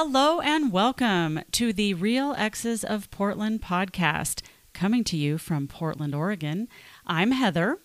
Hello 0.00 0.38
and 0.40 0.70
welcome 0.70 1.40
to 1.50 1.72
the 1.72 1.92
Real 1.92 2.32
Exes 2.38 2.84
of 2.84 3.10
Portland 3.10 3.60
podcast, 3.62 4.42
coming 4.72 5.02
to 5.02 5.16
you 5.16 5.38
from 5.38 5.66
Portland, 5.66 6.14
Oregon. 6.14 6.68
I'm 7.04 7.32
Heather, 7.32 7.80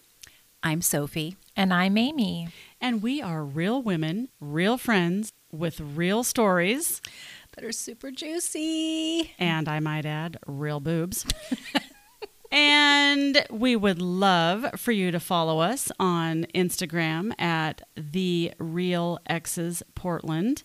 I'm 0.62 0.82
Sofie. 0.82 1.38
And 1.56 1.74
I'm 1.74 1.98
Amy. 1.98 2.50
and 2.80 3.02
we 3.02 3.20
are 3.20 3.44
real 3.44 3.82
women, 3.82 4.30
real 4.40 4.78
friends 4.78 5.34
with 5.52 5.82
real 5.82 6.24
stories, 6.24 7.02
That 7.56 7.66
are 7.66 7.72
super 7.72 8.12
juicy. 8.12 9.34
and 9.40 9.68
I 9.68 9.80
might 9.80 10.06
add, 10.06 10.38
real 10.46 10.80
boobs. 10.80 11.26
and 12.52 13.44
we 13.50 13.76
would 13.76 14.00
love 14.00 14.80
for 14.80 14.92
you 14.92 15.10
to 15.10 15.20
follow 15.20 15.62
us 15.62 15.92
on 16.00 16.46
Instagram 16.54 17.34
at 17.42 17.82
the 17.98 18.54
Real 18.60 19.18
Exes 19.26 19.82
Portland. 19.96 20.62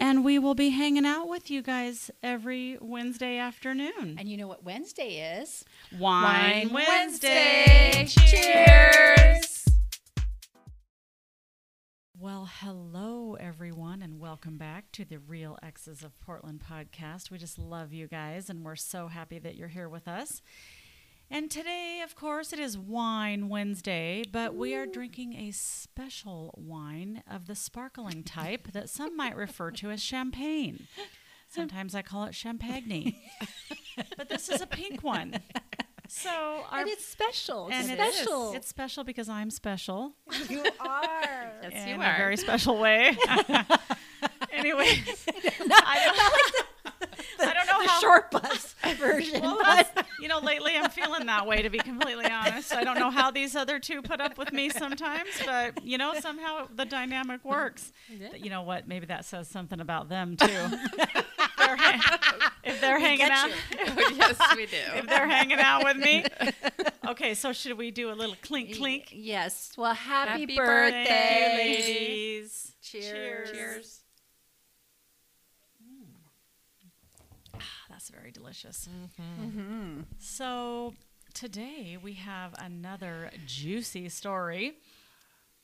And 0.00 0.24
we 0.24 0.38
will 0.38 0.54
be 0.54 0.70
hanging 0.70 1.04
out 1.04 1.28
with 1.28 1.50
you 1.50 1.60
guys 1.60 2.08
every 2.22 2.78
Wednesday 2.80 3.36
afternoon. 3.38 4.14
And 4.16 4.28
you 4.28 4.36
know 4.36 4.46
what 4.46 4.62
Wednesday 4.62 5.40
is? 5.40 5.64
Wine, 5.98 6.70
Wine 6.70 6.72
Wednesday. 6.72 7.90
Wednesday. 7.96 8.64
Cheers. 9.34 9.64
Well, 12.16 12.48
hello, 12.60 13.36
everyone, 13.40 14.02
and 14.02 14.20
welcome 14.20 14.56
back 14.56 14.90
to 14.92 15.04
the 15.04 15.18
Real 15.18 15.58
Exes 15.62 16.04
of 16.04 16.18
Portland 16.20 16.62
podcast. 16.68 17.30
We 17.30 17.38
just 17.38 17.58
love 17.58 17.92
you 17.92 18.06
guys, 18.06 18.48
and 18.48 18.64
we're 18.64 18.76
so 18.76 19.08
happy 19.08 19.38
that 19.40 19.56
you're 19.56 19.68
here 19.68 19.88
with 19.88 20.06
us. 20.06 20.42
And 21.30 21.50
today, 21.50 22.00
of 22.02 22.14
course, 22.16 22.52
it 22.54 22.58
is 22.58 22.78
Wine 22.78 23.48
Wednesday, 23.50 24.24
but 24.32 24.54
we 24.54 24.74
are 24.74 24.86
drinking 24.86 25.34
a 25.34 25.50
special 25.50 26.54
wine 26.56 27.22
of 27.30 27.46
the 27.46 27.54
sparkling 27.54 28.22
type 28.22 28.72
that 28.72 28.88
some 28.88 29.14
might 29.14 29.36
refer 29.36 29.70
to 29.72 29.90
as 29.90 30.02
champagne. 30.02 30.86
Sometimes 31.46 31.94
I 31.94 32.00
call 32.02 32.24
it 32.24 32.34
champagne, 32.34 33.14
but 34.16 34.28
this 34.30 34.48
is 34.48 34.60
a 34.62 34.66
pink 34.66 35.02
one. 35.02 35.40
So 36.08 36.30
our 36.70 36.80
and 36.80 36.88
it's 36.88 37.04
special. 37.04 37.68
and 37.70 37.90
It's 37.90 38.00
it 38.00 38.02
is. 38.02 38.14
special. 38.14 38.52
It's 38.54 38.68
special 38.68 39.04
because 39.04 39.28
I'm 39.28 39.50
special 39.50 40.14
you 40.48 40.64
are. 40.80 41.52
Yes, 41.62 41.72
in 41.82 41.88
you 41.88 41.94
a 41.96 42.14
very 42.16 42.36
special 42.38 42.78
way. 42.78 43.08
anyway, 44.52 44.86
I, 45.70 46.02
don't, 46.06 47.50
I 47.50 47.52
don't 47.54 47.66
know 47.66 47.82
the 47.82 47.88
how. 47.88 48.00
short 48.00 48.30
bus 48.30 48.74
version. 48.96 49.42
Well, 49.42 49.58
that's- 49.62 50.04
you 50.20 50.28
know, 50.28 50.40
lately 50.40 50.76
I'm 50.76 50.90
feeling 51.08 51.26
that 51.26 51.46
way. 51.46 51.62
To 51.62 51.70
be 51.70 51.78
completely 51.78 52.26
honest, 52.26 52.74
I 52.74 52.84
don't 52.84 52.98
know 52.98 53.10
how 53.10 53.30
these 53.30 53.56
other 53.56 53.78
two 53.78 54.02
put 54.02 54.20
up 54.20 54.38
with 54.38 54.52
me 54.52 54.68
sometimes, 54.68 55.30
but 55.44 55.84
you 55.84 55.98
know, 55.98 56.14
somehow 56.20 56.68
the 56.74 56.84
dynamic 56.84 57.44
works. 57.44 57.92
You 58.36 58.50
know 58.50 58.62
what? 58.62 58.86
Maybe 58.88 59.06
that 59.06 59.24
says 59.24 59.48
something 59.48 59.80
about 59.80 60.08
them 60.08 60.36
too. 60.36 60.46
if 60.46 61.26
they're, 61.58 61.76
ha- 61.76 62.52
if 62.64 62.80
they're 62.80 62.98
hanging 62.98 63.30
out, 63.30 63.48
you. 63.48 63.56
yes, 64.16 64.38
we 64.56 64.66
do. 64.66 64.76
if 64.94 65.06
they're 65.06 65.28
hanging 65.28 65.58
out 65.58 65.84
with 65.84 65.96
me. 65.96 66.24
Okay, 67.08 67.34
so 67.34 67.52
should 67.52 67.76
we 67.78 67.90
do 67.90 68.10
a 68.10 68.14
little 68.14 68.36
clink 68.42 68.76
clink? 68.76 69.08
Yes. 69.12 69.72
Well, 69.76 69.94
happy, 69.94 70.40
Happy 70.40 70.56
birthday. 70.56 71.04
Thank 71.06 71.52
you, 71.52 71.94
ladies. 71.94 72.72
Cheers. 72.82 73.50
Cheers. 73.50 74.00
That's 77.98 78.10
very 78.10 78.30
delicious. 78.30 78.88
Mm-hmm. 79.42 80.02
So 80.20 80.94
today 81.34 81.98
we 82.00 82.12
have 82.12 82.54
another 82.56 83.32
juicy 83.44 84.08
story. 84.08 84.74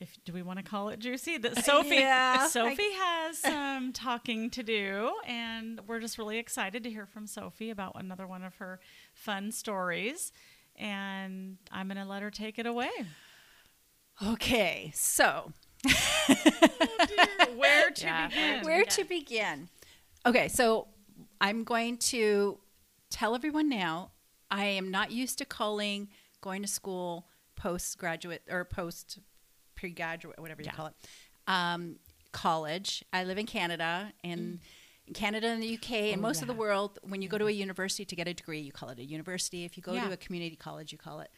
If 0.01 0.17
do 0.25 0.33
we 0.33 0.41
want 0.41 0.59
to 0.59 0.63
call 0.65 0.89
it 0.89 0.99
juicy? 0.99 1.37
That 1.37 1.55
Sofie 1.55 1.91
Yeah, 2.01 2.49
Sofie 2.51 2.91
has 2.91 3.37
some 3.37 3.93
talking 3.93 4.49
to 4.49 4.63
do, 4.63 5.13
and 5.25 5.79
we're 5.87 6.01
just 6.01 6.17
really 6.17 6.37
excited 6.37 6.83
to 6.83 6.89
hear 6.89 7.05
from 7.05 7.25
Sofie 7.25 7.71
about 7.71 7.93
another 7.95 8.27
one 8.27 8.43
of 8.43 8.55
her 8.55 8.81
fun 9.13 9.53
stories. 9.53 10.33
And 10.75 11.55
I'm 11.71 11.87
going 11.87 12.03
to 12.03 12.03
let 12.03 12.21
her 12.21 12.31
take 12.31 12.59
it 12.59 12.65
away. 12.65 12.89
Okay. 14.21 14.91
So, 14.93 15.53
Where 17.55 17.91
to 17.91 18.05
Yeah, 18.05 18.27
begin? 18.27 18.65
where 18.65 18.83
to 18.83 19.05
begin? 19.05 19.69
Okay. 20.25 20.49
So, 20.49 20.87
I'm 21.45 21.63
going 21.63 21.97
to 21.97 22.57
tell 23.11 23.35
everyone 23.35 23.69
now 23.69 24.09
I 24.49 24.65
am 24.65 24.89
not 24.89 25.11
used 25.11 25.37
to 25.37 25.45
calling 25.45 26.09
going 26.41 26.63
to 26.63 26.67
school 26.67 27.27
postgraduate 27.55 28.41
or 28.49 28.65
post 28.65 29.19
pre-graduate, 29.75 30.39
whatever 30.39 30.63
you 30.63 30.65
Yeah. 30.69 30.71
call 30.73 30.87
it, 30.87 30.95
um, 31.47 31.97
college. 32.31 33.03
I 33.13 33.23
live 33.25 33.37
in 33.37 33.45
Canada 33.45 34.11
and. 34.23 34.59
In 35.07 35.13
Canada 35.13 35.45
and 35.49 35.61
the 35.61 35.71
UK 35.75 35.91
and 36.13 36.17
Oh, 36.17 36.21
most 36.23 36.41
of 36.41 36.47
the 36.47 36.53
world, 36.55 36.97
when 37.03 37.21
you 37.21 37.29
go 37.29 37.37
to 37.37 37.45
a 37.45 37.51
university 37.51 38.05
to 38.05 38.15
get 38.15 38.27
a 38.27 38.33
degree, 38.33 38.61
you 38.61 38.71
call 38.71 38.89
it 38.89 38.97
a 38.97 39.05
university. 39.05 39.63
If 39.63 39.77
you 39.77 39.83
go 39.83 39.93
Yeah. 39.93 40.07
to 40.07 40.13
a 40.13 40.17
community 40.17 40.55
college, 40.55 40.91
you 40.91 40.97
call 40.97 41.19
it 41.19 41.29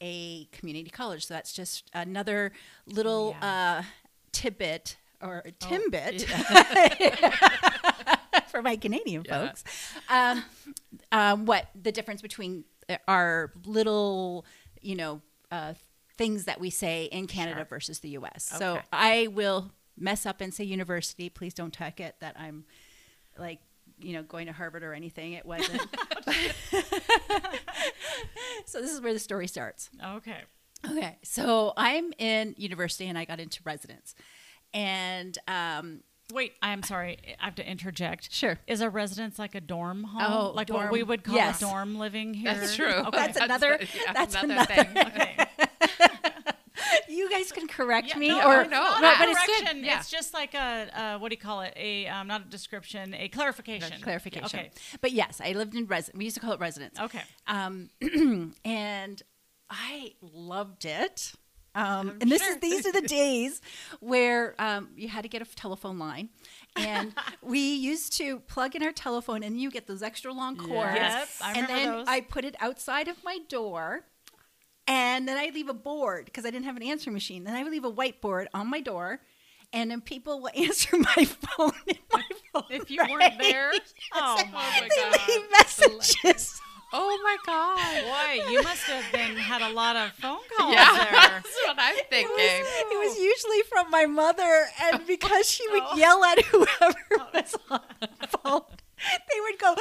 a 0.00 0.44
community 0.52 0.88
college. 0.88 1.26
So 1.26 1.34
that's 1.34 1.52
just 1.52 1.90
another 1.92 2.52
little 2.86 3.34
yeah. 3.42 3.80
uh, 3.80 3.82
tidbit 4.30 4.98
or 5.20 5.42
timbit 5.58 6.28
for 8.52 8.62
my 8.62 8.76
Canadian 8.76 9.24
Yeah. 9.26 9.46
folks. 9.48 9.64
Um, 10.08 10.44
um, 11.10 11.46
what 11.46 11.66
the 11.74 11.90
difference 11.90 12.22
between 12.22 12.64
uh, 12.88 12.98
our 13.08 13.52
little, 13.64 14.46
you 14.80 14.94
know, 14.94 15.20
uh, 15.50 15.74
things 16.16 16.44
that 16.44 16.60
we 16.60 16.70
say 16.70 17.06
in 17.06 17.26
Canada 17.26 17.56
Sure. 17.60 17.64
versus 17.64 17.98
the 17.98 18.10
U.S. 18.10 18.44
So 18.56 18.80
I 18.92 19.26
will 19.32 19.72
mess 19.98 20.24
up 20.26 20.40
and 20.40 20.54
say 20.54 20.62
university. 20.64 21.28
Please 21.28 21.54
don't 21.54 21.72
take 21.72 21.98
it 21.98 22.14
that 22.20 22.36
I'm 22.38 22.64
like 23.36 23.58
you 23.98 24.12
know 24.14 24.22
going 24.22 24.46
to 24.46 24.52
Harvard 24.52 24.82
or 24.82 24.94
anything. 24.94 25.32
It 25.32 25.44
wasn't. 25.46 25.80
so 28.66 28.80
this 28.80 28.92
is 28.92 29.00
where 29.00 29.12
the 29.12 29.18
story 29.18 29.46
starts. 29.48 29.90
Okay. 30.04 30.42
Okay, 30.90 31.16
so 31.22 31.72
I'm 31.76 32.12
in 32.18 32.54
university 32.58 33.06
and 33.08 33.16
I 33.16 33.24
got 33.24 33.38
into 33.38 33.60
residence, 33.64 34.16
and 34.74 35.38
um, 35.46 36.00
Wait, 36.32 36.54
I'm 36.62 36.82
sorry. 36.82 37.18
I 37.40 37.44
have 37.44 37.54
to 37.56 37.68
interject. 37.70 38.32
Sure. 38.32 38.58
Is 38.66 38.80
a 38.80 38.88
residence 38.88 39.38
like 39.38 39.54
a 39.54 39.60
dorm 39.60 40.04
home? 40.04 40.22
Oh, 40.26 40.52
like 40.54 40.70
what 40.70 40.90
we 40.90 41.02
would 41.02 41.24
call 41.24 41.34
Yes. 41.34 41.60
a 41.60 41.66
dorm 41.66 41.98
living 41.98 42.32
here? 42.34 42.54
That's 42.54 42.74
true. 42.74 42.86
Okay. 42.92 43.10
That's 43.10 43.36
another- 43.38 43.78
yeah, 43.80 44.12
that's 44.12 44.34
another, 44.34 44.72
another- 44.72 44.84
thing. 44.84 45.06
Okay. 45.06 45.46
you 47.08 47.30
guys 47.30 47.52
can 47.52 47.68
correct 47.68 48.08
Yeah, 48.08 48.18
me 48.18 48.28
no, 48.28 48.38
or 48.40 48.64
no, 48.64 48.70
no, 48.70 49.00
not 49.00 49.18
but 49.18 49.28
a 49.28 49.30
it's 49.32 49.46
good. 49.72 49.76
Yeah. 49.84 49.98
It's 49.98 50.10
just 50.10 50.32
like 50.32 50.54
a, 50.54 50.88
uh, 50.94 51.18
what 51.18 51.28
do 51.30 51.34
you 51.34 51.40
call 51.40 51.60
it? 51.60 51.74
A 51.76 52.06
um, 52.06 52.26
not 52.28 52.40
a 52.42 52.44
description, 52.44 53.14
a 53.14 53.28
clarification. 53.28 54.00
clarification. 54.00 54.58
Okay. 54.60 54.70
But 55.00 55.12
yes, 55.12 55.40
I 55.44 55.52
lived 55.52 55.74
in 55.74 55.86
residence. 55.86 56.18
We 56.18 56.24
used 56.24 56.36
to 56.36 56.40
call 56.40 56.52
it 56.52 56.60
residence. 56.60 56.98
Okay. 56.98 57.22
Um, 57.46 57.90
and 58.64 59.22
I 59.70 60.12
loved 60.22 60.84
it. 60.86 61.32
Um, 61.74 62.18
and 62.20 62.30
this 62.30 62.42
is 62.46 62.58
these 62.58 62.86
are 62.86 62.92
the 62.92 63.00
days 63.06 63.60
where 64.00 64.54
um, 64.58 64.90
you 64.96 65.08
had 65.08 65.22
to 65.22 65.28
get 65.28 65.40
a 65.42 65.44
telephone 65.56 65.98
line, 65.98 66.28
and 66.76 67.14
we 67.42 67.74
used 67.74 68.12
to 68.18 68.40
plug 68.40 68.76
in 68.76 68.82
our 68.82 68.92
telephone, 68.92 69.42
and 69.42 69.60
you 69.60 69.70
get 69.70 69.86
those 69.86 70.02
extra 70.02 70.32
long 70.32 70.56
cords. 70.56 70.96
Yep, 70.96 71.28
I 71.42 71.52
and 71.54 71.68
then 71.68 71.88
those. 71.90 72.04
I 72.08 72.20
put 72.20 72.44
it 72.44 72.56
outside 72.60 73.08
of 73.08 73.22
my 73.24 73.38
door, 73.48 74.04
and 74.86 75.26
then 75.26 75.38
I 75.38 75.50
leave 75.54 75.68
a 75.68 75.74
board 75.74 76.26
because 76.26 76.44
I 76.44 76.50
didn't 76.50 76.66
have 76.66 76.76
an 76.76 76.82
answering 76.82 77.14
machine. 77.14 77.44
Then 77.44 77.54
I 77.54 77.62
would 77.62 77.72
leave 77.72 77.84
a 77.84 77.92
whiteboard 77.92 78.46
on 78.52 78.68
my 78.68 78.80
door, 78.80 79.20
and 79.72 79.90
then 79.90 80.02
people 80.02 80.40
will 80.42 80.50
answer 80.56 80.96
my 80.98 81.24
phone. 81.24 81.72
My 82.12 82.22
phone 82.52 82.64
If 82.70 82.90
you 82.90 82.98
weren't 83.08 83.38
there, 83.38 83.72
oh 84.14 84.42
my 84.52 84.52
my 84.52 84.88
they 84.90 85.02
God. 85.10 85.20
leave 85.28 85.50
messages. 85.52 86.60
Oh 86.94 87.18
my 87.24 87.36
god. 87.46 88.02
boy, 88.04 88.50
you 88.50 88.62
must 88.62 88.82
have 88.84 89.10
been 89.12 89.36
had 89.36 89.62
a 89.62 89.70
lot 89.72 89.96
of 89.96 90.12
phone 90.12 90.38
calls 90.56 90.74
Yeah, 90.74 90.92
there. 91.10 91.12
that's 91.12 91.58
what 91.66 91.76
I'm 91.78 91.96
thinking. 92.10 92.34
It 92.36 92.98
was 93.08 93.18
usually 93.18 93.62
from 93.68 93.90
my 93.90 94.06
mother, 94.06 94.66
and 94.82 95.06
because 95.06 95.48
she 95.50 95.66
would 95.70 95.82
Oh. 95.84 95.96
yell 95.96 96.24
at 96.24 96.40
whoever 96.46 96.98
oh. 97.18 97.26
was 97.32 97.56
on 97.70 97.80
the 98.00 98.26
phone, 98.26 98.62
they 99.08 99.40
would 99.40 99.58
go 99.58 99.74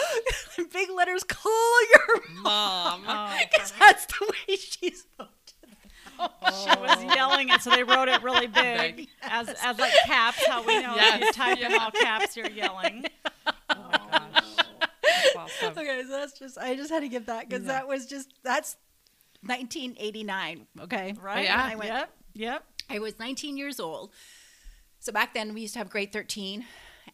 in 0.57 0.67
big 0.71 0.89
letters, 0.89 1.23
"Call 1.25 1.87
your 1.93 2.21
mom," 2.41 3.01
because 3.01 3.73
oh, 3.75 3.79
that's 3.79 4.05
the 4.05 4.25
way 4.31 4.55
she 4.55 4.91
spoke 4.91 5.29
to 5.47 5.61
them. 5.61 5.75
Oh. 6.19 6.29
She 6.73 6.79
was 6.79 7.15
yelling 7.15 7.49
it, 7.49 7.61
so 7.61 7.71
they 7.71 7.83
wrote 7.83 8.07
it 8.07 8.23
really 8.23 8.47
big, 8.47 8.95
Big. 8.95 9.09
as 9.23 9.49
as 9.61 9.77
like 9.79 9.93
caps. 10.05 10.45
How 10.47 10.63
we 10.65 10.81
know 10.81 10.95
if 10.95 11.01
you 11.19 11.19
Yes. 11.25 11.35
type 11.35 11.59
in 11.59 11.73
all 11.73 11.91
caps, 11.91 12.37
you're 12.37 12.49
yelling. 12.49 13.05
Oh 13.45 13.53
my 14.11 14.19
gosh. 14.33 14.43
That's 15.03 15.30
awesome. 15.43 15.71
Okay, 15.77 16.01
so 16.03 16.09
that's 16.09 16.37
just 16.37 16.57
I 16.57 16.75
just 16.75 16.89
had 16.91 17.01
to 17.01 17.07
give 17.09 17.25
that 17.27 17.47
because 17.49 17.65
Yeah. 17.65 17.73
that 17.73 17.87
was 17.87 18.05
just 18.05 18.33
that's 18.43 18.75
1989. 19.43 20.67
Okay, 20.81 21.13
Right? 21.21 21.45
Yeah. 21.45 21.61
I 21.71 21.75
went- 21.75 21.89
Yep. 21.91 22.09
Yep. 22.33 22.63
I 22.89 22.99
was 22.99 23.19
19 23.19 23.57
years 23.57 23.79
old. 23.79 24.11
So 24.99 25.11
back 25.11 25.33
then 25.33 25.53
we 25.53 25.61
used 25.61 25.73
to 25.73 25.79
have 25.79 25.89
grade 25.89 26.11
13, 26.13 26.65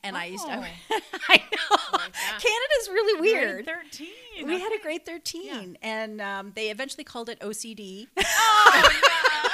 and 0.04 0.18
I 0.18 0.26
used 0.26 0.46
to. 0.46 0.52
Have, 0.52 0.66
Oh. 0.92 1.00
I 1.30 1.38
know 1.38 1.78
like. 1.94 2.14
Canada's 2.14 2.90
really 2.90 3.22
weird. 3.22 3.66
Grade 3.66 3.78
Thirteen. 3.92 4.48
We 4.48 4.60
had 4.60 4.74
a 4.74 4.82
grade 4.82 5.06
13, 5.06 5.78
and 5.82 6.20
um, 6.22 6.52
they 6.56 6.70
eventually 6.70 7.04
called 7.06 7.30
it 7.30 7.40
OCD. 7.40 8.08
Oh, 8.18 9.00
yeah. 9.04 9.50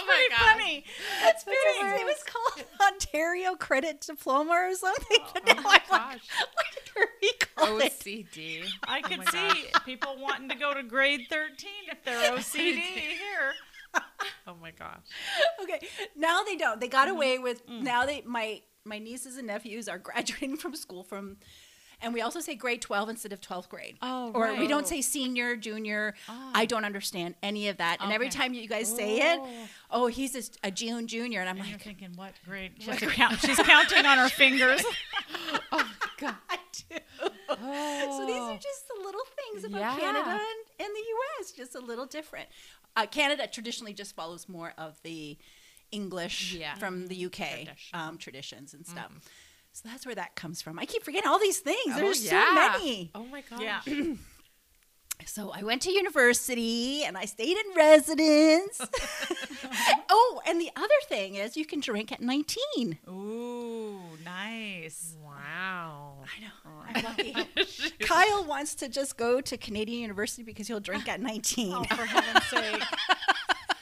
Oh 0.00 0.06
my 0.06 0.12
really 0.12 0.28
gosh. 0.30 0.38
funny. 0.40 0.84
That's 1.22 1.44
very, 1.44 1.56
it 1.56 2.06
was 2.06 2.24
called 2.24 2.66
Ontario 2.92 3.54
Credit 3.54 4.00
Diploma 4.00 4.52
or 4.52 4.74
something. 4.74 5.18
But 5.34 5.46
now 5.46 5.54
I'm 5.58 5.64
like, 5.64 5.88
gosh. 5.88 6.18
what 6.54 6.66
did 6.74 6.92
we 7.22 7.28
recall 7.28 7.80
it? 7.80 7.92
OCD. 7.98 8.64
I 8.86 9.00
Oh 9.04 9.08
could 9.08 9.18
my 9.18 9.24
see 9.26 9.48
gosh. 9.72 9.84
people 9.84 10.16
wanting 10.18 10.48
to 10.50 10.54
go 10.54 10.72
to 10.74 10.82
grade 10.82 11.26
13 11.30 11.50
if 11.90 12.04
they're 12.04 12.32
OCD 12.36 12.78
here. 12.78 13.52
Oh 14.46 14.54
my 14.60 14.70
gosh. 14.70 15.00
Okay, 15.62 15.80
now 16.16 16.42
they 16.42 16.56
don't. 16.56 16.78
They 16.80 16.88
got 16.88 17.08
Mm-hmm. 17.08 17.16
away 17.16 17.38
with. 17.38 17.66
Mm. 17.66 17.82
Now 17.82 18.04
they 18.06 18.22
my 18.26 18.60
my 18.84 18.98
nieces 18.98 19.36
and 19.38 19.46
nephews 19.46 19.88
are 19.88 19.98
graduating 19.98 20.56
from 20.58 20.74
school 20.76 21.04
from. 21.04 21.36
And 22.00 22.14
we 22.14 22.20
also 22.20 22.38
say 22.40 22.54
grade 22.54 22.80
12 22.80 23.08
instead 23.08 23.32
of 23.32 23.40
12th 23.40 23.68
grade. 23.68 23.96
Oh, 24.02 24.30
Or 24.32 24.54
we 24.54 24.68
don't 24.68 24.86
say 24.86 25.00
senior, 25.02 25.56
junior. 25.56 26.14
Ah. 26.28 26.52
I 26.54 26.64
don't 26.64 26.84
understand 26.84 27.34
any 27.42 27.68
of 27.68 27.78
that. 27.78 27.96
And 28.00 28.12
every 28.12 28.28
time 28.28 28.54
you 28.54 28.68
guys 28.68 28.88
say 28.94 29.32
it, 29.32 29.40
oh, 29.90 30.06
he's 30.06 30.36
a, 30.62 30.68
a 30.68 30.70
June 30.70 31.08
junior. 31.08 31.40
And 31.40 31.48
I'm 31.48 31.56
And 31.58 31.66
you're 31.66 31.74
like, 31.78 31.82
thinking, 31.84 32.12
what 32.14 32.34
grade? 32.46 32.72
She 32.78 32.90
has 32.90 33.00
to 33.00 33.06
count. 33.08 33.40
She's 33.40 33.56
counting 33.58 34.06
on 34.06 34.18
her 34.18 34.28
fingers. 34.28 34.82
Oh 35.70 35.90
God. 36.18 36.34
Do. 36.88 36.96
So 37.48 38.26
these 38.26 38.36
are 38.36 38.58
just 38.58 38.88
the 38.88 39.02
little 39.04 39.20
things 39.36 39.64
about 39.64 39.80
Yeah. 39.80 39.96
Canada 39.98 40.30
and, 40.30 40.86
and 40.86 40.88
the 40.96 41.04
U.S. 41.08 41.52
Just 41.52 41.74
a 41.74 41.80
little 41.80 42.06
different. 42.06 42.48
Uh, 42.96 43.06
Canada 43.06 43.46
traditionally 43.50 43.92
just 43.92 44.14
follows 44.16 44.48
more 44.48 44.72
of 44.78 44.98
the 45.02 45.36
English 45.90 46.54
Yeah. 46.54 46.74
from 46.76 47.06
the 47.08 47.14
U.K. 47.16 47.64
Tradition. 47.64 47.98
Um, 48.00 48.18
traditions 48.18 48.74
and 48.74 48.86
stuff. 48.86 49.10
So 49.78 49.88
that's 49.88 50.04
where 50.04 50.16
that 50.16 50.34
comes 50.34 50.60
from. 50.60 50.76
I 50.76 50.86
keep 50.86 51.04
forgetting 51.04 51.28
all 51.28 51.38
these 51.38 51.60
things. 51.60 51.94
Oh, 51.94 52.00
There's 52.00 52.24
yeah. 52.24 52.48
so 52.48 52.54
many. 52.54 53.12
Oh 53.14 53.24
my 53.26 53.42
gosh. 53.48 53.60
Yeah. 53.62 53.80
So 55.26 55.50
I 55.50 55.64
went 55.64 55.82
to 55.82 55.90
university 55.90 57.02
and 57.02 57.18
I 57.18 57.24
stayed 57.24 57.56
in 57.56 57.74
residence. 57.76 58.80
oh, 60.10 60.40
and 60.46 60.60
the 60.60 60.70
other 60.76 60.88
thing 61.08 61.34
is 61.34 61.56
you 61.56 61.66
can 61.66 61.80
drink 61.80 62.12
at 62.12 62.20
19. 62.22 62.98
Ooh, 63.08 64.00
nice. 64.24 65.16
Wow. 65.22 66.18
I 66.22 66.40
know. 66.40 66.48
Oh 66.64 66.84
I'm 66.88 67.04
lucky. 67.04 67.34
Kyle 68.00 68.44
wants 68.44 68.76
to 68.76 68.88
just 68.88 69.16
go 69.16 69.40
to 69.40 69.56
Canadian 69.56 70.00
University 70.00 70.44
because 70.44 70.68
he'll 70.68 70.80
drink 70.80 71.08
at 71.08 71.20
19. 71.20 71.74
Oh, 71.74 71.84
for 71.84 72.06
heaven's 72.06 72.44
sake. 72.46 72.82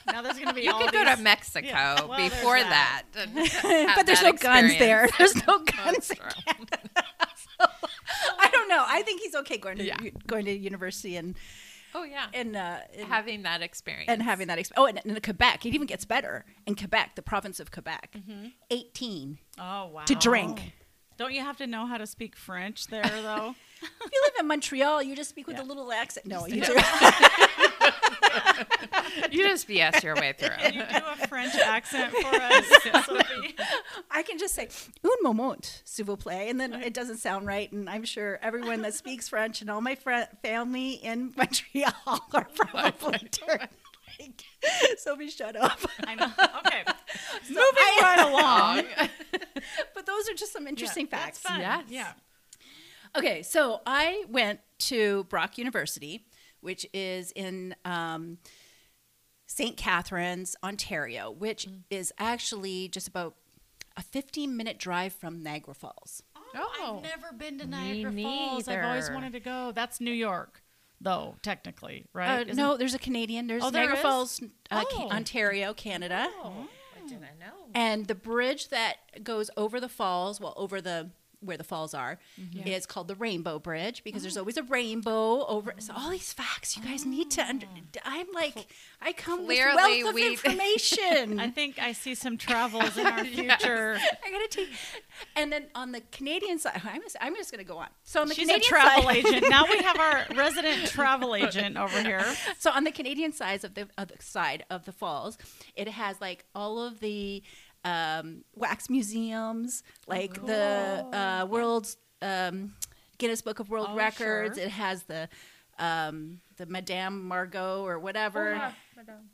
Now 0.07 0.21
there's 0.21 0.35
going 0.35 0.47
to 0.47 0.53
be 0.53 0.61
You 0.63 0.71
all 0.71 0.81
could 0.81 0.91
go 0.93 1.03
to 1.05 1.17
Mexico 1.21 1.67
Yeah, 1.67 2.03
well, 2.05 2.17
before 2.17 2.57
that. 2.59 3.03
that. 3.13 3.33
but 3.95 4.05
there's 4.05 4.21
that 4.21 4.33
no 4.33 4.37
guns 4.39 4.77
there. 4.79 5.07
There's 5.17 5.35
no 5.47 5.59
guns. 5.59 6.09
in 6.11 6.17
So, 6.17 6.23
I 8.39 8.49
don't 8.51 8.69
know. 8.69 8.83
I 8.87 9.01
think 9.03 9.21
he's 9.21 9.35
okay 9.35 9.57
going 9.57 9.77
to 9.77 9.83
Yeah. 9.85 9.97
going 10.25 10.45
to 10.45 10.51
university 10.57 11.15
and 11.17 11.35
Oh 11.95 12.03
yeah. 12.03 12.27
and 12.33 12.55
uh, 12.55 12.77
and, 12.97 13.07
having 13.07 13.43
that 13.43 13.61
experience. 13.61 14.09
and 14.09 14.21
having 14.21 14.47
that. 14.47 14.59
experience. 14.59 14.79
oh, 14.79 14.85
and, 14.85 15.01
and 15.15 15.23
Quebec, 15.23 15.65
it 15.65 15.73
even 15.73 15.87
gets 15.87 16.05
better. 16.05 16.45
In 16.65 16.75
Quebec, 16.75 17.15
the 17.15 17.21
province 17.21 17.59
of 17.59 17.71
Quebec, 17.71 18.15
18 18.69 19.39
Oh, 19.59 19.87
wow. 19.87 20.03
to 20.05 20.15
drink. 20.15 20.73
Don't 21.17 21.33
you 21.33 21.41
have 21.41 21.57
to 21.57 21.65
know 21.65 21.87
how 21.87 21.97
to 21.97 22.05
speak 22.05 22.35
French 22.35 22.87
there, 22.87 23.03
though? 23.03 23.55
If 23.79 24.11
you 24.11 24.21
live 24.25 24.33
in 24.39 24.47
Montreal, 24.47 25.03
you 25.03 25.15
just 25.15 25.29
speak 25.29 25.45
with 25.47 25.57
Yeah. 25.57 25.63
a 25.63 25.65
little 25.65 25.91
accent. 25.91 26.25
No, 26.25 26.45
you 26.47 26.61
do. 26.61 26.75
You 29.31 29.47
just 29.47 29.67
BS 29.67 30.03
your 30.03 30.15
way 30.15 30.33
through. 30.37 30.49
Can 30.49 30.73
you 30.73 30.81
do 30.81 31.05
a 31.23 31.27
French 31.27 31.55
accent 31.55 32.11
for 32.13 32.35
us, 32.35 32.65
Sofie? 32.85 33.53
I 34.11 34.23
can 34.23 34.37
just 34.37 34.55
say 34.55 34.69
un 35.03 35.09
moment, 35.23 35.81
s'il 35.85 36.05
vous 36.05 36.17
plaît, 36.17 36.49
and 36.49 36.59
then 36.59 36.73
it 36.73 36.93
doesn't 36.93 37.17
sound 37.17 37.45
right. 37.47 37.71
And 37.71 37.89
I'm 37.89 38.03
sure 38.05 38.39
everyone 38.41 38.81
that 38.83 38.93
speaks 38.93 39.27
French 39.29 39.61
and 39.61 39.69
all 39.69 39.81
my 39.81 39.95
fr- 39.95 40.27
family 40.41 40.91
in 40.93 41.33
Montreal 41.37 41.93
are 42.33 42.47
probably 42.55 43.19
turned 43.29 43.67
like, 44.19 44.43
Sofie, 45.05 45.29
shut 45.29 45.55
up. 45.55 45.79
I 46.05 46.15
know. 46.15 46.25
Okay. 46.59 46.83
Moving 47.49 47.63
I- 47.65 47.99
right 48.01 48.27
along. 48.29 49.11
but 49.93 50.05
those 50.05 50.29
are 50.29 50.33
just 50.33 50.53
some 50.53 50.67
interesting 50.67 51.07
Yeah, 51.11 51.17
facts. 51.17 51.39
That's. 51.41 51.59
Yes. 51.59 51.83
Yeah. 51.89 52.13
Okay, 53.15 53.41
so 53.41 53.81
I 53.85 54.25
went 54.29 54.59
to 54.79 55.23
Brock 55.25 55.57
University, 55.57 56.25
which 56.61 56.85
is 56.93 57.31
in 57.31 57.75
um, 57.85 58.37
St. 59.45 59.77
Catharines, 59.77 60.55
Ontario, 60.63 61.31
which 61.31 61.67
is 61.89 62.11
actually 62.17 62.87
just 62.89 63.07
about 63.07 63.35
a 63.95 64.01
15 64.01 64.55
minute 64.55 64.77
drive 64.77 65.13
from 65.13 65.41
Niagara 65.41 65.73
Falls. 65.73 66.21
Oh. 66.55 66.97
I've 66.97 67.03
never 67.03 67.33
been 67.37 67.57
to 67.59 67.65
Me 67.67 68.03
Niagara 68.03 68.23
Falls. 68.23 68.67
I've 68.67 68.83
always 68.85 69.09
wanted 69.09 69.33
to 69.33 69.39
go. 69.39 69.71
That's 69.73 69.99
New 69.99 70.11
York, 70.11 70.61
though, 71.01 71.35
technically, 71.41 72.05
right? 72.13 72.39
Uh, 72.39 72.41
Isn't- 72.43 72.55
no, 72.55 72.77
there's 72.77 72.93
a 72.93 72.99
Canadian. 72.99 73.47
There's 73.47 73.63
Oh, 73.63 73.69
there 73.69 73.81
Niagara 73.83 73.97
is? 73.97 74.01
Falls, 74.01 74.41
uh, 74.71 74.83
Ca- 74.85 74.87
Oh. 74.93 75.09
Ontario, 75.09 75.73
Canada. 75.73 76.27
Oh, 76.43 76.67
I 76.95 77.07
didn't 77.07 77.21
know. 77.39 77.67
And 77.73 78.05
the 78.07 78.15
bridge 78.15 78.69
that 78.69 79.23
goes 79.23 79.49
over 79.57 79.79
the 79.79 79.89
falls, 79.89 80.39
well, 80.39 80.53
over 80.57 80.81
the 80.81 81.09
where 81.39 81.57
the 81.57 81.63
falls 81.63 81.93
are, 81.93 82.17
Mm-hmm. 82.39 82.67
is 82.67 82.85
called 82.85 83.07
the 83.07 83.15
Rainbow 83.15 83.59
Bridge 83.59 84.03
because 84.03 84.21
Oh. 84.21 84.23
there's 84.23 84.37
always 84.37 84.57
a 84.57 84.63
rainbow 84.63 85.45
over. 85.45 85.73
So 85.79 85.93
all 85.95 86.09
these 86.09 86.33
facts 86.33 86.75
you 86.75 86.83
guys 86.83 87.05
need 87.05 87.29
to. 87.31 87.43
Under, 87.43 87.67
I'm 88.03 88.27
like, 88.33 88.67
I 89.01 89.13
come 89.13 89.45
Clearly 89.45 90.03
with 90.03 90.15
wealth 90.15 90.15
of 90.15 90.17
information. 90.61 91.39
I 91.39 91.49
think 91.49 91.79
I 91.79 91.91
see 91.91 92.15
some 92.15 92.37
travels 92.47 92.97
in 92.97 93.05
our 93.05 93.23
future. 93.23 93.97
I 93.99 94.31
gotta 94.31 94.47
take. 94.49 94.69
And 95.35 95.51
then 95.51 95.65
on 95.75 95.91
the 95.91 96.01
Canadian 96.11 96.59
side, 96.59 96.81
I'm 96.83 97.01
just, 97.01 97.15
I'm 97.21 97.35
just 97.35 97.51
gonna 97.51 97.63
go 97.63 97.77
on. 97.77 97.87
So 98.03 98.21
on 98.21 98.27
the 98.29 98.33
She's 98.35 98.47
Canadian 98.47 98.65
a 98.65 98.69
travel 98.69 99.03
side, 99.03 99.17
agent. 99.25 99.45
Now 99.49 99.65
we 99.69 99.77
have 99.83 99.99
our 99.99 100.25
resident 100.35 100.87
travel 100.89 101.35
agent 101.35 101.77
over 101.77 102.01
here. 102.01 102.25
So 102.57 102.71
on 102.71 102.83
the 102.83 102.91
Canadian 102.91 103.31
side 103.31 103.63
of 103.63 103.73
the 103.75 103.87
other 103.97 104.15
side 104.19 104.65
of 104.69 104.85
the 104.85 104.91
falls, 104.91 105.37
it 105.75 105.87
has 105.87 106.19
like 106.19 106.45
all 106.55 106.79
of 106.83 106.99
the 106.99 107.41
um, 107.87 108.43
wax 108.55 108.89
museums, 108.89 109.83
like 110.07 110.33
the 110.45 111.05
uh, 111.13 111.45
world's 111.49 111.97
um, 112.21 112.73
Guinness 113.17 113.41
Book 113.41 113.59
of 113.59 113.69
World 113.69 113.87
Oh, 113.91 113.95
Records. 113.95 114.57
sure. 114.57 114.65
It 114.65 114.71
has 114.71 115.03
the 115.03 115.29
um, 115.79 116.41
the 116.57 116.65
Madame 116.65 117.27
Margot 117.27 117.83
or 117.85 117.99
whatever 117.99 118.73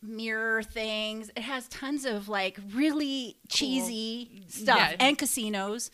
mirror 0.02 0.62
things. 0.62 1.32
It 1.38 1.44
has 1.44 1.68
tons 1.70 2.04
of 2.06 2.28
like 2.28 2.60
really 2.74 3.38
cheesy 3.50 4.44
stuff 4.50 4.78
Yeah. 4.78 4.96
and 5.00 5.18
casinos. 5.18 5.90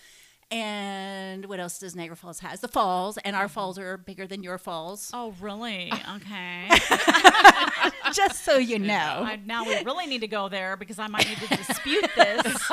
And 0.52 1.46
what 1.46 1.60
else 1.60 1.78
does 1.78 1.96
Niagara 1.96 2.16
Falls 2.16 2.40
has? 2.40 2.60
The 2.60 2.68
falls, 2.68 3.18
and 3.20 3.36
our 3.36 3.48
falls 3.48 3.78
are 3.78 3.98
bigger 3.98 4.26
than 4.26 4.42
your 4.42 4.58
falls. 4.58 5.12
Oh, 5.14 5.34
really? 5.40 5.92
Okay. 6.16 6.70
Just 8.14 8.44
so 8.44 8.58
you 8.58 8.80
know. 8.80 8.94
I, 9.26 9.40
now 9.46 9.64
we 9.64 9.76
really 9.84 10.08
need 10.08 10.22
to 10.22 10.28
go 10.28 10.50
there 10.50 10.76
because 10.76 10.98
I 10.98 11.08
might 11.08 11.28
need 11.30 11.38
to 11.38 11.56
dispute 11.56 12.10
this. 12.16 12.70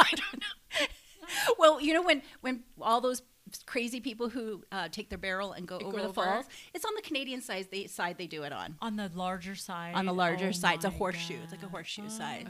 well, 1.59 1.81
you 1.81 1.93
know 1.93 2.03
when 2.03 2.23
when 2.41 2.63
all 2.81 3.01
those 3.03 3.21
crazy 3.67 4.01
people 4.01 4.29
who 4.31 4.63
uh, 4.73 4.89
take 4.91 5.09
their 5.11 5.19
barrel 5.19 5.53
and 5.53 5.69
go 5.69 5.79
Go 5.79 5.87
over 5.87 5.99
the 5.99 6.05
over. 6.05 6.13
falls, 6.15 6.47
it's 6.75 6.85
on 6.85 6.95
the 6.97 7.03
Canadian 7.03 7.43
side. 7.43 7.69
They 7.71 7.87
side 7.87 8.17
they 8.17 8.27
do 8.27 8.43
it 8.45 8.53
on. 8.53 8.77
On 8.81 8.97
the 8.97 9.11
larger 9.15 9.55
side. 9.55 9.95
On 9.95 10.07
the 10.07 10.15
larger 10.15 10.49
Oh 10.49 10.53
side, 10.53 10.77
it's 10.77 10.85
a 10.87 10.91
horseshoe. 10.91 11.37
It's 11.43 11.53
like 11.53 11.61
a 11.61 11.67
God. 11.67 11.73
horseshoe 11.73 12.09
side. 12.09 12.49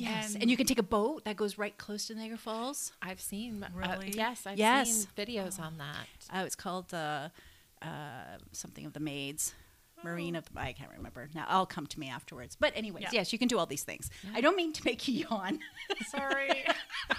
Yes, 0.00 0.34
And- 0.34 0.42
and, 0.42 0.50
you 0.50 0.56
can 0.56 0.66
take 0.66 0.78
a 0.78 0.82
boat 0.82 1.24
that 1.24 1.36
goes 1.36 1.58
right 1.58 1.76
close 1.76 2.06
to 2.06 2.14
Niagara 2.14 2.38
Falls. 2.38 2.92
I've 3.02 3.20
seen. 3.20 3.62
uh, 3.62 3.68
Really? 3.74 4.10
yes, 4.16 4.46
I've 4.46 4.58
Yes. 4.58 4.90
seen 4.90 5.06
videos 5.16 5.60
on 5.60 5.78
that. 5.78 6.06
Oh, 6.32 6.44
it's 6.44 6.56
called 6.56 6.92
uh, 6.94 7.28
uh, 7.82 7.88
something 8.52 8.86
of 8.86 8.92
the 8.92 9.00
maids. 9.00 9.54
Marine 10.02 10.34
of 10.34 10.46
the 10.46 10.58
I 10.58 10.72
can't 10.72 10.90
remember 10.96 11.28
now. 11.34 11.44
I'll 11.46 11.66
come 11.66 11.86
to 11.86 12.00
me 12.00 12.08
afterwards. 12.08 12.56
But 12.58 12.72
anyways, 12.74 13.02
Yeah. 13.02 13.08
yes, 13.12 13.34
you 13.34 13.38
can 13.38 13.48
do 13.48 13.58
all 13.58 13.66
these 13.66 13.82
things. 13.82 14.08
I 14.34 14.40
don't 14.40 14.56
mean 14.56 14.72
to 14.72 14.82
make 14.82 15.06
you 15.06 15.26
yawn. 15.28 15.58
Sorry. 16.08 16.64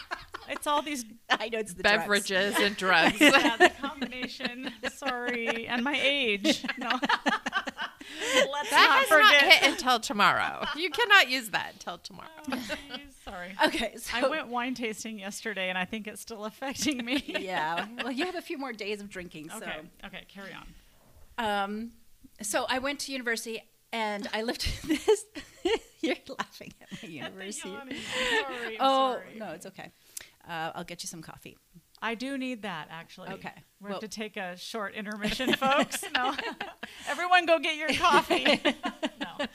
it's 0.50 0.66
all 0.66 0.82
these 0.82 1.06
I 1.30 1.50
know 1.50 1.60
it's 1.60 1.76
the 1.76 1.84
drugs. 1.84 1.98
Beverages 2.02 2.56
and 2.58 2.76
drugs. 2.76 3.22
yeah, 3.22 3.56
the 3.58 3.70
combination. 3.70 4.74
Sorry, 4.96 5.68
and 5.68 5.84
my 5.84 5.96
age. 6.02 6.66
No. 6.80 6.90
Let's 8.52 8.70
That 8.70 9.06
not 9.10 9.20
has 9.20 9.42
not 9.44 9.52
hit 9.52 9.72
until 9.72 10.00
tomorrow. 10.00 10.66
You 10.76 10.90
cannot 10.90 11.30
use 11.30 11.50
that 11.50 11.72
until 11.74 11.98
tomorrow. 11.98 12.30
Sorry. 13.26 13.56
Okay, 13.66 13.96
so 13.98 14.18
I 14.18 14.28
went 14.28 14.48
wine 14.48 14.74
tasting 14.74 15.20
yesterday, 15.20 15.70
and 15.70 15.78
I 15.78 15.86
think 15.86 16.08
it's 16.08 16.22
still 16.22 16.46
affecting 16.52 17.04
me. 17.06 17.24
yeah. 17.40 17.86
Well, 18.04 18.12
you 18.12 18.26
have 18.26 18.36
a 18.36 18.42
few 18.42 18.58
more 18.58 18.74
days 18.74 19.02
of 19.02 19.10
drinking, 19.10 19.50
so. 19.50 19.58
Okay. 19.58 19.80
Okay. 20.06 20.24
Carry 20.28 20.52
on. 20.54 20.66
Um, 21.64 21.92
so 22.42 22.66
I 22.70 22.80
went 22.80 23.00
to 23.02 23.12
university 23.12 23.62
and 23.94 24.28
I 24.34 24.42
lived 24.44 24.68
in 24.84 24.90
this. 24.90 25.26
You're 26.02 26.16
laughing 26.40 26.74
at 26.82 27.04
my 27.04 27.10
university. 27.10 27.70
Yawning. 27.70 27.96
I'm 27.98 28.44
sorry. 28.44 28.66
I'm 28.68 28.78
Oh 28.80 29.14
sorry. 29.14 29.26
no, 29.38 29.50
it's 29.52 29.66
okay. 29.68 29.92
Uh, 30.48 30.72
I'll 30.74 30.84
get 30.84 31.04
you 31.04 31.08
some 31.08 31.22
coffee. 31.22 31.58
I 32.02 32.16
do 32.16 32.38
need 32.38 32.64
that 32.64 32.88
actually. 32.92 33.30
Okay. 33.30 33.52
We 33.80 33.86
Well- 33.90 33.94
have 34.02 34.02
to 34.02 34.08
take 34.08 34.38
a 34.38 34.58
short 34.58 34.94
intermission, 34.96 35.54
folks. 35.58 36.04
No. 36.16 36.34
Everyone 37.10 37.46
go 37.46 37.60
get 37.60 37.78
your 37.78 37.90
coffee. 37.94 38.46
no. 39.20 39.46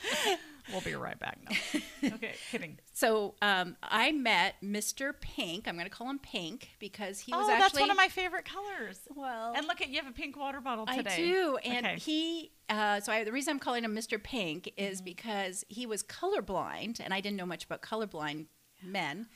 We'll 0.72 0.80
be 0.80 0.94
right 0.96 1.16
back. 1.18 1.38
No. 1.48 2.10
Okay, 2.14 2.34
kidding. 2.50 2.78
So 2.92 3.34
um, 3.40 3.76
I 3.84 4.10
met 4.10 4.56
Mr. 4.64 5.12
Pink. 5.20 5.68
I'm 5.68 5.74
going 5.74 5.86
to 5.86 5.90
call 5.90 6.10
him 6.10 6.18
Pink 6.18 6.70
because 6.80 7.20
he 7.20 7.32
was 7.32 7.46
oh, 7.48 7.52
actually 7.52 7.60
that's 7.60 7.80
one 7.80 7.90
of 7.92 7.96
my 7.96 8.08
favorite 8.08 8.44
colors. 8.44 8.98
well. 9.14 9.52
And 9.56 9.68
look 9.68 9.80
at 9.80 9.90
you 9.90 9.96
have 10.02 10.08
a 10.08 10.14
pink 10.14 10.36
water 10.36 10.60
bottle 10.60 10.84
today. 10.86 11.08
I 11.12 11.16
do, 11.16 11.56
and 11.64 11.86
Okay. 11.86 11.96
he. 11.96 12.50
Uh, 12.68 12.98
so 12.98 13.12
I, 13.12 13.22
the 13.22 13.30
reason 13.30 13.52
I'm 13.52 13.58
calling 13.60 13.84
him 13.84 13.94
Mr. 13.94 14.20
Pink 14.20 14.72
is 14.76 14.98
Mm-hmm. 14.98 15.04
because 15.04 15.64
he 15.68 15.86
was 15.86 16.02
colorblind, 16.02 16.98
and 16.98 17.14
I 17.14 17.20
didn't 17.20 17.36
know 17.36 17.46
much 17.46 17.64
about 17.64 17.80
colorblind 17.82 18.46
men, 18.82 19.28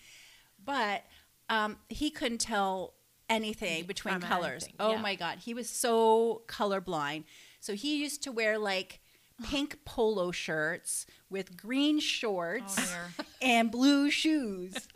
but 0.64 1.04
um, 1.48 1.76
he 1.88 2.10
couldn't 2.10 2.38
tell 2.40 2.94
anything 3.30 3.84
between 3.86 4.14
From 4.20 4.22
colors. 4.22 4.64
anything, 4.64 4.76
Oh 4.80 4.92
yeah. 4.92 5.00
my 5.00 5.14
god, 5.14 5.38
he 5.38 5.54
was 5.54 5.70
so 5.70 6.42
colorblind. 6.48 7.24
So 7.60 7.74
he 7.74 7.96
used 7.96 8.22
to 8.24 8.32
wear 8.32 8.58
like 8.58 9.00
pink 9.44 9.78
polo 9.86 10.30
shirts 10.32 11.06
with 11.30 11.56
green 11.56 12.00
shorts 12.00 12.78
Oh 12.78 13.24
and 13.42 13.70
blue 13.70 14.10
shoes. 14.10 14.88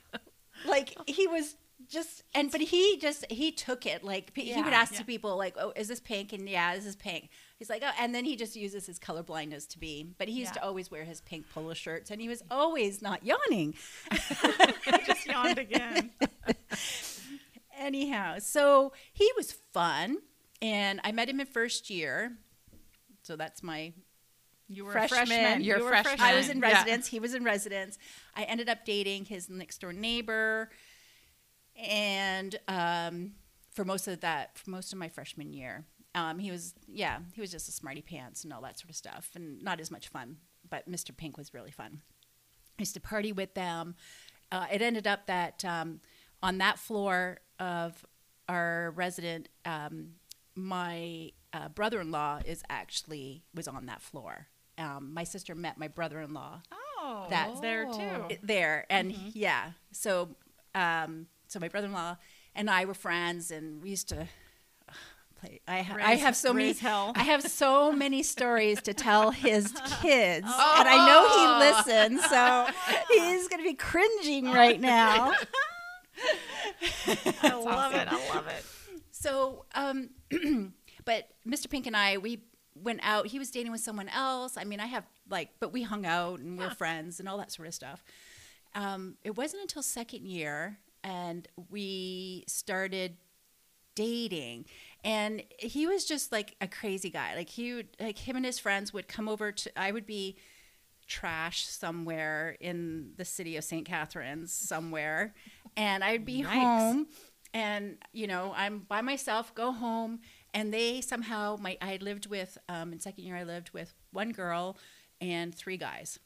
like 0.66 0.94
he 1.06 1.26
was 1.26 1.54
just 1.88 2.22
and 2.34 2.50
but 2.50 2.60
he 2.60 2.98
just 2.98 3.24
he 3.32 3.50
took 3.50 3.86
it 3.86 4.04
like 4.04 4.34
pe- 4.34 4.42
he 4.42 4.60
would 4.62 4.74
ask 4.74 4.92
Yeah. 4.92 4.98
to 4.98 5.04
people 5.06 5.38
like 5.38 5.54
oh 5.58 5.72
is 5.74 5.88
this 5.88 6.00
pink 6.00 6.34
and 6.34 6.46
yeah 6.46 6.74
this 6.76 6.84
is 6.84 6.96
pink 6.96 7.30
he's 7.58 7.70
like 7.70 7.82
oh 7.82 7.90
and 7.98 8.14
then 8.14 8.26
he 8.26 8.36
just 8.36 8.56
uses 8.56 8.84
his 8.84 8.98
color 8.98 9.22
blindness 9.22 9.64
to 9.68 9.78
be 9.78 10.06
but 10.18 10.28
he 10.28 10.34
used 10.34 10.54
Yeah. 10.54 10.60
to 10.60 10.66
always 10.66 10.90
wear 10.90 11.04
his 11.04 11.22
pink 11.22 11.46
polo 11.48 11.72
shirts 11.72 12.10
and 12.10 12.20
he 12.20 12.28
was 12.28 12.42
always 12.50 13.00
not 13.00 13.24
yawning 13.24 13.74
just 15.06 15.24
yawned 15.26 15.56
again. 15.58 16.10
Anyhow 17.78 18.36
so 18.38 18.92
he 19.12 19.30
was 19.36 19.52
fun 19.72 20.18
and 20.60 21.00
i 21.04 21.12
met 21.12 21.28
him 21.28 21.40
in 21.40 21.46
first 21.46 21.88
year 21.90 22.32
so 23.22 23.36
that's 23.36 23.62
my 23.62 23.92
You 24.68 24.84
were 24.84 24.92
Freshman. 24.92 25.22
a 25.22 25.26
freshman. 25.26 25.62
You're 25.64 25.78
you 25.78 25.84
were 25.84 25.92
a 25.92 26.02
freshman. 26.02 26.28
I 26.28 26.34
was 26.36 26.48
in 26.50 26.58
Yeah. 26.60 26.72
residence. 26.72 27.06
He 27.08 27.20
was 27.20 27.34
in 27.34 27.42
residence. 27.44 27.98
I 28.34 28.42
ended 28.44 28.68
up 28.68 28.84
dating 28.84 29.24
his 29.26 29.48
next 29.48 29.80
door 29.80 29.92
neighbor, 29.94 30.70
and 31.76 32.56
um, 32.68 33.32
for 33.72 33.84
most 33.84 34.08
of 34.08 34.20
that, 34.20 34.58
for 34.58 34.70
most 34.70 34.92
of 34.92 34.98
my 34.98 35.08
freshman 35.08 35.52
year, 35.52 35.84
um, 36.14 36.38
he 36.38 36.50
was 36.50 36.74
yeah, 36.86 37.18
he 37.34 37.40
was 37.40 37.50
just 37.50 37.68
a 37.68 37.72
smarty 37.72 38.02
pants 38.02 38.44
and 38.44 38.52
all 38.52 38.62
that 38.62 38.78
sort 38.78 38.90
of 38.90 38.96
stuff, 38.96 39.30
and 39.34 39.62
not 39.62 39.80
as 39.80 39.90
much 39.90 40.08
fun. 40.08 40.36
But 40.68 40.90
Mr. 40.90 41.16
Pink 41.16 41.36
was 41.38 41.54
really 41.54 41.70
fun. 41.70 42.00
I 42.78 42.82
used 42.82 42.94
to 42.94 43.00
party 43.00 43.32
with 43.32 43.54
them. 43.54 43.94
Uh, 44.52 44.66
it 44.72 44.82
ended 44.82 45.06
up 45.06 45.26
that 45.26 45.64
um, 45.64 46.00
on 46.42 46.58
that 46.58 46.78
floor 46.78 47.38
of 47.58 48.04
our 48.48 48.92
resident, 48.96 49.48
um, 49.64 50.10
my 50.54 51.30
uh, 51.52 51.68
brother-in-law 51.68 52.40
is 52.46 52.62
actually 52.68 53.42
was 53.54 53.68
on 53.68 53.86
that 53.86 54.00
floor. 54.02 54.46
Um, 54.76 55.12
my 55.12 55.24
sister 55.24 55.54
met 55.54 55.76
my 55.78 55.88
brother-in-law 55.88 56.62
Oh, 57.00 57.26
That's- 57.30 57.60
there 57.60 57.84
too. 57.86 58.36
there, 58.42 58.86
and 58.90 59.12
yeah, 59.12 59.72
so 59.92 60.30
um, 60.74 61.26
so 61.48 61.58
my 61.60 61.68
brother-in-law 61.68 62.16
and 62.54 62.68
I 62.70 62.84
were 62.84 62.94
friends, 62.94 63.50
and 63.50 63.82
we 63.82 63.90
used 63.90 64.08
to 64.10 64.22
uh, 64.88 64.92
play. 65.40 65.60
I, 65.68 65.82
ha- 65.82 65.96
I 66.00 66.14
have 66.16 66.36
so 66.36 66.52
many. 66.52 66.66
raise 66.68 66.80
hell. 66.80 67.12
I 67.14 67.22
have 67.22 67.42
so 67.44 67.92
many 67.92 68.22
stories 68.22 68.82
to 68.82 68.94
tell 68.94 69.30
his 69.30 69.72
kids, 70.02 70.46
and 70.46 70.88
I 70.88 71.06
know 71.06 71.28
he 71.38 71.94
listens, 72.06 72.24
so 72.28 72.66
he's 73.10 73.48
going 73.48 73.62
to 73.62 73.68
be 73.68 73.74
cringing 73.74 74.46
right 74.46 74.80
now. 74.80 75.32
I 77.42 77.54
love 77.54 77.94
it. 77.94 78.08
I 78.10 78.34
love 78.34 78.46
it. 78.48 78.64
So, 79.10 79.64
um, 79.74 80.10
but 81.04 81.28
Mr. 81.46 81.68
Pink 81.68 81.86
and 81.86 81.96
I, 81.96 82.18
we 82.18 82.42
went 82.74 83.00
out. 83.02 83.26
He 83.26 83.38
was 83.38 83.50
dating 83.50 83.72
with 83.72 83.80
someone 83.80 84.08
else. 84.08 84.56
I 84.56 84.64
mean, 84.64 84.80
I 84.80 84.86
have 84.86 85.04
like, 85.28 85.50
but 85.60 85.72
we 85.72 85.82
hung 85.82 86.06
out 86.06 86.38
and 86.40 86.58
we're 86.58 86.70
friends 86.70 87.18
and 87.20 87.28
all 87.28 87.38
that 87.38 87.52
sort 87.52 87.68
of 87.68 87.74
stuff. 87.74 88.04
Um, 88.74 89.16
it 89.24 89.36
wasn't 89.36 89.62
until 89.62 89.82
second 89.82 90.26
year 90.26 90.78
and 91.02 91.48
we 91.70 92.44
started 92.46 93.16
dating 93.94 94.64
and 95.02 95.42
he 95.58 95.86
was 95.86 96.04
just 96.04 96.30
like 96.30 96.54
a 96.60 96.68
crazy 96.68 97.10
guy 97.10 97.34
like 97.34 97.48
he 97.48 97.74
would 97.74 97.88
like 97.98 98.16
him 98.16 98.36
and 98.36 98.44
his 98.44 98.56
friends 98.56 98.92
would 98.92 99.08
come 99.08 99.28
over 99.28 99.50
to 99.50 99.76
i 99.76 99.90
would 99.90 100.06
be 100.06 100.36
trash 101.08 101.66
somewhere 101.66 102.56
in 102.60 103.10
the 103.16 103.24
city 103.24 103.56
of 103.56 103.64
st 103.64 103.84
catharines 103.84 104.52
somewhere 104.52 105.34
and 105.76 106.04
i'd 106.04 106.24
be 106.24 106.42
Yikes. 106.42 106.46
home 106.46 107.06
and 107.54 107.98
you 108.12 108.26
know 108.26 108.52
i'm 108.56 108.80
by 108.80 109.00
myself 109.00 109.54
go 109.54 109.72
home 109.72 110.20
and 110.54 110.72
they 110.72 111.00
somehow 111.00 111.56
my 111.60 111.76
i 111.80 111.98
lived 112.00 112.26
with 112.26 112.58
um, 112.68 112.92
in 112.92 113.00
second 113.00 113.24
year 113.24 113.36
i 113.36 113.44
lived 113.44 113.70
with 113.70 113.94
one 114.12 114.32
girl 114.32 114.76
and 115.20 115.54
three 115.54 115.76
guys 115.76 116.18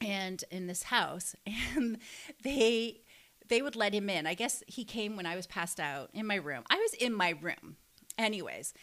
and 0.00 0.44
in 0.50 0.66
this 0.66 0.84
house 0.84 1.34
and 1.76 1.98
they 2.42 3.00
they 3.48 3.60
would 3.60 3.76
let 3.76 3.92
him 3.92 4.08
in. 4.08 4.26
I 4.26 4.34
guess 4.34 4.62
he 4.66 4.84
came 4.84 5.16
when 5.16 5.26
i 5.26 5.36
was 5.36 5.46
passed 5.46 5.80
out 5.80 6.10
in 6.12 6.26
my 6.26 6.36
room. 6.36 6.64
I 6.70 6.76
was 6.76 6.94
in 6.94 7.12
my 7.12 7.34
room. 7.40 7.76
Anyways 8.18 8.74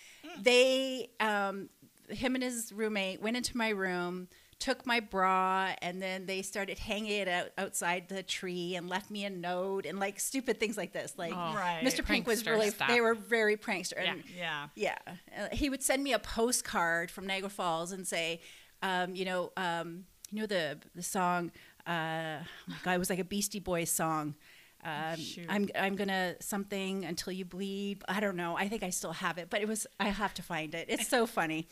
they 0.42 1.10
um 1.20 1.70
him 2.10 2.36
and 2.36 2.44
his 2.44 2.72
roommate 2.74 3.22
went 3.22 3.38
into 3.38 3.56
my 3.58 3.70
room 3.70 4.28
took 4.60 4.86
my 4.86 5.00
bra 5.00 5.72
and 5.82 6.02
then 6.02 6.26
they 6.26 6.42
started 6.42 6.78
hanging 6.78 7.12
it 7.22 7.28
out 7.30 7.48
outside 7.58 8.10
the 8.10 8.22
tree 8.22 8.76
and 8.76 8.90
left 8.90 9.10
me 9.10 9.24
a 9.24 9.30
note 9.30 9.86
and 9.86 10.00
like 10.00 10.20
stupid 10.20 10.60
things 10.60 10.76
like 10.76 10.92
this 10.92 11.14
like 11.18 11.32
Oh, 11.34 11.54
Right. 11.56 11.82
mr 11.84 12.06
pink 12.06 12.28
was 12.28 12.46
really 12.46 12.70
stuff. 12.70 12.90
they 12.90 13.00
were 13.00 13.14
very 13.16 13.56
prankster 13.56 14.04
Yeah. 14.04 14.12
and 14.12 14.24
Yeah. 14.38 14.68
yeah. 14.76 14.98
Uh, 15.38 15.48
he 15.54 15.70
would 15.70 15.82
send 15.82 16.04
me 16.04 16.12
a 16.14 16.20
postcard 16.20 17.10
from 17.10 17.26
Niagara 17.26 17.50
Falls 17.50 17.94
and 17.94 18.06
say, 18.06 18.42
um, 18.84 19.16
you 19.16 19.24
know, 19.26 19.52
um, 19.56 20.06
you 20.32 20.42
know 20.42 20.46
the 20.46 20.78
the 20.94 21.04
song. 21.04 21.52
Uh, 21.88 22.40
oh 22.70 22.76
God, 22.84 22.94
it 22.94 23.00
was 23.00 23.10
like 23.10 23.20
a 23.20 23.24
Beastie 23.24 23.60
Boys 23.60 23.90
song. 23.90 24.36
Um, 24.84 25.18
I'm 25.50 25.68
I'm 25.76 25.96
gonna 25.98 26.36
something 26.40 27.04
until 27.04 27.34
you 27.34 27.44
bleed. 27.44 28.02
I 28.08 28.20
don't 28.22 28.38
know. 28.38 28.56
I 28.56 28.70
think 28.70 28.82
I 28.84 28.92
still 28.92 29.12
have 29.12 29.38
it, 29.38 29.50
but 29.50 29.60
it 29.62 29.68
was. 29.68 29.86
I 30.00 30.08
have 30.08 30.34
to 30.36 30.42
find 30.42 30.74
it. 30.74 30.86
It's 30.88 31.08
so 31.10 31.26
funny. 31.26 31.68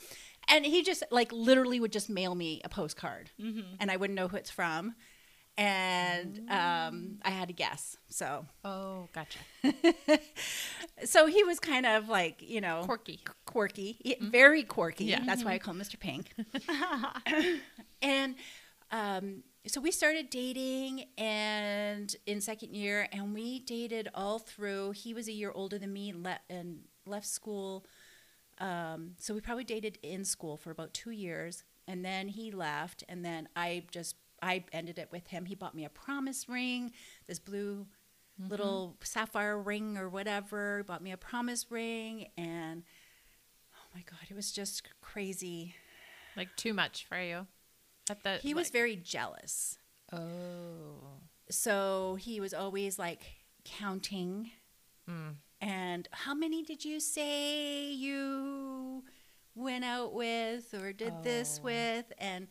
And 0.49 0.65
he 0.65 0.81
just 0.83 1.03
like 1.11 1.31
literally 1.33 1.79
would 1.79 1.91
just 1.91 2.09
mail 2.09 2.33
me 2.35 2.61
a 2.63 2.69
postcard, 2.69 3.29
and 3.37 3.91
I 3.91 3.97
wouldn't 3.97 4.15
know 4.15 4.27
who 4.29 4.37
it's 4.37 4.49
from, 4.49 4.95
and 5.57 6.39
um, 6.49 7.17
I 7.23 7.31
had 7.31 7.49
to 7.49 7.53
guess. 7.53 7.97
So 8.09 8.45
Oh, 8.63 9.09
gotcha. 9.13 9.39
so 11.05 11.27
he 11.27 11.43
was 11.43 11.59
kind 11.59 11.85
of 11.85 12.09
like 12.09 12.41
you 12.41 12.61
know 12.61 12.83
Quirky. 12.85 13.19
quirky, 13.45 13.97
y- 14.05 14.15
very 14.21 14.63
quirky. 14.63 15.05
Yeah. 15.05 15.23
That's 15.25 15.43
why 15.43 15.51
I 15.53 15.57
call 15.59 15.73
him 15.73 15.81
Mr. 15.81 15.99
Pink. 15.99 16.33
and 18.01 18.35
um, 18.91 19.43
so 19.65 19.81
we 19.81 19.91
started 19.91 20.29
dating, 20.29 21.05
and 21.17 22.15
in 22.25 22.39
second 22.41 22.73
year, 22.73 23.07
and 23.11 23.33
we 23.33 23.59
dated 23.59 24.07
all 24.15 24.39
through. 24.39 24.91
He 24.91 25.13
was 25.13 25.27
a 25.27 25.33
year 25.33 25.51
older 25.53 25.77
than 25.77 25.91
me, 25.91 26.09
and, 26.09 26.23
le- 26.23 26.39
and 26.49 26.79
left 27.05 27.27
school. 27.27 27.85
Um, 28.59 29.11
so 29.19 29.33
we 29.33 29.41
probably 29.41 29.63
dated 29.63 29.99
in 30.01 30.25
school 30.25 30.57
for 30.57 30.71
about 30.71 30.93
two 30.93 31.11
years, 31.11 31.63
and 31.87 32.03
then 32.03 32.27
he 32.27 32.51
left, 32.51 33.03
and 33.07 33.23
then 33.23 33.47
I 33.55 33.83
just 33.91 34.15
I 34.41 34.63
ended 34.71 34.97
it 34.99 35.09
with 35.11 35.27
him. 35.27 35.45
He 35.45 35.55
bought 35.55 35.75
me 35.75 35.85
a 35.85 35.89
promise 35.89 36.47
ring, 36.49 36.91
this 37.27 37.39
blue 37.39 37.85
little 38.49 38.95
sapphire 39.03 39.57
ring 39.59 39.97
or 39.97 40.09
whatever. 40.09 40.77
He 40.77 40.83
Bought 40.83 41.01
me 41.01 41.11
a 41.11 41.17
promise 41.17 41.65
ring, 41.69 42.27
and 42.37 42.83
oh 43.75 43.87
my 43.95 44.01
god, 44.09 44.19
it 44.29 44.35
was 44.35 44.51
just 44.51 44.83
crazy. 45.01 45.75
Like 46.35 46.55
too 46.55 46.73
much 46.73 47.05
for 47.05 47.19
you. 47.19 47.47
At 48.09 48.23
the, 48.23 48.37
He 48.37 48.53
was 48.53 48.69
very 48.69 48.95
jealous, 48.95 49.77
Oh. 50.13 51.19
so 51.49 52.15
he 52.19 52.39
was 52.39 52.53
always 52.53 52.97
like 52.99 53.23
counting. 53.65 54.51
Mm. 55.09 55.35
And 55.61 56.07
how 56.11 56.33
many 56.33 56.63
did 56.63 56.85
you 56.85 56.99
say 56.99 57.91
you 57.91 59.03
went 59.55 59.83
out 59.83 60.13
with 60.13 60.73
or 60.73 60.93
did 60.93 61.23
this 61.23 61.57
Oh. 61.61 61.65
with? 61.65 62.05
And 62.17 62.47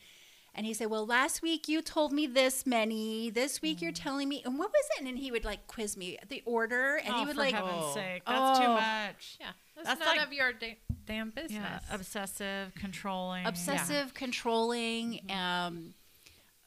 and 0.58 0.64
he 0.64 0.72
said, 0.72 0.86
"Well, 0.88 1.04
last 1.04 1.42
week 1.42 1.68
you 1.68 1.82
told 1.82 2.12
me 2.12 2.26
this 2.26 2.64
many. 2.64 3.28
This 3.28 3.60
week 3.60 3.78
Mm. 3.78 3.82
you're 3.82 3.92
telling 3.92 4.26
me." 4.26 4.42
And 4.42 4.58
what 4.58 4.70
was 4.70 4.88
it? 4.98 5.06
And 5.06 5.18
he 5.18 5.30
would 5.30 5.44
like 5.44 5.66
quiz 5.66 5.98
me 5.98 6.18
the 6.28 6.42
order, 6.46 6.96
and 6.96 7.14
oh, 7.14 7.18
he 7.20 7.26
would 7.26 7.34
for 7.34 7.40
like, 7.42 7.54
heaven's 7.54 7.74
Oh. 7.76 7.94
sake, 7.94 8.22
that's 8.26 8.58
too 8.58 8.64
Oh. 8.64 8.74
much. 8.74 9.36
Yeah. 9.38 9.52
That's, 9.74 9.88
That's 9.88 10.00
none 10.00 10.16
like- 10.16 10.26
of 10.26 10.32
your 10.32 10.52
da- 10.54 10.78
damn 11.04 11.28
business. 11.28 11.52
Yeah, 11.52 11.80
obsessive, 11.90 12.74
controlling. 12.74 13.44
obsessive, 13.46 14.14
controlling. 14.14 15.20
Mm-hmm. 15.28 15.30
Um, 15.38 15.94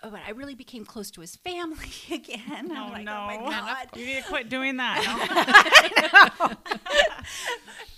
oh, 0.04 0.10
but 0.10 0.22
I 0.26 0.32
really 0.32 0.56
became 0.56 0.86
close 0.86 1.12
to 1.12 1.22
his 1.22 1.36
family 1.36 1.90
again. 2.12 2.72
Oh, 2.72 2.76
I'm 2.76 2.92
like, 2.92 3.06
no. 3.06 3.14
oh 3.14 3.26
my 3.28 3.38
god. 3.38 3.88
You 3.96 4.06
need 4.06 4.24
to 4.24 4.30
quit 4.30 4.50
doing 4.50 4.78
that. 4.78 6.58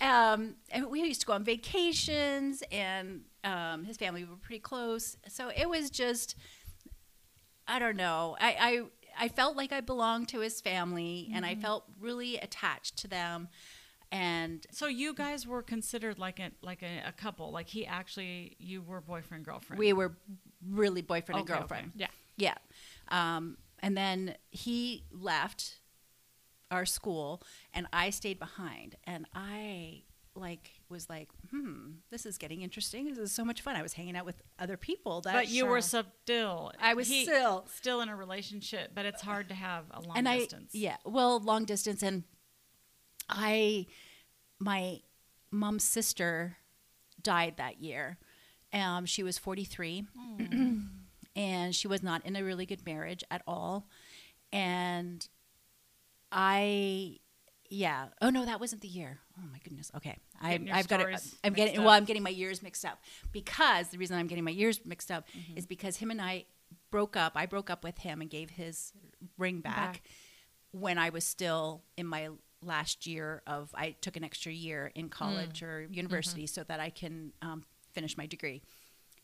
um, 0.00 0.54
and 0.70 0.86
we 0.88 1.02
used 1.02 1.20
to 1.20 1.26
go 1.26 1.32
on 1.32 1.44
vacations, 1.44 2.62
and 2.70 3.22
um, 3.44 3.84
his 3.84 3.96
family 3.96 4.24
were 4.24 4.36
pretty 4.36 4.60
close. 4.60 5.16
So 5.28 5.48
it 5.48 5.68
was 5.68 5.90
just, 5.90 6.36
I 7.66 7.78
don't 7.78 7.96
know. 7.96 8.36
I 8.40 8.56
I, 9.18 9.24
I 9.24 9.28
felt 9.28 9.56
like 9.56 9.72
I 9.72 9.80
belonged 9.80 10.28
to 10.28 10.40
his 10.40 10.60
family, 10.60 11.30
and 11.34 11.44
I 11.44 11.54
felt 11.54 11.84
really 12.00 12.36
attached 12.38 12.96
to 12.98 13.08
them. 13.08 13.48
And 14.12 14.64
So 14.70 14.86
you 14.86 15.14
guys 15.14 15.46
were 15.46 15.62
considered 15.62 16.18
like 16.18 16.38
a 16.38 16.50
like 16.62 16.82
a, 16.82 17.08
a 17.08 17.12
couple. 17.12 17.50
Like 17.50 17.68
he 17.68 17.84
actually, 17.86 18.56
you 18.60 18.82
were 18.82 19.00
boyfriend 19.00 19.44
girlfriend. 19.44 19.78
we 19.80 19.92
were 19.92 20.12
really 20.70 21.02
boyfriend 21.02 21.40
and 21.40 21.48
Okay, 21.50 21.54
okay. 21.54 21.60
girlfriend. 21.60 21.92
Yeah. 21.96 22.06
Yeah. 22.36 22.54
Um, 23.08 23.56
and 23.80 23.96
then 23.96 24.36
he 24.50 25.02
left 25.10 25.80
our 26.70 26.86
school 26.86 27.42
and 27.74 27.86
I 27.92 28.10
stayed 28.10 28.38
behind 28.38 28.96
and 29.04 29.26
I 29.34 30.02
like 30.34 30.70
was 30.88 31.10
like, 31.10 31.28
hmm, 31.50 31.90
this 32.10 32.24
is 32.24 32.38
getting 32.38 32.62
interesting. 32.62 33.06
This 33.06 33.18
is 33.18 33.32
so 33.32 33.44
much 33.44 33.60
fun. 33.60 33.76
I 33.76 33.82
was 33.82 33.92
hanging 33.94 34.16
out 34.16 34.24
with 34.24 34.40
other 34.58 34.78
people 34.78 35.20
that 35.22 35.34
but 35.34 35.48
you 35.48 35.66
were 35.66 35.82
still. 35.82 36.72
I 36.80 36.94
was 36.94 37.08
he- 37.08 37.24
still- 37.24 37.66
still 37.74 38.00
in 38.00 38.08
a 38.08 38.16
relationship, 38.16 38.92
but 38.94 39.04
it's 39.04 39.20
hard 39.20 39.48
to 39.48 39.54
have 39.54 39.84
a 39.90 40.00
long 40.00 40.16
and 40.16 40.26
I 40.28 40.38
distance. 40.38 40.74
yeah, 40.74 40.96
well, 41.04 41.38
long 41.40 41.64
distance 41.66 42.02
and 42.02 42.24
I 43.28 43.86
my 44.58 45.00
mom's 45.50 45.84
sister 45.84 46.56
died 47.22 47.54
that 47.58 47.80
year. 47.80 48.18
Um, 48.72 49.04
she 49.06 49.22
was 49.22 49.36
43 49.38 50.06
and 51.36 51.74
she 51.74 51.88
was 51.88 52.02
not 52.02 52.24
in 52.24 52.36
a 52.36 52.42
really 52.44 52.64
good 52.66 52.84
marriage 52.86 53.22
at 53.30 53.42
all. 53.46 53.86
And 54.52 55.26
I, 56.30 57.18
yeah. 57.68 58.06
Oh 58.20 58.30
no, 58.30 58.44
that 58.44 58.60
wasn't 58.60 58.82
the 58.82 58.88
year. 58.88 59.18
Oh 59.38 59.46
my 59.50 59.58
goodness. 59.62 59.90
Okay, 59.96 60.16
I, 60.40 60.52
Getting 60.52 60.70
I've 60.72 60.88
got 60.88 61.00
it. 61.00 61.06
I'm 61.44 61.52
getting 61.52 61.72
mixed 61.74 61.78
well. 61.84 61.90
I'm 61.94 62.04
getting 62.04 62.22
my 62.22 62.30
years 62.30 62.62
mixed 62.62 62.84
up 62.84 63.00
because 63.32 63.88
the 63.88 63.98
reason 63.98 64.16
I'm 64.18 64.26
getting 64.26 64.44
my 64.44 64.50
years 64.50 64.80
mixed 64.84 65.10
up 65.10 65.24
Mm-hmm. 65.36 65.58
is 65.58 65.66
because 65.66 65.96
him 65.96 66.10
and 66.10 66.20
I 66.20 66.44
broke 66.90 67.16
up. 67.16 67.32
I 67.34 67.46
broke 67.46 67.70
up 67.70 67.84
with 67.84 67.98
him 67.98 68.20
and 68.20 68.30
gave 68.30 68.50
his 68.50 68.92
ring 69.38 69.60
back, 69.60 69.74
Back. 69.74 70.02
when 70.72 70.98
I 70.98 71.10
was 71.10 71.24
still 71.24 71.82
in 71.96 72.06
my 72.06 72.28
last 72.62 73.06
year 73.06 73.42
of. 73.46 73.70
I 73.74 73.90
took 74.00 74.16
an 74.16 74.24
extra 74.24 74.52
year 74.52 74.90
in 74.94 75.08
college 75.08 75.60
Mm. 75.60 75.66
or 75.66 75.82
Mm-hmm. 75.84 75.94
university 75.94 76.46
so 76.46 76.62
that 76.64 76.80
I 76.80 76.90
can 76.90 77.32
um, 77.42 77.64
finish 77.92 78.16
my 78.16 78.26
degree 78.26 78.62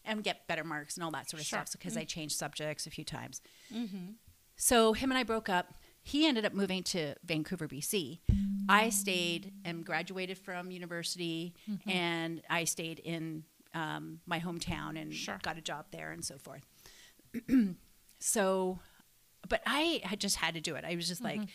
and 0.04 0.23
get 0.25 0.47
better 0.47 0.64
marks 0.64 0.97
and 0.97 1.04
all 1.04 1.11
that 1.12 1.28
sort 1.30 1.40
of 1.40 1.47
Sure. 1.47 1.59
stuff. 1.64 1.73
Because 1.73 1.97
I 1.97 2.04
changed 2.04 2.37
subjects 2.37 2.87
a 2.87 2.90
few 2.90 3.04
times. 3.04 3.40
Mm-hmm. 3.75 4.12
So 4.57 4.92
him 4.92 5.11
and 5.11 5.18
I 5.18 5.23
broke 5.23 5.49
up. 5.49 5.75
He 6.02 6.26
ended 6.26 6.45
up 6.47 6.54
moving 6.54 6.83
to 6.85 7.14
Vancouver, 7.25 7.68
BC. 7.68 8.21
I 8.68 8.88
stayed 8.88 9.52
and 9.64 9.85
graduated 9.85 10.38
from 10.38 10.71
university, 10.71 11.54
and 11.87 12.40
I 12.49 12.64
stayed 12.64 12.99
in 13.00 13.45
um, 13.75 14.21
my 14.26 14.40
hometown 14.40 15.00
and 15.00 15.12
Sure. 15.12 15.38
got 15.42 15.59
a 15.59 15.61
job 15.61 15.87
there 15.90 16.11
and 16.12 16.25
so 16.25 16.38
forth. 16.38 16.62
so, 18.18 18.78
but 19.49 19.62
I 19.66 20.00
had 20.04 20.21
just 20.21 20.37
had 20.37 20.54
to 20.54 20.61
do 20.61 20.75
it. 20.76 20.85
I 20.85 20.95
was 20.97 21.09
just 21.09 21.23
like, 21.23 21.40
yeah, 21.40 21.47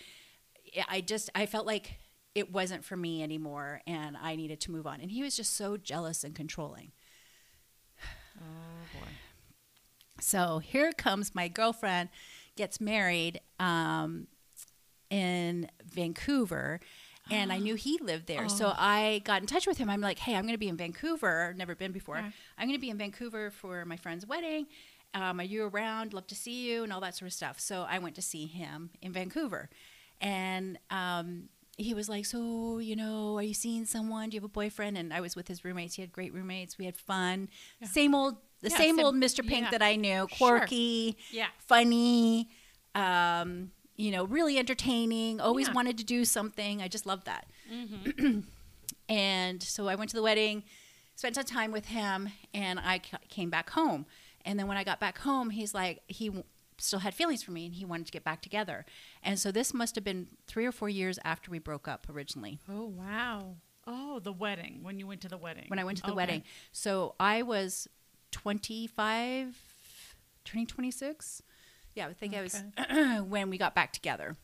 I 0.88 1.02
just 1.02 1.30
I 1.36 1.46
felt 1.46 1.66
like 1.66 2.00
it 2.36 2.52
wasn't 2.52 2.84
for 2.84 2.98
me 2.98 3.22
anymore, 3.22 3.82
and 3.86 4.18
I 4.18 4.36
needed 4.36 4.60
to 4.62 4.72
move 4.72 4.88
on. 4.88 5.02
And 5.02 5.12
he 5.12 5.22
was 5.24 5.36
just 5.36 5.56
so 5.56 5.78
jealous 5.78 6.24
and 6.24 6.34
controlling. 6.36 6.92
Oh 8.38 9.00
boy. 9.00 9.08
So 10.20 10.60
here 10.60 10.92
comes 10.92 11.36
my 11.36 11.48
girlfriend, 11.48 12.10
gets 12.56 12.80
married 12.80 13.42
um, 13.60 14.28
in 15.10 15.70
Vancouver. 15.84 16.80
And 17.32 17.54
I 17.54 17.60
knew 17.60 17.76
he 17.76 17.98
lived 18.00 18.28
there. 18.28 18.50
So 18.50 18.74
I 18.76 19.22
got 19.24 19.40
in 19.40 19.48
touch 19.48 19.66
with 19.66 19.78
him. 19.78 19.90
I'm 19.90 20.02
like, 20.02 20.20
hey, 20.20 20.36
I'm 20.36 20.42
going 20.42 20.56
to 20.56 20.60
be 20.60 20.68
in 20.68 20.76
Vancouver. 20.76 21.54
Never 21.58 21.74
been 21.74 21.94
before. 21.94 22.18
Yeah. 22.18 22.32
I'm 22.58 22.68
going 22.68 22.78
to 22.78 22.82
be 22.82 22.90
in 22.90 22.98
Vancouver 22.98 23.50
for 23.50 23.86
my 23.86 23.96
friend's 23.96 24.28
wedding. 24.28 24.68
Um, 25.14 25.40
are 25.40 25.44
you 25.44 25.64
around? 25.64 26.14
Love 26.14 26.28
to 26.28 26.36
see 26.36 26.70
you 26.70 26.84
and 26.84 26.92
all 26.92 27.00
that 27.00 27.16
sort 27.16 27.28
of 27.28 27.34
stuff. 27.34 27.62
So 27.62 27.86
I 27.88 28.00
went 28.00 28.16
to 28.16 28.22
see 28.22 28.46
him 28.46 28.90
in 29.02 29.14
Vancouver. 29.14 29.70
And 30.24 30.80
um, 30.90 31.50
he 31.78 31.94
was 31.94 32.08
like, 32.10 32.26
so, 32.26 32.80
you 32.80 32.96
know, 32.96 33.36
are 33.38 33.44
you 33.44 33.54
seeing 33.54 33.86
someone? 33.86 34.30
Do 34.30 34.36
you 34.36 34.40
have 34.42 34.46
a 34.46 34.52
boyfriend? 34.54 34.98
And 34.98 35.14
I 35.14 35.20
was 35.22 35.36
with 35.36 35.48
his 35.48 35.64
roommates. 35.66 35.96
He 35.96 36.02
had 36.02 36.12
great 36.12 36.34
roommates. 36.34 36.78
We 36.78 36.86
had 36.86 36.96
fun. 36.98 37.50
Same 37.84 38.16
old, 38.16 38.38
the 38.62 38.70
Yeah, 38.70 38.78
same 38.78 38.96
sim- 38.96 39.06
old 39.06 39.16
Mr. 39.16 39.46
Pink 39.46 39.66
yeah. 39.66 39.72
that 39.72 39.82
I 39.82 39.96
knew. 39.98 40.28
Sure. 40.34 40.60
Quirky 40.60 41.18
Yeah. 41.32 41.48
funny, 41.60 42.50
um, 42.96 43.72
you 43.98 44.12
know, 44.12 44.24
really 44.24 44.58
entertaining, 44.58 45.42
always 45.42 45.68
Yeah. 45.68 45.74
wanted 45.74 45.98
to 45.98 46.04
do 46.04 46.24
something. 46.26 46.82
I 46.82 46.88
just 46.88 47.06
loved 47.06 47.26
that. 47.26 47.48
and 49.10 49.62
so 49.62 49.88
I 49.88 49.96
went 49.96 50.10
to 50.12 50.16
the 50.16 50.24
wedding, 50.24 50.64
spent 51.16 51.36
some 51.36 51.44
time 51.44 51.72
with 51.72 51.86
him, 51.88 52.30
and 52.54 52.80
I 52.80 53.00
came 53.30 53.50
back 53.50 53.70
home. 53.72 54.06
And 54.46 54.60
then 54.60 54.68
when 54.68 54.78
I 54.78 54.84
got 54.84 55.00
back 55.00 55.20
home, 55.20 55.50
he's 55.52 55.74
like, 55.74 56.02
he 56.08 56.32
still 56.84 57.00
had 57.00 57.14
feelings 57.14 57.44
for 57.44 57.52
me 57.52 57.66
and 57.66 57.76
he 57.76 57.86
wanted 57.86 58.06
to 58.06 58.12
get 58.12 58.24
back 58.24 58.42
together. 58.42 58.86
And 59.24 59.40
so 59.40 59.52
this 59.52 59.74
must 59.74 59.96
have 59.96 60.04
been 60.04 60.28
three 60.48 60.66
or 60.66 60.72
four 60.72 60.90
years 60.90 61.20
after 61.24 61.50
we 61.50 61.60
broke 61.60 61.88
up 61.88 62.08
originally 62.10 62.60
Oh 62.70 62.86
wow. 62.86 63.56
Oh, 63.86 64.20
the 64.20 64.32
wedding. 64.32 64.80
When 64.82 65.00
you 65.00 65.08
went 65.08 65.22
to 65.22 65.30
the 65.30 65.38
wedding. 65.38 65.66
when 65.68 65.80
I 65.80 65.84
went 65.84 65.98
to 65.98 66.04
the 66.04 66.10
Okay. 66.10 66.16
wedding. 66.16 66.44
So 66.72 67.16
I 67.20 67.42
was 67.42 67.88
25, 68.32 69.58
turning 70.46 70.68
26. 70.68 71.42
Yeah, 71.96 72.08
I 72.08 72.14
think 72.14 72.36
I 72.36 72.42
was 72.42 72.64
when 73.28 73.50
we 73.50 73.58
got 73.58 73.76
back 73.76 73.94
together. 73.94 74.36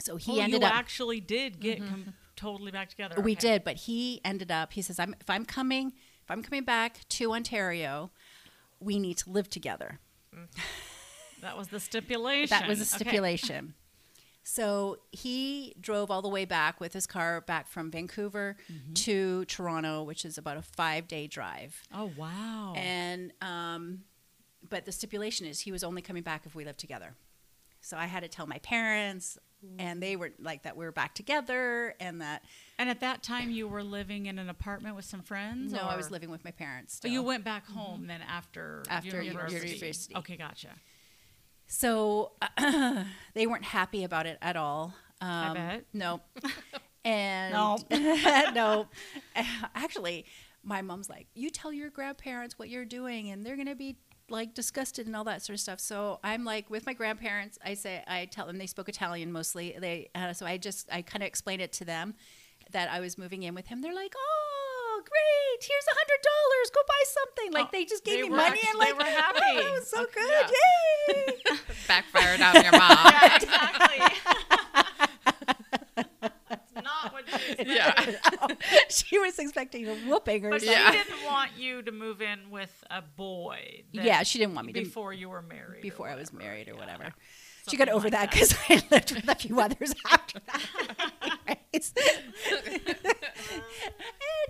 So 0.00 0.16
he 0.16 0.40
oh, 0.40 0.42
ended 0.42 0.60
you 0.60 0.66
up. 0.66 0.74
actually 0.74 1.20
did 1.20 1.60
get 1.60 1.80
mm-hmm. 1.80 1.88
com- 1.88 2.14
totally 2.36 2.70
back 2.70 2.88
together. 2.88 3.20
We 3.20 3.34
did, 3.34 3.64
but 3.64 3.76
he 3.76 4.20
ended 4.24 4.50
up. 4.50 4.72
He 4.72 4.82
says, 4.82 4.98
"I'm 4.98 5.14
if 5.20 5.28
I'm 5.28 5.44
coming, 5.44 5.92
if 6.22 6.30
I'm 6.30 6.42
coming 6.42 6.64
back 6.64 7.00
to 7.08 7.32
Ontario, 7.32 8.10
we 8.80 8.98
need 8.98 9.16
to 9.18 9.30
live 9.30 9.48
together." 9.48 9.98
Mm. 10.34 10.46
That 11.42 11.56
was 11.56 11.68
the 11.68 11.80
stipulation. 11.80 12.48
That 12.58 12.68
was 12.68 12.78
a 12.80 12.82
Okay. 12.96 13.04
stipulation. 13.04 13.74
So 14.42 14.98
he 15.12 15.74
drove 15.78 16.10
all 16.10 16.22
the 16.22 16.28
way 16.28 16.44
back 16.46 16.80
with 16.80 16.94
his 16.94 17.06
car 17.06 17.42
back 17.42 17.68
from 17.68 17.90
Vancouver 17.90 18.56
Mm-hmm. 18.72 18.92
to 18.94 19.44
Toronto, 19.44 20.02
which 20.02 20.24
is 20.24 20.38
about 20.38 20.56
a 20.56 20.62
five 20.62 21.06
day 21.06 21.26
drive. 21.26 21.82
Oh 21.94 22.10
wow. 22.16 22.72
And 22.76 23.32
um, 23.42 24.04
but 24.68 24.84
the 24.86 24.92
stipulation 24.92 25.46
is 25.46 25.60
he 25.60 25.72
was 25.72 25.84
only 25.84 26.00
coming 26.02 26.22
back 26.22 26.46
if 26.46 26.54
we 26.54 26.64
lived 26.64 26.78
together. 26.80 27.14
So 27.80 27.96
I 27.96 28.06
had 28.06 28.22
to 28.24 28.28
tell 28.28 28.46
my 28.46 28.58
parents, 28.58 29.38
and 29.78 30.02
they 30.02 30.16
were 30.16 30.32
like 30.40 30.64
that 30.64 30.76
we 30.76 30.84
were 30.84 30.92
back 30.92 31.14
together, 31.14 31.94
and 32.00 32.20
that 32.22 32.42
And 32.78 32.88
at 32.90 33.00
that 33.00 33.22
time, 33.22 33.50
you 33.50 33.68
were 33.68 33.84
living 33.84 34.26
in 34.26 34.38
an 34.38 34.48
apartment 34.48 34.96
with 34.96 35.04
some 35.04 35.22
friends. 35.22 35.72
no, 35.72 35.82
I 35.86 35.94
was 35.96 36.10
living 36.10 36.30
with 36.30 36.44
my 36.44 36.50
parents. 36.50 37.00
Oh, 37.04 37.08
you 37.08 37.22
went 37.22 37.44
back 37.44 37.66
home 37.68 38.06
then 38.08 38.20
after 38.22 38.82
After 38.88 39.22
university. 39.22 39.74
university. 39.74 40.16
Okay, 40.16 40.36
gotcha. 40.36 40.70
So 41.68 42.32
they 43.34 43.46
weren't 43.46 43.64
happy 43.64 44.02
about 44.02 44.26
it 44.26 44.38
at 44.42 44.56
all. 44.56 44.94
Um, 45.20 45.54
bet. 45.54 45.84
No. 45.92 46.20
And 47.04 47.54
No. 47.54 47.78
no. 48.54 48.88
Actually, 49.74 50.26
my 50.62 50.82
mom's 50.82 51.08
like, 51.08 51.26
you 51.32 51.48
tell 51.48 51.72
your 51.72 51.88
grandparents 51.88 52.58
what 52.58 52.68
you're 52.68 52.84
doing, 52.84 53.30
and 53.30 53.46
they're 53.46 53.56
gonna 53.56 53.76
be 53.76 53.96
like 54.28 54.52
disgusted 54.52 55.06
and 55.06 55.16
all 55.16 55.24
that 55.24 55.42
sort 55.42 55.54
of 55.54 55.60
stuff. 55.60 55.80
So 55.80 56.20
I'm 56.22 56.44
like 56.44 56.68
with 56.68 56.84
my 56.84 56.92
grandparents. 56.92 57.58
I 57.64 57.74
say 57.74 58.02
I 58.06 58.26
tell 58.26 58.46
them 58.46 58.58
they 58.58 58.66
spoke 58.66 58.88
Italian 58.90 59.32
mostly. 59.32 59.74
They 59.78 60.10
uh, 60.14 60.34
so 60.34 60.44
I 60.44 60.58
just 60.58 60.88
I 60.92 61.00
kind 61.00 61.22
of 61.22 61.28
explained 61.28 61.62
it 61.62 61.72
to 61.74 61.84
them 61.86 62.14
that 62.72 62.90
I 62.90 63.00
was 63.00 63.16
moving 63.16 63.44
in 63.44 63.54
with 63.54 63.68
him. 63.68 63.80
They're 63.80 63.94
like, 63.94 64.14
oh 64.16 64.37
great, 65.08 65.60
here's 65.60 65.86
a 65.88 65.96
hundred 65.96 66.20
dollars. 66.22 66.70
Go 66.74 66.80
buy 66.86 67.02
something. 67.06 67.52
Like 67.52 67.66
Oh, 67.66 67.68
they 67.72 67.84
just 67.84 68.04
they 68.04 68.10
gave 68.16 68.24
me 68.24 68.30
were 68.30 68.36
money 68.36 68.60
act- 68.60 68.68
and 68.72 68.80
they 68.80 68.92
like 68.92 68.98
were 68.98 69.04
oh, 69.06 69.22
happy. 69.22 69.40
Oh, 69.44 69.62
that 69.62 69.72
was 69.72 69.88
so 69.88 70.02
Okay, 70.02 70.20
good. 70.20 71.34
Yay! 71.48 71.56
Backfired 71.88 72.40
on 72.40 72.54
your 72.62 72.72
mom. 72.72 72.98
Yeah, 73.18 73.36
exactly. 73.36 73.98
That's 76.48 76.72
not 76.84 77.12
what 77.12 77.24
she 77.28 77.52
expected. 77.52 77.68
yeah. 77.68 78.46
she 78.88 79.18
was 79.18 79.38
expecting 79.38 79.88
a 79.88 79.94
whooping 80.08 80.44
or 80.46 80.50
But 80.50 80.62
something. 80.62 80.78
Yeah. 80.78 80.90
she 80.92 80.98
didn't 80.98 81.24
want 81.26 81.50
you 81.56 81.82
to 81.82 81.92
move 81.92 82.20
in 82.22 82.50
with 82.50 82.84
a 82.90 83.02
boy. 83.02 83.82
Yeah, 83.92 84.22
she 84.22 84.38
didn't 84.38 84.54
want 84.54 84.66
me 84.66 84.72
to 84.74 84.80
before 84.80 85.12
you 85.12 85.28
were 85.28 85.42
married. 85.42 85.82
before 85.82 86.08
I 86.08 86.14
was 86.14 86.32
married 86.32 86.68
or 86.68 86.72
Yeah. 86.74 86.78
whatever. 86.80 87.12
She 87.68 87.76
got 87.76 87.88
over 87.90 88.04
like 88.08 88.12
that 88.12 88.30
because 88.30 88.54
I 88.70 88.82
lived 88.90 89.12
with 89.14 89.28
a 89.28 89.34
few 89.34 89.60
others 89.60 89.92
after 90.10 90.40
that. 90.46 91.58
Anyways. 91.78 91.94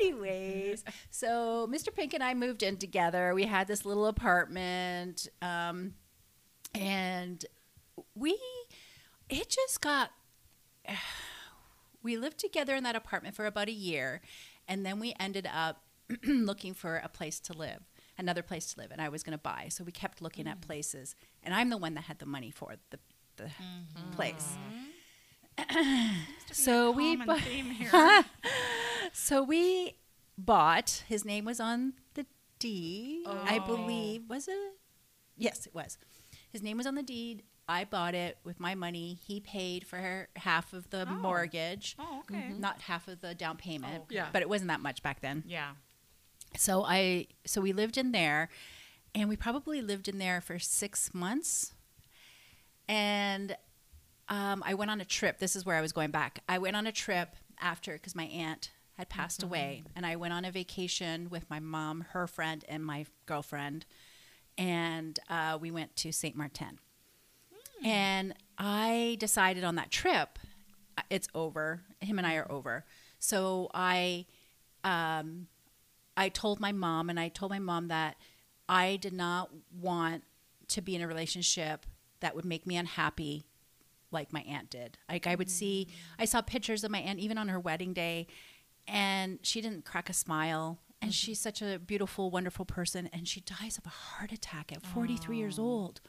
Anyways, 0.00 0.84
so 1.10 1.68
Mr. 1.70 1.94
Pink 1.94 2.14
and 2.14 2.22
I 2.22 2.34
moved 2.34 2.62
in 2.62 2.76
together. 2.76 3.34
We 3.34 3.44
had 3.44 3.66
this 3.66 3.84
little 3.84 4.06
apartment, 4.06 5.28
um, 5.42 5.94
and 6.74 7.44
we 8.14 8.38
it 9.28 9.48
just 9.48 9.80
got. 9.80 10.10
We 12.00 12.16
lived 12.16 12.38
together 12.38 12.76
in 12.76 12.84
that 12.84 12.94
apartment 12.94 13.34
for 13.34 13.44
about 13.44 13.68
a 13.68 13.72
year, 13.72 14.22
and 14.68 14.86
then 14.86 15.00
we 15.00 15.14
ended 15.18 15.48
up 15.52 15.82
looking 16.24 16.72
for 16.72 16.96
a 16.96 17.08
place 17.08 17.40
to 17.40 17.52
live, 17.52 17.80
another 18.16 18.40
place 18.40 18.72
to 18.72 18.80
live, 18.80 18.92
and 18.92 19.00
I 19.02 19.08
was 19.08 19.24
going 19.24 19.36
to 19.36 19.42
buy. 19.42 19.66
So 19.68 19.82
we 19.82 19.90
kept 19.90 20.22
looking 20.22 20.46
at 20.46 20.60
places, 20.60 21.16
and 21.42 21.52
I'm 21.52 21.70
the 21.70 21.76
one 21.76 21.94
that 21.94 22.04
had 22.04 22.20
the 22.20 22.24
money 22.24 22.52
for 22.52 22.76
the 22.90 23.00
the 23.36 23.50
place. 24.12 24.56
So 26.52 26.90
we 26.90 27.16
bu- 27.16 27.38
so 29.12 29.42
we 29.42 29.94
bought. 30.36 31.02
His 31.08 31.24
name 31.24 31.44
was 31.44 31.60
on 31.60 31.94
the 32.14 32.26
deed, 32.58 33.24
I 33.26 33.58
Oh. 33.62 33.66
believe. 33.66 34.22
Was 34.28 34.48
it? 34.48 34.72
Yes, 35.36 35.66
it 35.66 35.74
was. 35.74 35.98
His 36.50 36.62
name 36.62 36.76
was 36.76 36.86
on 36.86 36.94
the 36.94 37.02
deed, 37.02 37.42
I 37.68 37.84
bought 37.84 38.14
it 38.14 38.38
with 38.44 38.58
my 38.58 38.74
money. 38.74 39.18
He 39.26 39.40
paid 39.40 39.86
for 39.86 40.28
half 40.36 40.72
of 40.72 40.88
the 40.90 41.06
Oh. 41.08 41.14
mortgage, 41.14 41.96
Oh, 41.98 42.20
okay. 42.20 42.34
Mm-hmm. 42.36 42.60
not 42.60 42.80
half 42.82 43.06
of 43.08 43.20
the 43.20 43.34
down 43.34 43.56
payment. 43.58 44.04
Okay. 44.04 44.14
Yeah. 44.16 44.28
But 44.32 44.42
it 44.42 44.48
wasn't 44.48 44.68
that 44.68 44.80
much 44.80 45.02
back 45.02 45.20
then. 45.20 45.44
Yeah. 45.46 45.72
So 46.56 46.84
I 46.86 47.26
so 47.44 47.60
we 47.60 47.72
lived 47.74 47.98
in 47.98 48.12
there 48.12 48.48
and 49.14 49.28
we 49.28 49.36
probably 49.36 49.82
lived 49.82 50.08
in 50.08 50.18
there 50.18 50.40
for 50.40 50.58
6 50.58 51.12
months. 51.14 51.74
And 52.88 53.54
um, 54.28 54.62
I 54.66 54.74
went 54.74 54.90
on 54.90 55.00
a 55.00 55.04
trip. 55.04 55.38
This 55.38 55.56
is 55.56 55.64
where 55.64 55.76
I 55.76 55.80
was 55.80 55.92
going 55.92 56.10
back. 56.10 56.42
I 56.48 56.58
went 56.58 56.76
on 56.76 56.86
a 56.86 56.92
trip 56.92 57.34
after 57.60 57.94
because 57.94 58.14
my 58.14 58.24
aunt 58.24 58.70
had 58.96 59.08
passed 59.08 59.42
away, 59.42 59.84
and 59.94 60.04
I 60.04 60.16
went 60.16 60.34
on 60.34 60.44
a 60.44 60.50
vacation 60.50 61.30
with 61.30 61.48
my 61.48 61.60
mom, 61.60 62.06
her 62.10 62.26
friend, 62.26 62.64
and 62.68 62.84
my 62.84 63.06
girlfriend, 63.26 63.86
and 64.56 65.18
uh, 65.30 65.56
we 65.60 65.70
went 65.70 65.94
to 65.96 66.12
Saint 66.12 66.36
Martin. 66.36 66.80
And 67.84 68.34
I 68.58 69.16
decided 69.20 69.62
on 69.62 69.76
that 69.76 69.90
trip, 69.90 70.38
uh, 70.96 71.02
it's 71.10 71.28
over. 71.32 71.82
Him 72.00 72.18
and 72.18 72.26
I 72.26 72.34
are 72.34 72.50
over. 72.50 72.84
So 73.20 73.70
I, 73.72 74.26
um, 74.82 75.46
I 76.16 76.28
told 76.28 76.58
my 76.58 76.72
mom, 76.72 77.08
and 77.08 77.20
I 77.20 77.28
told 77.28 77.52
my 77.52 77.60
mom 77.60 77.88
that 77.88 78.16
I 78.68 78.96
did 78.96 79.12
not 79.12 79.50
want 79.72 80.24
to 80.68 80.82
be 80.82 80.96
in 80.96 81.02
a 81.02 81.08
relationship 81.08 81.86
that 82.20 82.34
would 82.34 82.44
make 82.44 82.66
me 82.66 82.76
unhappy 82.76 83.44
like 84.10 84.32
my 84.32 84.40
aunt 84.40 84.70
did. 84.70 84.98
Like 85.08 85.26
I 85.26 85.34
would 85.34 85.50
see, 85.50 85.88
mm. 85.88 85.94
I 86.18 86.24
saw 86.24 86.40
pictures 86.40 86.84
of 86.84 86.90
my 86.90 86.98
aunt 86.98 87.18
even 87.18 87.38
on 87.38 87.48
her 87.48 87.60
wedding 87.60 87.92
day, 87.92 88.26
and 88.86 89.38
she 89.42 89.60
didn't 89.60 89.84
crack 89.84 90.08
a 90.08 90.12
smile. 90.12 90.78
And 91.00 91.12
mm-hmm. 91.12 91.14
she's 91.14 91.38
such 91.38 91.62
a 91.62 91.78
beautiful, 91.78 92.28
wonderful 92.28 92.64
person, 92.64 93.08
and 93.12 93.28
she 93.28 93.40
dies 93.40 93.78
of 93.78 93.86
a 93.86 93.88
heart 93.88 94.32
attack 94.32 94.72
at 94.72 94.84
43 94.84 95.36
years 95.36 95.56
oh, 95.56 95.62
old. 95.62 96.00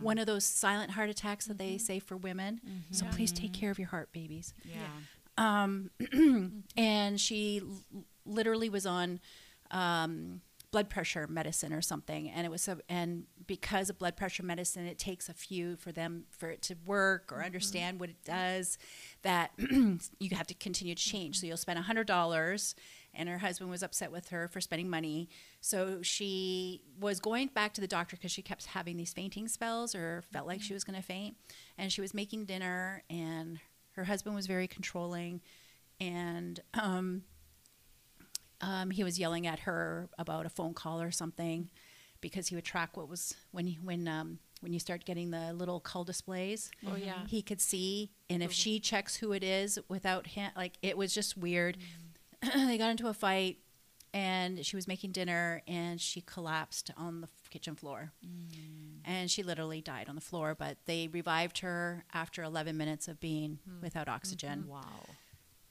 One 0.00 0.18
of 0.18 0.26
those 0.26 0.44
silent 0.44 0.90
heart 0.90 1.10
attacks 1.10 1.46
that 1.46 1.58
they 1.58 1.74
mm-hmm. 1.74 1.78
say 1.78 1.98
for 2.00 2.16
women. 2.16 2.60
Mm-hmm. 2.66 2.92
So 2.92 3.06
please 3.12 3.30
take 3.30 3.52
care 3.52 3.70
of 3.70 3.78
your 3.78 3.86
heart, 3.86 4.12
babies 4.12 4.52
Yeah. 4.64 4.82
um, 5.38 5.90
and 6.76 7.20
she 7.20 7.60
l- 7.60 8.04
literally 8.26 8.68
was 8.68 8.84
on 8.84 9.20
um, 9.70 10.40
blood 10.72 10.90
pressure 10.90 11.26
medicine 11.28 11.72
or 11.72 11.82
something 11.82 12.28
and 12.30 12.44
it 12.46 12.50
was 12.50 12.62
so 12.62 12.78
and 12.88 13.24
because 13.46 13.90
of 13.90 13.98
blood 13.98 14.16
pressure 14.16 14.42
medicine 14.42 14.86
it 14.86 14.98
takes 14.98 15.28
a 15.28 15.34
few 15.34 15.76
for 15.76 15.92
them 15.92 16.24
for 16.30 16.50
it 16.50 16.62
to 16.62 16.74
work 16.86 17.30
or 17.30 17.36
mm-hmm. 17.36 17.46
understand 17.46 18.00
what 18.00 18.08
it 18.08 18.24
does 18.24 18.78
that 19.22 19.50
you 19.58 20.36
have 20.36 20.46
to 20.46 20.54
continue 20.54 20.94
to 20.94 21.02
change. 21.02 21.36
So 21.36 21.40
mm-hmm. 21.40 21.48
you'll 21.48 21.56
spend 21.56 21.78
a 21.78 21.82
hundred 21.82 22.06
dollars 22.06 22.74
and 23.14 23.28
her 23.28 23.38
husband 23.38 23.70
was 23.70 23.82
upset 23.82 24.10
with 24.10 24.28
her 24.30 24.48
for 24.48 24.60
spending 24.60 24.88
money. 24.88 25.28
So 25.60 26.00
she 26.02 26.82
was 26.98 27.20
going 27.20 27.48
back 27.48 27.74
to 27.74 27.80
the 27.80 27.86
doctor 27.86 28.16
because 28.16 28.32
she 28.32 28.42
kept 28.42 28.66
having 28.66 28.96
these 28.96 29.12
fainting 29.12 29.48
spells 29.48 29.94
or 29.94 30.22
felt 30.32 30.46
like 30.46 30.60
she 30.60 30.68
mm-hmm. 30.68 30.74
was 30.74 30.84
going 30.84 31.00
to 31.00 31.06
faint. 31.06 31.36
And 31.76 31.92
she 31.92 32.00
was 32.00 32.14
making 32.14 32.46
dinner 32.46 33.02
and 33.10 33.60
her 33.92 34.04
husband 34.04 34.34
was 34.34 34.46
very 34.46 34.66
controlling 34.66 35.42
and 36.00 36.60
um, 36.74 37.22
um, 38.62 38.90
he 38.90 39.04
was 39.04 39.18
yelling 39.18 39.46
at 39.46 39.60
her 39.60 40.08
about 40.18 40.46
a 40.46 40.48
phone 40.48 40.72
call 40.72 41.02
or 41.02 41.10
something 41.10 41.68
because 42.20 42.48
he 42.48 42.54
would 42.54 42.64
track 42.64 42.96
what 42.96 43.08
was 43.08 43.34
when 43.50 43.66
he, 43.66 43.78
when 43.82 44.08
um, 44.08 44.38
when 44.60 44.72
you 44.72 44.78
start 44.78 45.04
getting 45.04 45.30
the 45.30 45.52
little 45.52 45.80
call 45.80 46.04
displays. 46.04 46.70
Oh, 46.86 46.90
mm-hmm. 46.90 47.04
yeah. 47.04 47.26
he 47.26 47.42
could 47.42 47.60
see 47.60 48.10
and 48.30 48.42
if 48.42 48.50
mm-hmm. 48.50 48.54
she 48.54 48.80
checks 48.80 49.16
who 49.16 49.32
it 49.32 49.42
is 49.42 49.78
without 49.88 50.28
him 50.28 50.50
like 50.56 50.78
it 50.80 50.96
was 50.96 51.12
just 51.12 51.36
weird. 51.36 51.76
Mm-hmm. 51.76 52.66
They 52.68 52.78
got 52.78 52.90
into 52.90 53.08
a 53.08 53.14
fight 53.14 53.58
and 54.14 54.64
she 54.64 54.76
was 54.76 54.88
making 54.88 55.12
dinner 55.12 55.62
and 55.66 56.00
she 56.00 56.20
collapsed 56.20 56.90
on 56.96 57.20
the 57.20 57.28
f- 57.28 57.50
kitchen 57.50 57.76
floor. 57.76 58.12
Mm. 58.24 59.00
And 59.04 59.30
she 59.30 59.42
literally 59.42 59.80
died 59.80 60.08
on 60.08 60.14
the 60.14 60.20
floor 60.20 60.54
but 60.54 60.78
they 60.86 61.08
revived 61.08 61.58
her 61.58 62.04
after 62.12 62.42
11 62.42 62.76
minutes 62.76 63.08
of 63.08 63.20
being 63.20 63.58
hmm. 63.68 63.82
without 63.82 64.08
oxygen. 64.08 64.66
Wow. 64.68 65.06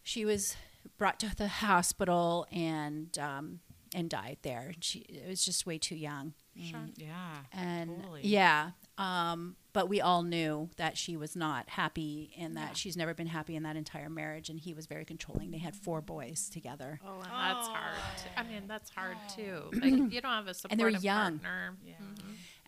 she 0.04 0.26
was 0.26 0.56
brought 0.98 1.20
to 1.20 1.36
the 1.36 1.48
hospital 1.48 2.46
and 2.52 3.18
um, 3.20 3.60
and 3.94 4.10
died 4.10 4.38
there 4.42 4.74
she 4.80 5.00
it 5.00 5.28
was 5.28 5.44
just 5.44 5.66
way 5.66 5.78
too 5.78 5.96
young 5.96 6.34
Sure. 6.62 6.80
Yeah. 6.96 7.38
and 7.54 7.90
Totally. 8.02 8.22
yeah 8.24 8.72
um, 8.98 9.56
but 9.74 9.88
we 9.90 10.00
all 10.02 10.22
knew 10.22 10.70
that 10.78 10.98
she 10.98 11.16
was 11.18 11.36
not 11.36 11.70
happy 11.70 12.32
and 12.38 12.56
that 12.58 12.70
Yeah. 12.70 12.74
she's 12.74 12.96
never 12.98 13.14
been 13.14 13.28
happy 13.28 13.56
in 13.56 13.64
that 13.64 13.76
entire 13.78 14.10
marriage 14.10 14.50
and 14.50 14.60
he 14.60 14.74
was 14.74 14.86
very 14.86 15.06
controlling 15.06 15.52
they 15.52 15.58
had 15.58 15.76
four 15.76 16.02
boys 16.02 16.50
together 16.50 17.00
Oh, 17.06 17.16
and 17.16 17.24
that's 17.24 17.68
hard. 17.68 17.96
Too. 18.18 18.30
I 18.38 18.44
mean, 18.44 18.64
that's 18.68 18.90
hard 18.92 19.18
too. 19.36 19.64
Like, 19.74 20.14
you 20.14 20.22
don't 20.22 20.32
have 20.32 20.48
a 20.48 20.54
supportive 20.54 20.72
And 20.72 20.80
they 20.80 20.84
were 20.84 20.90
young. 21.04 21.40
partner. 21.40 21.78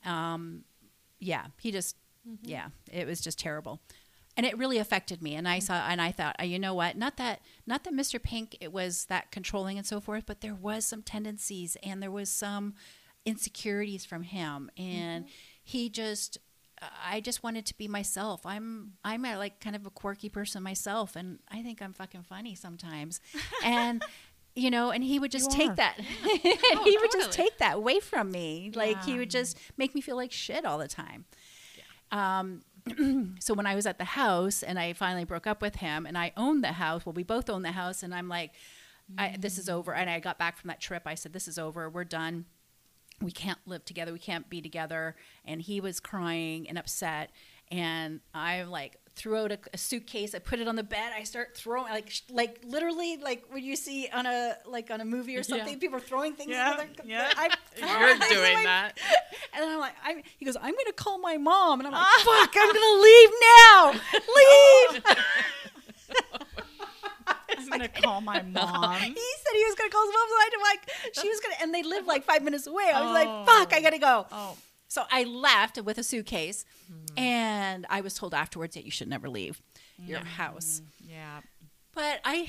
Yeah. 0.05 0.33
um, 0.33 0.63
yeah 1.19 1.45
he 1.61 1.71
just 1.71 1.95
Mm-hmm. 2.25 2.49
yeah 2.49 2.67
it 2.89 3.05
was 3.05 3.19
just 3.19 3.37
terrible 3.37 3.81
and 4.35 4.45
it 4.45 4.57
really 4.57 4.77
affected 4.77 5.21
me 5.21 5.35
and 5.35 5.47
i 5.47 5.59
saw 5.59 5.85
and 5.87 6.01
i 6.01 6.11
thought 6.11 6.35
uh, 6.39 6.43
you 6.43 6.57
know 6.57 6.73
what? 6.73 6.97
Not 6.97 7.17
that 7.17 7.41
not 7.67 7.83
that 7.83 7.93
mr 7.93 8.21
pink 8.21 8.57
it 8.61 8.71
was 8.73 9.05
that 9.05 9.31
controlling 9.31 9.77
and 9.77 9.85
so 9.85 9.99
forth 9.99 10.23
but 10.25 10.41
there 10.41 10.55
was 10.55 10.85
some 10.85 11.01
tendencies 11.03 11.77
and 11.83 12.01
there 12.01 12.11
was 12.11 12.29
some 12.29 12.73
insecurities 13.25 14.05
from 14.05 14.23
him 14.23 14.69
and 14.77 15.25
he 15.63 15.89
just 15.89 16.37
i 17.07 17.21
just 17.21 17.43
wanted 17.43 17.65
to 17.65 17.77
be 17.77 17.87
myself. 17.87 18.45
I'm 18.45 18.93
i'm 19.05 19.23
a, 19.23 19.37
like 19.37 19.59
kind 19.61 19.75
of 19.75 19.85
a 19.85 19.89
quirky 19.89 20.27
person 20.29 20.61
myself 20.63 21.15
and 21.15 21.39
i 21.49 21.61
think 21.61 21.81
i'm 21.81 21.93
fucking 21.93 22.23
funny 22.23 22.55
sometimes. 22.55 23.21
And 23.63 24.03
you 24.55 24.69
know 24.69 24.91
and 24.91 25.03
he 25.03 25.17
would 25.19 25.31
just 25.31 25.51
You 25.51 25.57
take 25.57 25.69
are. 25.71 25.75
that 25.75 25.99
he 26.83 26.97
would 26.99 27.11
just 27.11 27.31
take 27.31 27.57
that 27.59 27.75
away 27.77 27.99
from 27.99 28.29
me. 28.31 28.71
Like 28.75 29.03
he 29.03 29.17
would 29.17 29.29
just 29.29 29.57
make 29.77 29.95
me 29.95 30.01
feel 30.01 30.15
like 30.17 30.31
shit 30.31 30.65
all 30.65 30.77
the 30.77 30.87
time. 30.87 31.25
Yeah. 32.11 32.39
um, 32.39 32.61
so 33.39 33.53
when 33.53 33.65
I 33.65 33.75
was 33.75 33.85
at 33.85 33.97
the 33.97 34.03
house 34.03 34.63
and 34.63 34.77
I 34.77 34.93
finally 34.93 35.23
broke 35.23 35.47
up 35.47 35.61
with 35.61 35.77
him 35.77 36.05
and 36.05 36.17
I 36.17 36.31
owned 36.35 36.63
the 36.63 36.73
house, 36.73 37.05
well, 37.05 37.13
we 37.13 37.23
both 37.23 37.49
owned 37.49 37.65
the 37.65 37.71
house, 37.71 38.03
and 38.03 38.13
I'm 38.13 38.27
like, 38.27 38.51
I, 39.17 39.35
this 39.39 39.57
is 39.57 39.69
over. 39.69 39.93
And 39.93 40.09
I 40.09 40.19
got 40.19 40.37
back 40.37 40.57
from 40.57 40.69
that 40.69 40.79
trip. 40.79 41.03
I 41.05 41.15
said, 41.15 41.33
this 41.33 41.47
is 41.47 41.57
over. 41.57 41.89
We're 41.89 42.03
done. 42.03 42.45
We 43.21 43.31
can't 43.31 43.59
live 43.65 43.85
together. 43.85 44.11
We 44.11 44.19
can't 44.19 44.49
be 44.49 44.61
together. 44.61 45.15
And 45.45 45.61
he 45.61 45.79
was 45.79 45.99
crying 45.99 46.67
and 46.67 46.77
upset. 46.77 47.31
And 47.71 48.21
I'm 48.33 48.69
like 48.69 48.97
threw 49.15 49.37
out 49.37 49.51
a, 49.51 49.59
a 49.73 49.77
suitcase. 49.77 50.33
I 50.33 50.39
put 50.39 50.59
it 50.59 50.67
on 50.67 50.75
the 50.75 50.83
bed. 50.83 51.11
I 51.15 51.23
start 51.23 51.55
throwing 51.55 51.91
like 51.91 52.09
sh- 52.09 52.21
like 52.29 52.61
literally 52.65 53.17
like 53.17 53.43
when 53.51 53.63
you 53.63 53.75
see 53.75 54.09
on 54.13 54.25
a 54.25 54.55
like 54.65 54.89
on 54.91 55.01
a 55.01 55.05
movie 55.05 55.37
or 55.37 55.43
something, 55.43 55.67
Yeah. 55.73 55.79
people 55.79 55.97
are 55.97 56.01
throwing 56.01 56.33
things 56.33 56.49
Yeah, 56.51 56.71
together. 56.71 56.89
yeah. 57.05 57.31
I, 57.37 57.49
You're 57.77 57.87
I- 57.89 58.29
doing 58.29 58.57
I- 58.57 58.63
that. 58.63 58.97
and 59.53 59.65
I'm 59.65 59.79
like, 59.79 59.93
I'm, 60.03 60.21
he 60.37 60.45
goes, 60.45 60.55
I'm 60.57 60.73
going 60.73 60.85
to 60.87 60.93
call 60.93 61.19
my 61.19 61.37
mom. 61.37 61.79
And 61.79 61.87
I'm 61.87 61.93
like, 61.93 62.03
fuck, 62.23 62.53
I'm 62.57 62.73
going 62.73 62.97
to 62.97 63.01
leave 63.03 63.29
now. 63.41 63.91
Leave. 64.95 65.03
I'm 67.55 67.69
gonna 67.69 67.87
call 67.87 68.19
my 68.21 68.41
mom. 68.41 68.93
he 68.99 69.07
said 69.07 69.53
he 69.53 69.63
was 69.65 69.75
going 69.75 69.89
to 69.89 69.95
call 69.95 70.05
his 70.05 70.13
mom. 70.13 70.27
So 70.29 70.35
I 70.35 70.49
like, 70.61 71.13
she 71.21 71.29
was 71.29 71.39
going 71.39 71.55
to, 71.55 71.63
and 71.63 71.73
they 71.73 71.83
live 71.83 72.05
like 72.07 72.23
five 72.23 72.43
minutes 72.43 72.67
away. 72.67 72.91
I 72.93 73.01
was 73.01 73.09
Oh. 73.09 73.13
like, 73.13 73.45
fuck, 73.47 73.73
I 73.73 73.79
oh. 73.79 73.81
got 73.81 73.89
to 73.91 73.97
go. 73.99 74.25
Oh, 74.31 74.57
So 74.93 75.05
I 75.09 75.23
left 75.23 75.81
with 75.81 75.97
a 75.97 76.03
suitcase. 76.03 76.65
And 77.17 77.87
I 77.89 78.01
was 78.01 78.13
told 78.13 78.35
afterwards 78.35 78.75
that 78.75 78.85
you 78.85 78.91
should 78.91 79.07
never 79.07 79.27
leave 79.27 79.59
your 79.97 80.19
house. 80.19 80.83
yeah. 80.99 81.41
But 81.95 82.19
I, 82.23 82.47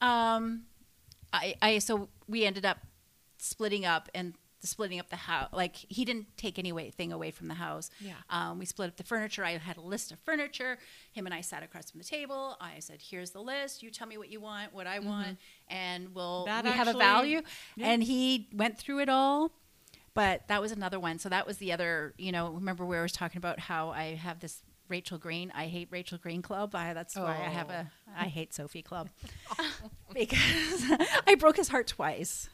um, 0.00 0.62
I, 1.32 1.54
I, 1.62 1.78
so 1.78 2.08
we 2.26 2.44
ended 2.44 2.64
up 2.64 2.78
splitting 3.38 3.84
up 3.86 4.08
and 4.16 4.34
splitting 4.62 4.98
up 4.98 5.10
the 5.10 5.16
house. 5.16 5.48
Like 5.52 5.76
he 5.76 6.04
didn't 6.04 6.36
take 6.36 6.58
anything 6.58 7.12
away 7.12 7.30
from 7.30 7.46
the 7.46 7.54
house. 7.54 7.88
Yeah. 8.00 8.14
Um, 8.30 8.58
we 8.58 8.64
split 8.64 8.88
up 8.88 8.96
the 8.96 9.04
furniture. 9.04 9.44
I 9.44 9.56
had 9.56 9.76
a 9.76 9.80
list 9.80 10.10
of 10.10 10.18
furniture. 10.18 10.76
Him 11.12 11.26
and 11.26 11.32
I 11.32 11.40
sat 11.40 11.62
across 11.62 11.92
from 11.92 11.98
the 11.98 12.04
table. 12.04 12.56
I 12.60 12.80
said, 12.80 13.00
"Here's 13.00 13.30
the 13.30 13.40
list. 13.40 13.80
You 13.82 13.90
tell 13.90 14.08
me 14.08 14.18
what 14.18 14.28
you 14.28 14.40
want, 14.40 14.74
what 14.74 14.88
I 14.88 14.98
want, 14.98 15.38
and 15.68 16.14
we'll 16.16 16.46
That 16.46 16.64
we 16.64 16.70
have 16.70 16.88
a 16.88 16.94
value." 16.98 17.42
yeah. 17.76 17.90
And 17.90 18.02
he 18.02 18.48
went 18.52 18.76
through 18.76 19.00
it 19.00 19.08
all. 19.08 19.52
But 20.14 20.48
that 20.48 20.60
was 20.60 20.72
another 20.72 20.98
one. 20.98 21.18
So 21.18 21.28
that 21.28 21.46
was 21.46 21.58
the 21.58 21.72
other. 21.72 22.14
You 22.18 22.32
know, 22.32 22.50
remember 22.50 22.84
where 22.84 23.00
I 23.00 23.02
was 23.02 23.12
talking 23.12 23.38
about 23.38 23.58
how 23.60 23.90
I 23.90 24.14
have 24.14 24.40
this 24.40 24.62
Rachel 24.88 25.18
Green. 25.18 25.52
I 25.54 25.66
hate 25.66 25.88
Rachel 25.90 26.18
Green 26.18 26.42
club. 26.42 26.74
I, 26.74 26.92
that's 26.92 27.16
why 27.16 27.36
I 27.36 27.48
have 27.48 27.70
a 27.70 27.90
I 28.14 28.24
hate 28.24 28.50
Sofie 28.50 28.84
club 28.84 29.08
because 30.12 30.84
I 31.26 31.36
broke 31.36 31.56
his 31.56 31.68
heart 31.68 31.86
twice. 31.86 32.50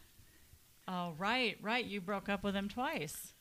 Oh, 0.86 1.14
right, 1.18 1.56
right. 1.60 1.84
You 1.84 2.00
broke 2.00 2.28
up 2.28 2.44
with 2.44 2.54
him 2.54 2.68
twice. 2.68 3.32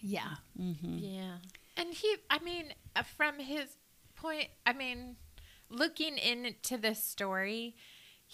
Yeah. 0.00 0.34
Mm-hmm. 0.60 0.98
Yeah. 0.98 1.36
And 1.76 1.94
he, 1.94 2.16
I 2.28 2.40
mean, 2.40 2.74
uh, 2.94 3.02
from 3.02 3.38
his 3.38 3.76
point, 4.14 4.48
I 4.66 4.74
mean, 4.74 5.16
looking 5.70 6.18
into 6.18 6.76
this 6.76 7.02
story, 7.02 7.76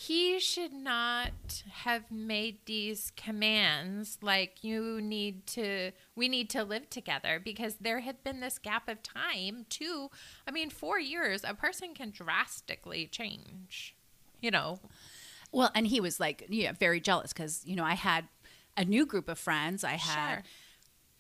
he 0.07 0.39
should 0.41 0.73
not 0.73 1.63
have 1.85 2.11
made 2.11 2.57
these 2.65 3.13
commands 3.17 4.17
like 4.23 4.65
you 4.65 5.01
need 5.01 5.47
to 5.47 5.91
we 6.17 6.27
need 6.29 6.49
to 6.49 6.65
live 6.65 6.89
together 6.89 7.39
because 7.43 7.75
there 7.81 8.01
had 8.01 8.23
been 8.25 8.41
this 8.41 8.59
gap 8.59 8.89
of 8.89 9.03
time 9.03 9.67
too 9.69 10.09
i 10.49 10.51
mean 10.51 10.71
4 10.71 10.99
years 10.99 11.43
a 11.45 11.53
person 11.55 11.93
can 11.95 12.11
drastically 12.11 13.07
change 13.07 13.95
you 14.41 14.51
know 14.51 14.79
Well, 15.53 15.71
and 15.75 15.87
he 15.89 16.01
was 16.01 16.21
like, 16.21 16.47
yeah, 16.49 16.71
very 16.73 17.01
jealous 17.01 17.33
because 17.33 17.63
you 17.67 17.75
know 17.75 17.85
I 17.85 17.95
had 17.95 18.29
a 18.77 18.85
new 18.85 19.05
group 19.05 19.29
of 19.29 19.37
friends. 19.39 19.83
I 19.83 19.97
had 19.97 20.35
Sure. 20.35 20.43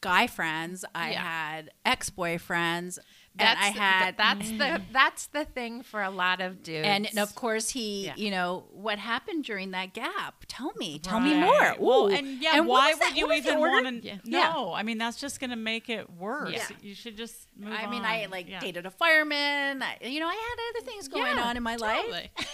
guy 0.01 0.27
friends. 0.29 0.85
I 0.95 1.11
Yeah. 1.11 1.23
had 1.25 1.71
ex 1.85 2.11
boyfriends. 2.11 3.01
That's 3.37 3.61
I 3.61 3.66
had 3.69 4.16
that's 4.16 4.51
the 4.51 4.64
mm. 4.64 4.83
that's 4.93 5.27
the 5.29 5.45
thing 5.45 5.83
for 5.83 6.03
a 6.03 6.11
lot 6.11 6.40
of 6.40 6.62
dudes. 6.62 6.87
and, 6.87 7.07
and 7.07 7.19
of 7.19 7.35
course 7.35 7.71
he 7.71 8.07
Yeah. 8.07 8.14
you 8.16 8.31
know 8.31 8.64
what 8.73 8.99
happened 8.99 9.45
during 9.45 9.71
that 9.71 9.95
gap 9.95 10.45
tell 10.49 10.73
me 10.77 10.99
tell 10.99 11.21
me 11.21 11.40
Right. 11.40 11.79
more 11.79 12.09
Well, 12.09 12.14
and 12.14 12.43
yeah, 12.43 12.57
and 12.59 12.66
why 12.66 12.90
was 12.90 12.99
that- 12.99 13.11
would 13.11 13.16
you 13.19 13.27
what 13.29 13.38
even 13.38 13.57
order? 13.59 13.83
want 13.85 14.03
to? 14.03 14.09
Yeah. 14.09 14.19
No, 14.25 14.73
I 14.75 14.83
mean 14.83 14.99
that's 14.99 15.16
just 15.19 15.38
going 15.40 15.51
to 15.51 15.57
make 15.57 15.88
it 15.88 16.11
worse. 16.11 16.53
Yeah. 16.55 16.66
You 16.83 16.95
should 16.95 17.16
just 17.16 17.47
move 17.57 17.73
I 17.73 17.87
mean, 17.88 18.01
on. 18.01 18.07
I 18.07 18.27
like 18.31 18.49
Yeah. 18.49 18.61
dated 18.61 18.85
a 18.85 18.90
fireman. 18.90 19.81
I, 19.83 19.97
you 20.03 20.21
know, 20.21 20.27
I 20.29 20.35
had 20.35 20.79
other 20.81 20.90
things 20.90 21.09
going 21.09 21.37
Yeah, 21.37 21.45
on 21.45 21.57
in 21.57 21.62
my 21.62 21.77
life. 21.77 22.29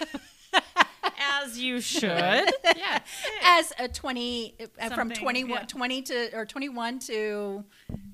totally. 1.32 1.50
as 1.52 1.58
you 1.58 1.80
should. 1.92 2.50
yeah. 2.76 3.00
As 3.42 3.72
a 3.78 3.88
20, 3.88 4.54
uh, 4.60 4.88
from 4.88 4.96
Something, 5.08 5.16
21, 5.18 5.50
yeah. 5.60 5.66
20 5.66 6.02
to, 6.02 6.36
or 6.36 6.44
21 6.46 6.98
to 7.00 7.64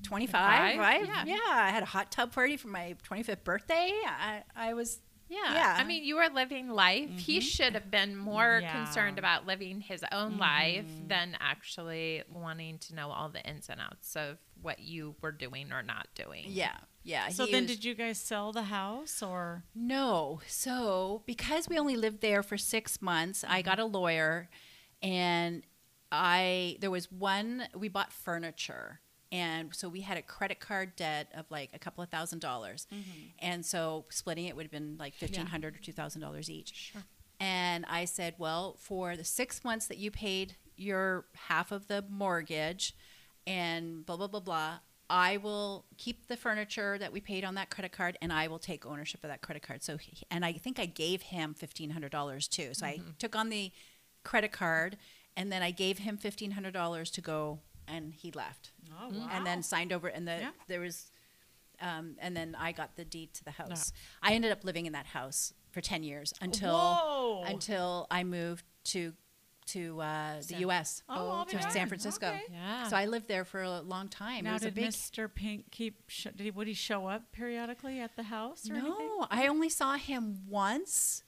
25, 0.03 0.31
Five, 0.31 0.79
right? 0.79 1.05
yeah. 1.05 1.23
Yeah. 1.25 1.37
I 1.49 1.69
had 1.69 1.83
a 1.83 1.87
hot 1.87 2.11
tub 2.11 2.33
party 2.33 2.57
for 2.57 2.67
my 2.67 2.95
25th 3.09 3.43
birthday. 3.43 3.91
I, 4.05 4.43
I 4.55 4.73
was, 4.73 4.99
Yeah. 5.29 5.53
Yeah. 5.53 5.75
I 5.79 5.83
mean, 5.85 6.03
you 6.03 6.15
were 6.17 6.27
living 6.33 6.69
life. 6.69 7.09
He 7.17 7.39
should 7.39 7.73
have 7.73 7.89
been 7.89 8.15
more 8.17 8.59
Yeah. 8.61 8.73
concerned 8.83 9.17
about 9.19 9.45
living 9.45 9.79
his 9.81 10.03
own 10.11 10.37
life 10.37 10.85
than 11.07 11.37
actually 11.39 12.23
wanting 12.29 12.79
to 12.79 12.95
know 12.95 13.09
all 13.11 13.29
the 13.29 13.41
ins 13.47 13.69
and 13.69 13.79
outs 13.79 14.15
of 14.15 14.37
what 14.61 14.79
you 14.79 15.15
were 15.21 15.31
doing 15.31 15.71
or 15.71 15.81
not 15.83 16.07
doing. 16.15 16.45
yeah. 16.47 16.75
Yeah. 17.03 17.29
So 17.29 17.45
then, 17.45 17.63
was- 17.63 17.71
did 17.71 17.85
you 17.85 17.95
guys 17.95 18.19
sell 18.19 18.51
the 18.51 18.63
house 18.63 19.23
or? 19.23 19.63
No. 19.73 20.41
So 20.47 21.23
because 21.25 21.67
we 21.67 21.79
only 21.79 21.95
lived 21.95 22.21
there 22.21 22.43
for 22.43 22.57
six 22.57 23.01
months, 23.01 23.43
I 23.43 23.59
mm-hmm. 23.59 23.69
got 23.69 23.79
a 23.79 23.85
lawyer, 23.85 24.49
and 25.01 25.63
I 26.11 26.77
there 26.79 26.91
was 26.91 27.11
one 27.11 27.63
we 27.75 27.87
bought 27.87 28.11
furniture, 28.11 28.99
and 29.31 29.73
so 29.73 29.89
we 29.89 30.01
had 30.01 30.17
a 30.17 30.21
credit 30.21 30.59
card 30.59 30.95
debt 30.95 31.31
of 31.35 31.49
like 31.49 31.69
a 31.73 31.79
couple 31.79 32.03
of 32.03 32.09
thousand 32.09 32.39
dollars, 32.39 32.85
mm-hmm. 32.93 33.27
and 33.39 33.65
so 33.65 34.05
splitting 34.09 34.45
it 34.45 34.55
would 34.55 34.65
have 34.65 34.71
been 34.71 34.97
like 34.99 35.15
fifteen 35.15 35.47
hundred 35.47 35.75
or 35.75 35.79
two 35.79 35.93
thousand 35.93 36.21
dollars 36.21 36.49
each. 36.49 36.91
Sure. 36.91 37.03
And 37.39 37.85
I 37.89 38.05
said, 38.05 38.35
well, 38.37 38.75
for 38.77 39.17
the 39.17 39.23
six 39.23 39.63
months 39.63 39.87
that 39.87 39.97
you 39.97 40.11
paid 40.11 40.57
your 40.77 41.25
half 41.47 41.71
of 41.71 41.87
the 41.87 42.05
mortgage, 42.07 42.95
and 43.47 44.05
blah 44.05 44.17
blah 44.17 44.27
blah 44.27 44.39
blah. 44.39 44.79
I 45.11 45.37
will 45.37 45.83
keep 45.97 46.27
the 46.27 46.37
furniture 46.37 46.97
that 46.97 47.11
we 47.11 47.19
paid 47.19 47.43
on 47.43 47.55
that 47.55 47.69
credit 47.69 47.91
card, 47.91 48.17
and 48.21 48.31
I 48.31 48.47
will 48.47 48.59
take 48.59 48.85
ownership 48.85 49.21
of 49.23 49.29
that 49.29 49.41
credit 49.41 49.61
card. 49.61 49.83
So, 49.83 49.97
he, 49.97 50.13
and 50.31 50.45
I 50.45 50.53
think 50.53 50.79
I 50.79 50.85
gave 50.85 51.21
him 51.23 51.53
fifteen 51.53 51.89
hundred 51.89 52.11
dollars 52.13 52.47
too. 52.47 52.73
So 52.73 52.85
I 52.85 53.01
took 53.19 53.35
on 53.35 53.49
the 53.49 53.71
credit 54.23 54.53
card, 54.53 54.97
and 55.35 55.51
then 55.51 55.61
I 55.61 55.71
gave 55.71 55.99
him 55.99 56.15
fifteen 56.17 56.51
hundred 56.51 56.73
dollars 56.73 57.11
to 57.11 57.21
go, 57.21 57.59
and 57.87 58.13
he 58.13 58.31
left, 58.31 58.71
Oh 58.89 59.09
wow. 59.09 59.27
and 59.31 59.45
then 59.45 59.61
signed 59.63 59.91
over. 59.91 60.07
And 60.07 60.25
the 60.25 60.37
Yeah. 60.39 60.51
there 60.69 60.79
was, 60.79 61.11
um, 61.81 62.15
and 62.19 62.35
then 62.35 62.55
I 62.57 62.71
got 62.71 62.95
the 62.95 63.03
deed 63.03 63.33
to 63.33 63.43
the 63.43 63.51
house. 63.51 63.91
I 64.23 64.33
ended 64.33 64.51
up 64.53 64.63
living 64.63 64.85
in 64.85 64.93
that 64.93 65.07
house 65.07 65.53
for 65.71 65.81
ten 65.81 66.03
years 66.03 66.33
until 66.41 66.73
Whoa. 66.77 67.43
until 67.45 68.07
I 68.09 68.23
moved 68.23 68.63
to 68.85 69.13
to 69.67 70.01
uh, 70.01 70.37
the 70.37 70.43
San- 70.43 70.59
U.S. 70.61 71.03
Oh, 71.09 71.29
I'll 71.31 71.45
be 71.45 71.51
to 71.51 71.71
San. 71.71 71.87
Francisco. 71.87 72.27
Okay. 72.27 72.43
Yeah. 72.51 72.87
So 72.87 72.95
I 72.97 73.05
lived 73.05 73.27
there 73.27 73.45
for 73.45 73.61
a 73.61 73.81
long 73.81 74.07
time. 74.07 74.39
it 74.39 74.43
Now, 74.43 74.53
was 74.53 74.63
a 74.63 74.65
did 74.65 74.75
big. 74.75 74.85
Mr. 74.89 75.33
Pink 75.33 75.71
keep? 75.71 76.01
Sh- 76.07 76.27
did 76.35 76.41
he? 76.41 76.51
Would 76.51 76.67
he 76.67 76.73
show 76.73 77.07
up 77.07 77.31
periodically 77.31 77.99
at 77.99 78.15
the 78.15 78.23
house 78.23 78.69
or 78.69 78.73
anything? 78.73 78.91
no, 79.19 79.27
I 79.29 79.47
only 79.47 79.69
saw 79.69 79.95
him 79.95 80.39
once. 80.49 81.23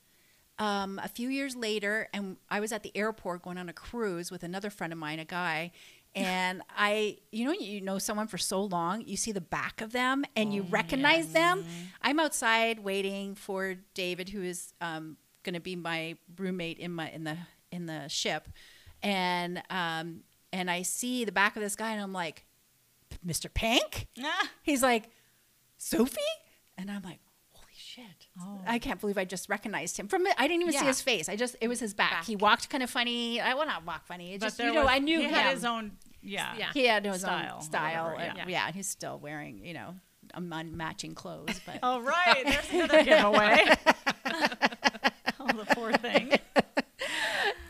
Um, 0.59 0.99
a 1.03 1.07
few 1.07 1.29
years 1.29 1.55
later, 1.55 2.07
and 2.13 2.37
I 2.49 2.59
was 2.59 2.71
at 2.71 2.83
the 2.83 2.95
airport 2.95 3.41
going 3.41 3.57
on 3.57 3.69
a 3.69 3.73
cruise 3.73 4.29
with 4.29 4.43
another 4.43 4.69
friend 4.69 4.93
of 4.93 4.99
mine, 4.99 5.17
a 5.17 5.25
guy, 5.25 5.71
and 6.15 6.61
I, 6.77 7.17
you 7.31 7.45
know, 7.45 7.53
you 7.53 7.81
know 7.81 7.97
someone 7.97 8.27
for 8.27 8.37
so 8.37 8.63
long, 8.63 9.01
you 9.07 9.17
see 9.17 9.31
the 9.31 9.41
back 9.41 9.81
of 9.81 9.91
them 9.93 10.23
and 10.35 10.53
you 10.53 10.61
recognize 10.69 11.33
them. 11.33 11.65
I'm 12.03 12.19
outside 12.19 12.79
waiting 12.79 13.33
for 13.33 13.73
David, 13.95 14.29
who 14.29 14.43
is 14.43 14.73
um, 14.79 15.17
going 15.41 15.55
to 15.55 15.59
be 15.59 15.75
my 15.75 16.17
roommate 16.37 16.77
in 16.77 16.91
my 16.91 17.09
in 17.09 17.23
the 17.23 17.35
in 17.73 17.85
the 17.87 18.07
ship, 18.07 18.47
and 19.01 19.61
um, 19.69 20.21
and 20.51 20.69
I 20.69 20.83
see 20.83 21.25
the 21.25 21.31
back 21.31 21.55
of 21.55 21.61
this 21.61 21.75
guy, 21.75 21.91
and 21.91 22.01
I'm 22.01 22.13
like, 22.13 22.45
Mr. 23.25 23.53
Pink. 23.53 24.07
Ah. 24.23 24.49
He's 24.61 24.83
like, 24.83 25.09
Sofie? 25.79 26.17
And 26.77 26.89
I'm 26.89 27.01
like, 27.03 27.19
holy 27.51 27.67
shit. 27.75 28.27
Oh. 28.39 28.59
I 28.65 28.79
can't 28.79 28.99
believe 28.99 29.17
I 29.17 29.25
just 29.25 29.49
recognized 29.49 29.97
him 29.97 30.07
from 30.07 30.25
it. 30.27 30.33
I 30.37 30.47
didn't 30.47 30.61
even 30.63 30.73
see 30.73 30.85
his 30.85 31.01
face. 31.01 31.29
I 31.29 31.35
just, 31.35 31.55
it 31.61 31.67
was 31.67 31.79
his 31.79 31.93
back. 31.93 32.11
Back. 32.11 32.25
He 32.25 32.35
walked 32.35 32.69
kind 32.69 32.83
of 32.83 32.89
funny. 32.89 33.39
I 33.41 33.53
well, 33.53 33.65
not 33.67 33.85
walk 33.85 34.05
funny. 34.05 34.33
It 34.33 34.39
But 34.39 34.47
just, 34.47 34.59
you 34.59 34.73
know, 34.73 34.81
was- 34.81 34.89
I 34.91 34.99
knew 34.99 35.19
he 35.19 35.25
him. 35.25 35.33
had 35.33 35.53
his 35.53 35.65
own. 35.65 35.91
Yeah. 36.21 36.53
Yeah. 36.57 36.71
he 36.73 36.85
had 36.85 37.05
his 37.05 37.21
style, 37.21 37.55
own 37.57 37.61
style. 37.61 38.05
whatever, 38.11 38.23
and- 38.23 38.37
yeah. 38.37 38.45
yeah. 38.47 38.67
and 38.67 38.75
he's 38.75 38.87
still 38.87 39.19
wearing, 39.19 39.63
you 39.63 39.73
know, 39.73 39.95
unmatching 40.33 41.13
clothes. 41.15 41.59
But 41.65 41.79
All 41.83 42.01
right. 42.01 42.43
There's 42.45 42.71
another 42.71 43.03
giveaway. 43.05 43.65
oh, 45.39 45.47
the 45.47 45.65
poor 45.75 45.93
thing. 45.93 46.31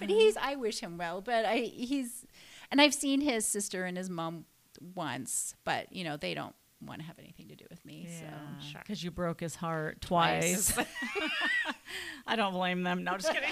But 0.07 0.15
he's 0.15 0.37
I 0.37 0.55
wish 0.55 0.79
him 0.79 0.97
well. 0.97 1.21
But 1.21 1.45
I 1.45 1.57
he's 1.57 2.25
and 2.71 2.79
I've 2.81 2.93
seen 2.93 3.21
his 3.21 3.45
sister 3.45 3.85
and 3.85 3.97
his 3.97 4.09
mom 4.09 4.45
once, 4.95 5.55
but 5.63 5.91
you 5.93 6.03
know, 6.03 6.17
they 6.17 6.33
don't 6.33 6.55
want 6.85 6.99
to 6.99 7.05
have 7.07 7.17
anything 7.19 7.47
to 7.47 7.55
do 7.55 7.65
with 7.69 7.83
me. 7.85 8.07
So 8.19 8.25
sure. 8.71 8.81
Because 8.83 9.03
you 9.03 9.11
broke 9.11 9.39
his 9.39 9.55
heart 9.55 10.01
twice. 10.01 10.77
I 12.27 12.35
don't 12.35 12.53
blame 12.53 12.83
them. 12.83 13.03
No, 13.03 13.13
just 13.17 13.31
kidding. 13.33 13.49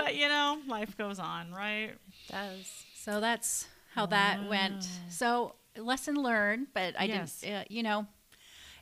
but 0.00 0.14
you 0.16 0.28
know, 0.28 0.58
life 0.66 0.96
goes 0.96 1.18
on, 1.18 1.52
right? 1.52 1.92
does. 2.30 2.84
So 2.94 3.20
that's 3.20 3.66
how 3.94 4.06
that 4.06 4.48
went. 4.48 4.88
So 5.08 5.54
lesson 5.76 6.14
learned, 6.16 6.68
but 6.74 6.94
I 6.98 7.04
Yes. 7.04 7.40
didn't. 7.40 7.56
Uh, 7.56 7.64
you 7.68 7.82
know, 7.82 8.06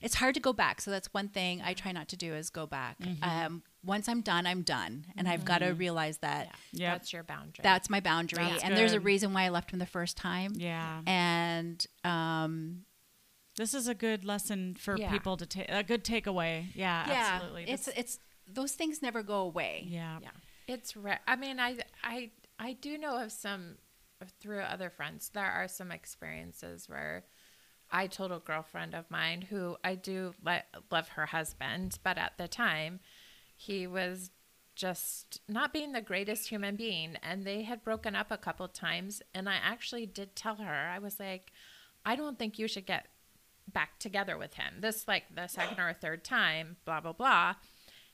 it's 0.01 0.15
hard 0.17 0.35
to 0.35 0.41
go 0.41 0.53
back. 0.53 0.81
So 0.81 0.91
that's 0.91 1.13
one 1.13 1.29
thing 1.29 1.61
I 1.63 1.75
try 1.75 1.93
not 1.93 2.09
to 2.09 2.17
do 2.17 2.35
is 2.35 2.51
go 2.51 2.67
back. 2.67 2.97
Um, 3.23 3.63
once 3.85 4.09
I'm 4.09 4.21
done, 4.23 4.47
I'm 4.47 4.63
done, 4.63 5.07
and 5.17 5.29
I've 5.29 5.45
got 5.45 5.59
to 5.59 5.71
realize 5.71 6.19
that 6.19 6.47
Yeah. 6.73 6.89
Yep. 6.91 6.93
That's 6.95 7.13
your 7.13 7.23
boundary. 7.23 7.63
that's 7.63 7.89
my 7.91 8.01
boundary. 8.01 8.45
That's 8.45 8.63
and 8.63 8.77
there's 8.77 8.93
a 8.93 9.01
reason 9.01 9.33
why 9.33 9.45
I 9.45 9.49
left 9.51 9.71
him 9.73 9.79
the 9.79 9.87
first 9.87 10.17
time. 10.17 10.53
Yeah. 10.57 11.01
And 11.07 11.85
um, 12.05 12.85
This 13.57 13.75
is 13.75 13.89
a 13.89 13.95
good 13.95 14.25
lesson 14.25 14.75
for 14.75 14.97
Yeah. 14.97 15.11
people 15.11 15.37
to 15.37 15.47
take. 15.47 15.67
A 15.69 15.83
good 15.83 16.05
takeaway. 16.05 16.67
Yeah, 16.75 17.07
yeah, 17.09 17.29
absolutely. 17.35 17.65
it's 17.69 17.87
That's- 17.87 18.01
it's 18.05 18.19
those 18.47 18.73
things 18.73 19.01
never 19.03 19.23
go 19.23 19.41
away. 19.43 19.85
yeah. 19.89 20.19
Yeah, 20.23 20.31
it's 20.67 20.97
rare. 20.97 21.21
I 21.27 21.37
mean, 21.37 21.61
I 21.61 21.79
I 22.03 22.31
I 22.59 22.73
do 22.75 22.97
know 22.99 23.17
of 23.23 23.33
some 23.33 23.77
through 24.41 24.61
other 24.61 24.91
friends. 24.91 25.31
There 25.33 25.45
are 25.51 25.69
some 25.69 25.91
experiences 25.91 26.89
where 26.89 27.25
I 27.93 28.07
told 28.07 28.33
a 28.33 28.39
girlfriend 28.39 28.95
of 28.95 29.11
mine 29.11 29.43
who 29.43 29.77
I 29.83 29.95
do 29.95 30.35
le- 30.45 30.63
love 30.91 31.09
her 31.11 31.27
husband, 31.27 31.99
but 32.03 32.19
at 32.19 32.39
the 32.39 32.49
time 32.49 33.01
he 33.57 33.87
was 33.87 34.31
just 34.77 35.41
not 35.49 35.73
being 35.73 35.93
the 35.93 36.01
greatest 36.01 36.49
human 36.49 36.77
being, 36.77 37.17
and 37.23 37.45
they 37.45 37.63
had 37.63 37.85
broken 37.85 38.17
up 38.17 38.31
a 38.31 38.39
couple 38.39 38.67
times. 38.69 39.21
And 39.35 39.49
I 39.49 39.57
actually 39.63 40.07
did 40.07 40.35
tell 40.35 40.57
her 40.57 40.89
I 40.89 40.99
was 40.99 41.21
like, 41.21 41.53
I 42.05 42.17
don't 42.17 42.39
think 42.39 42.59
you 42.59 42.67
should 42.67 42.87
get 42.87 43.09
back 43.71 43.99
together 43.99 44.39
with 44.39 44.55
him. 44.55 44.77
This 44.81 45.07
like 45.07 45.35
the 45.35 45.47
second 45.49 45.79
or 45.81 45.93
third 45.93 46.25
time, 46.25 46.77
blah 46.85 47.01
blah 47.01 47.13
blah. 47.13 47.55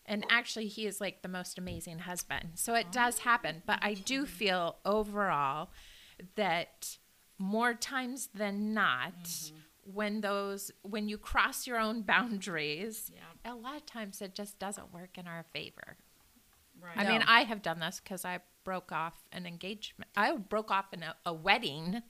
And 0.08 0.24
actually, 0.30 0.68
he 0.68 0.86
is 0.86 1.00
like 1.00 1.22
the 1.22 1.28
most 1.28 1.58
amazing 1.58 2.00
husband. 2.00 2.50
So 2.54 2.74
it 2.74 2.92
does 2.92 3.20
happen. 3.20 3.62
But 3.66 3.80
I 3.82 3.94
do 3.94 4.24
feel 4.24 4.76
overall 4.84 5.70
that 6.36 6.98
more 7.38 7.74
times 7.74 8.28
than 8.34 8.72
not, 8.72 9.24
mm-hmm. 9.24 9.56
When 9.92 10.20
those 10.20 10.70
when 10.82 11.08
you 11.08 11.16
cross 11.18 11.66
your 11.66 11.78
own 11.78 12.02
boundaries, 12.02 13.10
a 13.44 13.54
lot 13.54 13.76
of 13.76 13.86
times 13.86 14.20
it 14.20 14.34
just 14.34 14.58
doesn't 14.58 14.92
work 14.92 15.16
in 15.18 15.26
our 15.26 15.44
favor. 15.52 15.96
Right. 16.80 16.96
I 16.96 17.04
No. 17.04 17.10
mean, 17.12 17.22
I 17.26 17.44
have 17.44 17.62
done 17.62 17.78
this 17.80 18.00
because 18.02 18.24
I 18.24 18.40
broke 18.64 18.90
off 18.92 19.14
an 19.32 19.46
engagement. 19.46 20.10
I 20.16 20.36
broke 20.36 20.70
off 20.70 20.92
in 20.92 21.02
a, 21.02 21.14
a 21.24 21.32
wedding 21.32 22.02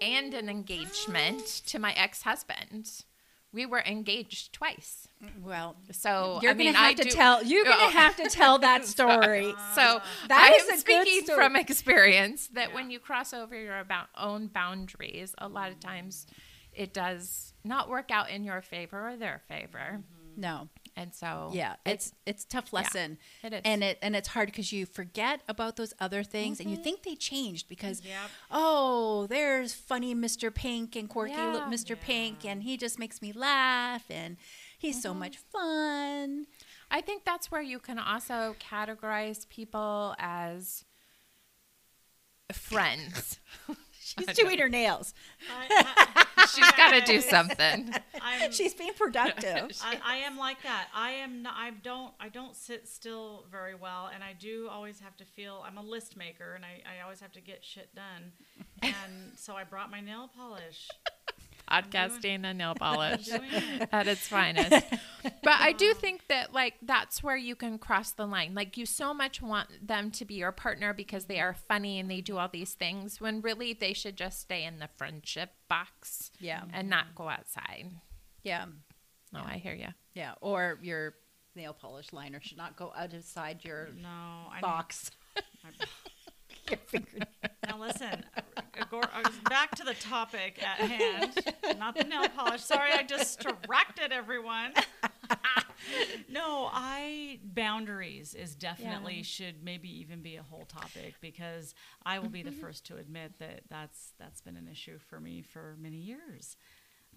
and 0.00 0.32
an 0.34 0.48
engagement 0.48 1.44
to 1.66 1.78
my 1.78 1.92
ex 1.92 2.22
husband. 2.22 3.04
We 3.50 3.64
were 3.64 3.80
engaged 3.80 4.52
twice. 4.52 5.08
Well, 5.42 5.76
So 5.90 6.38
you're 6.42 6.50
I 6.50 6.54
mean, 6.54 6.68
gonna 6.74 6.78
have 6.78 6.90
I 6.90 6.94
to 6.94 7.04
do- 7.04 7.10
tell. 7.10 7.42
You're 7.42 7.66
Oh. 7.66 7.70
gonna 7.70 7.90
have 7.92 8.14
to 8.16 8.28
tell 8.28 8.58
that 8.58 8.84
story. 8.94 9.54
So 9.74 10.00
That 10.28 10.50
I 10.52 10.54
is 10.62 10.68
am 10.68 10.74
a 10.74 10.78
speaking 10.78 11.22
story. 11.24 11.36
from 11.36 11.56
experience 11.56 12.48
that 12.48 12.72
when 12.74 12.90
you 12.90 12.98
cross 13.00 13.32
over 13.32 13.58
your 13.58 13.78
about 13.78 14.08
own 14.16 14.48
boundaries, 14.48 15.34
a 15.38 15.48
lot 15.48 15.70
of 15.70 15.80
times 15.80 16.26
it 16.78 16.94
does 16.94 17.52
not 17.64 17.90
work 17.90 18.10
out 18.10 18.30
in 18.30 18.44
your 18.44 18.62
favor 18.62 19.10
or 19.10 19.16
their 19.16 19.42
favor. 19.48 20.00
Mm-hmm. 20.00 20.40
no. 20.40 20.68
And 20.96 21.14
so 21.14 21.50
Yeah, 21.52 21.76
it's 21.86 22.12
it's 22.26 22.42
a 22.42 22.48
tough 22.48 22.72
lesson. 22.72 23.18
it 23.44 23.52
is. 23.52 23.60
and 23.64 23.84
it 23.84 23.98
and 24.02 24.16
it's 24.16 24.26
hard 24.26 24.46
because 24.46 24.72
you 24.72 24.84
forget 24.84 25.42
about 25.46 25.76
those 25.76 25.94
other 26.00 26.24
things, 26.24 26.58
and 26.58 26.68
you 26.68 26.74
mm-hmm. 26.74 26.82
think 26.82 27.02
they 27.04 27.14
changed 27.14 27.68
because 27.68 28.02
Yep. 28.04 28.30
oh, 28.50 29.28
there's 29.28 29.72
funny 29.74 30.12
Mr. 30.12 30.52
Pink 30.52 30.96
and 30.96 31.08
quirky 31.08 31.34
Yeah. 31.34 31.68
Mr. 31.70 31.98
Pink, 31.98 32.44
and 32.44 32.64
he 32.64 32.76
just 32.76 32.98
makes 32.98 33.22
me 33.22 33.32
laugh, 33.32 34.10
and 34.10 34.38
he's 34.76 35.00
so 35.00 35.10
mm-hmm. 35.10 35.20
much 35.20 35.36
fun. 35.36 36.46
I 36.90 37.00
think 37.00 37.24
that's 37.24 37.48
where 37.48 37.62
you 37.62 37.78
can 37.78 38.00
also 38.00 38.56
categorize 38.58 39.48
people 39.48 40.16
as 40.18 40.84
friends. 42.52 43.38
She's 44.00 44.26
doing 44.36 44.58
her 44.58 44.68
nails. 44.68 45.14
She's 46.54 46.72
got 46.72 46.92
to 46.92 47.00
do 47.00 47.20
something. 47.34 47.94
I'm, 48.20 48.52
She's 48.58 48.74
being 48.74 48.94
productive. 48.94 49.70
I, 49.82 49.98
I 50.04 50.16
am 50.18 50.36
like 50.36 50.62
that. 50.62 50.88
I 50.94 51.10
am. 51.12 51.42
Not, 51.42 51.54
I 51.56 51.70
don't. 51.70 52.12
I 52.20 52.28
don't 52.28 52.56
sit 52.56 52.88
still 52.88 53.46
very 53.50 53.74
well, 53.74 54.10
and 54.12 54.22
I 54.22 54.34
do 54.38 54.68
always 54.70 55.00
have 55.00 55.16
to 55.18 55.24
feel. 55.24 55.64
I'm 55.66 55.78
a 55.78 55.82
list 55.82 56.16
maker, 56.16 56.54
and 56.54 56.64
I, 56.64 56.82
I 56.98 57.02
always 57.02 57.20
have 57.20 57.32
to 57.32 57.40
get 57.40 57.64
shit 57.64 57.94
done. 57.94 58.32
And 58.82 59.32
so 59.36 59.54
I 59.56 59.64
brought 59.64 59.90
my 59.90 60.00
nail 60.00 60.30
polish. 60.36 60.88
Podcasting 61.70 62.44
and 62.44 62.58
nail 62.58 62.74
polish 62.74 63.28
at 63.92 64.06
its 64.08 64.26
finest. 64.28 64.84
But 65.22 65.60
I 65.60 65.72
do 65.72 65.92
think 65.94 66.26
that 66.28 66.52
like 66.52 66.74
that's 66.82 67.22
where 67.22 67.36
you 67.36 67.54
can 67.54 67.78
cross 67.78 68.12
the 68.12 68.26
line. 68.26 68.54
Like 68.54 68.76
you 68.76 68.86
so 68.86 69.12
much 69.12 69.42
want 69.42 69.68
them 69.86 70.10
to 70.12 70.24
be 70.24 70.34
your 70.34 70.52
partner 70.52 70.94
because 70.94 71.26
they 71.26 71.40
are 71.40 71.54
funny 71.54 71.98
and 71.98 72.10
they 72.10 72.20
do 72.20 72.38
all 72.38 72.48
these 72.48 72.74
things 72.74 73.20
when 73.20 73.40
really 73.40 73.72
they 73.72 73.92
should 73.92 74.16
just 74.16 74.40
stay 74.40 74.64
in 74.64 74.78
the 74.78 74.88
friendship 74.96 75.50
box 75.68 76.30
Yeah. 76.40 76.62
and 76.72 76.88
not 76.88 77.14
go 77.14 77.28
outside. 77.28 77.90
Yeah. 78.42 78.66
No, 79.32 79.40
I 79.44 79.58
hear 79.58 79.74
you. 79.74 79.88
Yeah. 80.14 80.32
Or 80.40 80.78
your 80.82 81.14
nail 81.54 81.72
polish 81.74 82.12
liner 82.12 82.40
should 82.40 82.56
not 82.58 82.76
go 82.76 82.92
outside 82.96 83.64
your 83.64 83.88
No, 84.00 84.08
I 84.08 84.60
box. 84.62 85.10
I- 86.68 86.70
your 86.74 86.78
fingernail. 86.86 87.26
Now 87.66 87.78
listen, 87.80 88.24
uh, 88.36 89.30
back 89.48 89.74
to 89.76 89.84
the 89.84 89.94
topic 89.94 90.62
at 90.62 90.78
hand, 90.78 91.32
not 91.78 91.94
the 91.96 92.04
nail 92.04 92.28
polish. 92.28 92.62
Sorry, 92.62 92.92
I 92.92 93.02
distracted 93.02 94.12
everyone. 94.12 94.72
no, 96.28 96.68
I 96.72 97.40
boundaries 97.44 98.34
is 98.34 98.54
definitely 98.54 99.16
Yeah. 99.16 99.22
should 99.22 99.62
maybe 99.62 99.88
even 100.00 100.22
be 100.22 100.36
a 100.36 100.42
whole 100.42 100.64
topic 100.66 101.14
because 101.20 101.74
I 102.04 102.18
will 102.18 102.28
be 102.30 102.42
the 102.42 102.52
first 102.52 102.86
to 102.86 102.96
admit 102.96 103.38
that 103.38 103.62
that's 103.68 104.12
that's 104.18 104.40
been 104.40 104.56
an 104.56 104.68
issue 104.68 104.98
for 104.98 105.20
me 105.20 105.42
for 105.42 105.76
many 105.80 105.98
years. 105.98 106.56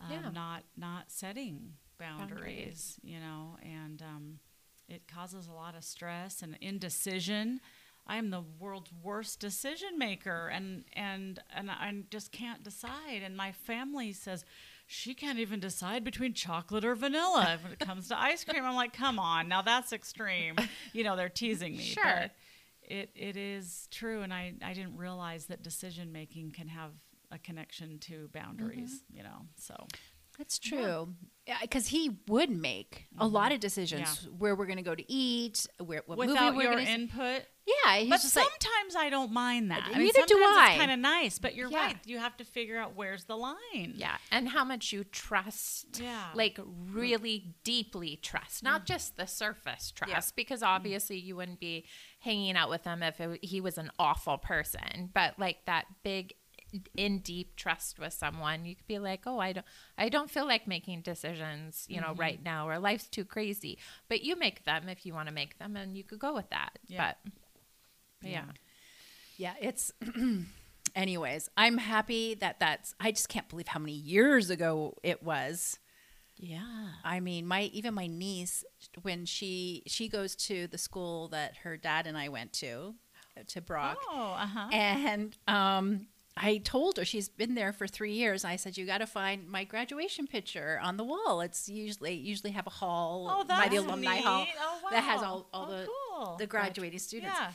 Um, 0.02 0.08
Yeah. 0.12 0.30
Not 0.34 0.64
not 0.78 1.12
setting 1.12 1.74
boundaries, 1.98 2.30
Boundaries. 2.36 3.00
you 3.04 3.20
know, 3.20 3.58
and 3.64 4.02
um, 4.02 4.40
it 4.88 5.08
causes 5.08 5.48
a 5.48 5.54
lot 5.54 5.76
of 5.76 5.84
stress 5.84 6.42
and 6.42 6.58
indecision. 6.62 7.62
I 8.08 8.18
am 8.18 8.30
the 8.30 8.44
world's 8.60 8.92
worst 9.04 9.40
decision 9.40 9.98
maker, 9.98 10.48
and 10.48 10.84
and 10.94 11.40
and 11.56 11.70
I 11.70 11.94
just 12.10 12.32
can't 12.32 12.64
decide. 12.64 13.22
And 13.24 13.38
my 13.38 13.52
family 13.52 14.12
says 14.12 14.44
she 14.88 15.14
can't 15.14 15.40
even 15.40 15.60
decide 15.60 16.04
between 16.04 16.34
chocolate 16.34 16.84
or 16.84 16.96
vanilla 16.96 17.60
when 17.62 17.74
it 17.74 17.80
comes 17.80 18.10
to 18.10 18.20
ice 18.20 18.44
cream. 18.44 18.66
I'm 18.66 18.76
like, 18.76 18.94
come 18.94 19.20
on, 19.20 19.48
now 19.48 19.62
that's 19.62 19.94
extreme. 19.94 20.56
You 20.94 21.04
know, 21.04 21.16
they're 21.16 21.30
teasing 21.30 21.78
me. 21.78 21.84
Sure. 21.84 22.04
but 22.04 22.32
it 22.82 23.12
it 23.16 23.38
is 23.38 23.88
true, 23.92 24.22
and 24.22 24.34
I 24.34 24.54
I 24.64 24.74
didn't 24.74 24.98
realize 24.98 25.46
that 25.46 25.64
decision 25.64 26.12
making 26.12 26.52
can 26.52 26.68
have 26.68 26.92
a 27.32 27.40
connection 27.40 28.00
to 28.00 28.30
boundaries. 28.34 29.04
Mm-hmm. 29.04 29.18
You 29.18 29.24
know, 29.24 29.46
so 29.58 29.88
That's 30.38 30.60
true. 30.60 31.14
Because 31.62 31.88
he 31.88 32.18
would 32.28 32.50
make 32.50 33.08
a 33.18 33.26
mm-hmm. 33.26 33.34
lot 33.34 33.52
of 33.52 33.60
decisions 33.60 34.28
where 34.38 34.56
we're 34.56 34.66
going 34.66 34.78
to 34.78 34.84
go 34.84 34.96
to 34.96 35.12
eat, 35.12 35.68
where 35.84 36.04
what 36.06 36.18
without 36.18 36.54
movie 36.54 36.66
we're 36.66 36.72
your 36.72 36.82
to 36.82 36.88
input. 36.88 37.44
Yeah, 37.86 37.98
he's 37.98 38.10
But 38.10 38.22
just 38.22 38.36
like, 38.36 38.46
sometimes 38.46 38.96
I 38.96 39.10
don't 39.10 39.32
mind 39.32 39.70
that. 39.70 39.84
I 39.86 39.98
mean, 39.98 40.12
Neither 40.16 40.26
do 40.26 40.36
I. 40.38 40.70
It's 40.72 40.80
kind 40.80 40.92
of 40.92 41.00
nice, 41.00 41.40
but 41.40 41.56
you're 41.56 41.70
Yeah. 41.70 41.86
right. 41.86 41.98
You 42.06 42.18
have 42.18 42.36
to 42.38 42.44
figure 42.44 42.78
out 42.78 42.96
where's 42.96 43.26
the 43.26 43.38
line. 43.38 43.94
Yeah, 43.96 44.18
and 44.32 44.50
how 44.50 44.64
much 44.64 44.92
you 44.92 45.04
trust, 45.04 46.00
Yeah. 46.00 46.30
like 46.34 46.60
really 46.66 47.56
deeply 47.64 48.16
trust, 48.16 48.64
not 48.64 48.82
mm. 48.82 48.86
just 48.86 49.16
the 49.16 49.28
surface 49.28 49.92
trust, 49.92 50.34
mm. 50.34 50.36
because 50.36 50.64
obviously 50.64 51.20
you 51.20 51.36
wouldn't 51.36 51.60
be 51.60 51.86
hanging 52.20 52.56
out 52.56 52.70
with 52.70 52.84
him 52.84 53.04
if 53.04 53.20
it, 53.20 53.44
he 53.46 53.62
was 53.62 53.78
an 53.78 53.92
awful 54.00 54.38
person, 54.38 55.12
but 55.14 55.38
like 55.38 55.66
that 55.66 55.86
big, 56.04 56.34
in 56.96 57.20
deep 57.20 57.56
trust 57.56 58.00
with 58.00 58.14
someone, 58.14 58.66
you 58.66 58.76
could 58.76 58.88
be 58.88 59.00
like, 59.00 59.22
oh, 59.26 59.40
I 59.40 59.54
don't, 59.54 59.66
I 59.98 60.10
don't 60.10 60.30
feel 60.30 60.46
like 60.46 60.68
making 60.68 61.02
decisions, 61.02 61.86
you 61.90 62.00
know, 62.02 62.14
right 62.16 62.42
now, 62.44 62.68
or 62.68 62.80
life's 62.80 63.08
too 63.08 63.26
crazy, 63.26 63.78
but 64.10 64.24
you 64.24 64.36
make 64.36 64.64
them 64.66 64.88
if 64.90 65.06
you 65.06 65.14
want 65.14 65.28
to 65.28 65.34
make 65.34 65.58
them, 65.60 65.76
and 65.76 65.98
you 65.98 66.04
could 66.04 66.20
go 66.20 66.34
with 66.34 66.50
that. 66.50 66.80
Yeah. 66.88 67.14
But, 67.24 67.32
but 68.22 68.30
yeah. 68.30 68.44
yeah, 69.38 69.54
it's. 69.62 69.92
Anyways, 70.96 71.50
I'm 71.56 71.78
happy 71.78 72.34
that 72.36 72.60
that's. 72.60 72.94
I 73.00 73.12
just 73.12 73.30
can't 73.30 73.48
believe 73.48 73.68
how 73.68 73.80
many 73.80 73.94
years 73.94 74.50
ago 74.50 74.96
it 75.04 75.24
was. 75.24 75.80
yeah, 76.38 76.90
I 77.06 77.20
mean, 77.22 77.46
my 77.46 77.64
even 77.74 77.94
my 77.94 78.08
niece 78.08 78.66
when 79.02 79.26
she 79.26 79.84
she 79.88 80.10
goes 80.10 80.36
to 80.48 80.68
the 80.68 80.78
school 80.78 81.30
that 81.30 81.58
her 81.64 81.78
dad 81.78 82.08
and 82.08 82.18
I 82.18 82.28
went 82.30 82.52
to, 82.54 82.96
to 83.48 83.62
Brock, 83.62 84.00
Oh, 84.10 84.36
uh 84.38 84.46
huh. 84.48 84.70
and 84.74 85.38
um, 85.48 86.08
I 86.38 86.58
told 86.60 86.98
her 86.98 87.04
she's 87.06 87.28
been 87.30 87.56
there 87.56 87.74
for 87.74 87.88
three 87.88 88.14
years. 88.14 88.46
I 88.46 88.56
said 88.56 88.78
you 88.78 88.86
got 88.86 89.00
to 89.00 89.06
find 89.08 89.48
my 89.50 89.64
graduation 89.66 90.28
picture 90.28 90.80
on 90.82 90.96
the 90.98 91.04
wall. 91.04 91.42
It's 91.42 91.68
usually 91.68 92.14
usually 92.14 92.52
have 92.52 92.66
a 92.68 92.72
hall 92.72 93.28
Oh, 93.30 93.44
by 93.44 93.68
the 93.68 93.78
alumni 93.78 94.16
neat. 94.16 94.24
hall 94.24 94.46
Oh, 94.60 94.80
wow. 94.84 94.90
that 94.92 95.04
has 95.04 95.22
all 95.22 95.48
all 95.54 95.68
Oh, 95.70 95.72
the 95.72 95.88
cool. 95.88 96.36
the 96.38 96.48
graduating 96.48 97.00
students. 97.00 97.36
Yeah. 97.38 97.52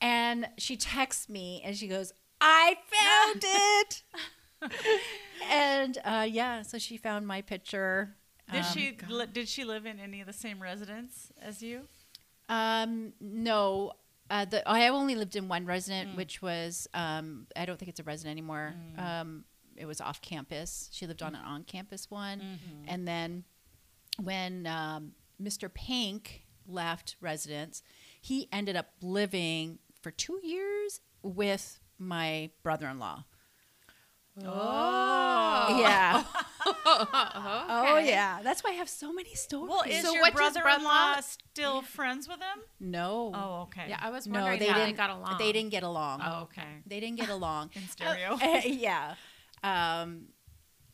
And 0.00 0.48
she 0.58 0.76
texts 0.76 1.28
me 1.30 1.62
and 1.64 1.74
she 1.76 1.88
goes, 1.88 2.12
"I 2.40 2.76
found 2.92 3.42
it." 3.46 4.02
and 5.50 5.98
uh, 6.04 6.26
yeah, 6.30 6.62
so 6.62 6.78
she 6.78 6.96
found 6.96 7.26
my 7.26 7.40
picture. 7.42 8.16
Did 8.52 8.64
Um, 8.64 8.72
she 8.72 8.98
li- 9.08 9.26
did 9.32 9.48
she 9.48 9.64
live 9.64 9.86
in 9.86 9.98
any 9.98 10.20
of 10.20 10.26
the 10.26 10.32
same 10.32 10.60
residence 10.60 11.32
as 11.40 11.62
you? 11.62 11.88
Um, 12.48 13.14
no. 13.20 13.92
Uh, 14.30 14.44
the, 14.46 14.66
I 14.68 14.88
only 14.88 15.14
lived 15.16 15.36
in 15.36 15.48
one 15.48 15.66
resident, 15.66 16.10
which 16.16 16.40
was 16.42 16.88
um, 16.94 17.46
I 17.56 17.66
don't 17.66 17.78
think 17.78 17.88
it's 17.90 18.00
a 18.00 18.04
resident 18.04 18.32
anymore. 18.32 18.74
Um, 19.20 19.44
it 19.76 19.86
was 19.86 20.00
off 20.00 20.20
campus. 20.22 20.88
She 20.92 21.06
lived 21.06 21.22
on 21.22 21.34
an 21.34 21.42
on 21.44 21.64
campus 21.64 22.10
one, 22.10 22.40
and 22.88 23.06
then 23.06 23.44
when 24.22 24.66
um, 24.66 25.12
Mr. 25.42 25.72
Pink 25.72 26.42
left 26.66 27.16
residence, 27.20 27.82
he 28.20 28.48
ended 28.52 28.76
up 28.76 28.86
living 29.02 29.78
for 30.00 30.10
two 30.10 30.40
years 30.42 31.00
with 31.22 31.80
my 31.98 32.50
brother-in-law. 32.62 33.24
Oh, 34.42 35.78
Yeah. 35.80 36.24
Oh 36.66 37.98
yeah. 38.02 38.40
That's 38.42 38.62
why 38.64 38.70
I 38.70 38.74
have 38.74 38.88
so 38.88 39.12
many 39.12 39.34
stories. 39.34 39.68
Well, 39.70 39.82
is 39.86 40.02
So 40.02 40.12
your 40.14 40.30
brother-in-law 40.32 40.62
brother-in-law- 40.62 41.20
still 41.20 41.82
friends 41.82 42.26
with 42.28 42.38
him? 42.40 42.62
no. 42.80 43.32
Oh, 43.34 43.62
okay. 43.64 43.86
Yeah, 43.88 43.98
I 44.00 44.10
was 44.10 44.26
no, 44.26 44.40
wondering 44.40 44.60
they 44.60 44.66
how 44.66 44.74
didn't. 44.78 44.90
they 44.90 44.96
got 44.96 45.10
along. 45.10 45.36
They 45.38 45.52
didn't 45.52 45.70
get 45.70 45.82
along. 45.82 46.20
Oh, 46.24 46.42
okay. 46.44 46.82
They 46.86 47.00
didn't 47.00 47.16
get 47.18 47.28
along. 47.28 47.70
In 47.74 47.82
stereo. 47.88 48.34
Uh, 48.40 48.60
yeah. 48.64 49.14
Um, 49.62 50.26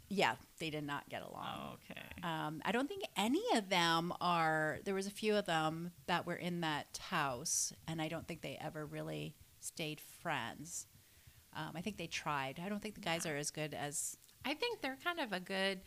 yeah, 0.09 0.35
they 0.59 0.71
did 0.71 0.85
not 0.85 1.09
get 1.09 1.23
along. 1.23 1.47
Oh, 1.47 1.75
okay. 1.75 2.01
Um, 2.23 2.61
I 2.65 2.73
don't 2.73 2.89
think 2.89 3.03
any 3.17 3.43
of 3.55 3.69
them 3.69 4.13
are. 4.21 4.79
There 4.85 4.95
was 4.95 5.07
a 5.07 5.11
few 5.11 5.37
of 5.37 5.47
them 5.47 5.93
that 6.07 6.27
were 6.27 6.35
in 6.35 6.61
that 6.63 6.99
house, 7.11 7.73
and 7.87 8.03
I 8.03 8.09
don't 8.09 8.27
think 8.27 8.43
they 8.43 8.59
ever 8.61 8.85
really 8.85 9.37
stayed 9.61 10.01
friends. 10.01 10.87
Um, 11.57 11.73
I 11.75 11.81
think 11.81 11.97
they 11.97 12.07
tried. 12.07 12.61
I 12.65 12.69
don't 12.69 12.81
think 12.81 12.95
the 12.95 13.01
guys 13.01 13.27
are 13.27 13.37
as 13.37 13.51
good 13.51 13.75
as. 13.75 14.17
I 14.45 14.55
think 14.55 14.81
they're 14.81 14.99
kind 15.03 15.21
of 15.21 15.33
a 15.33 15.41
good 15.41 15.81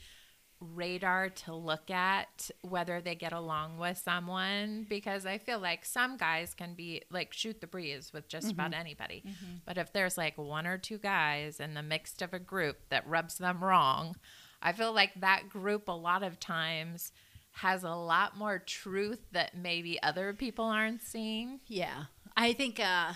radar 0.59 1.29
to 1.29 1.53
look 1.53 1.91
at 1.91 2.49
whether 2.61 3.01
they 3.01 3.15
get 3.15 3.33
along 3.33 3.77
with 3.77 3.97
someone 3.97 4.85
because 4.89 5.25
I 5.25 5.37
feel 5.37 5.59
like 5.59 5.83
some 5.83 6.15
guys 6.15 6.53
can 6.53 6.73
be 6.73 7.01
like 7.11 7.33
shoot 7.33 7.59
the 7.59 7.67
breeze 7.67 8.11
with 8.13 8.27
just 8.29 8.51
about 8.51 8.73
anybody. 8.73 9.23
But 9.65 9.77
if 9.77 9.91
there's 9.91 10.17
like 10.17 10.37
one 10.37 10.65
or 10.67 10.77
two 10.77 10.97
guys 10.99 11.59
in 11.59 11.73
the 11.73 11.83
mixed 11.83 12.21
of 12.21 12.33
a 12.33 12.39
group 12.39 12.77
that 12.89 13.07
rubs 13.07 13.37
them 13.39 13.63
wrong, 13.63 14.15
I 14.61 14.71
feel 14.71 14.93
like 14.93 15.19
that 15.19 15.49
group 15.49 15.87
a 15.89 15.91
lot 15.93 16.23
of 16.23 16.39
times 16.39 17.11
has 17.57 17.83
a 17.83 17.91
lot 17.91 18.37
more 18.37 18.59
truth 18.59 19.19
that 19.31 19.57
maybe 19.57 20.01
other 20.01 20.33
people 20.33 20.65
aren't 20.65 21.01
seeing. 21.03 21.59
Yeah, 21.67 22.05
I 22.37 22.53
think. 22.53 22.79
Uh, 22.79 23.13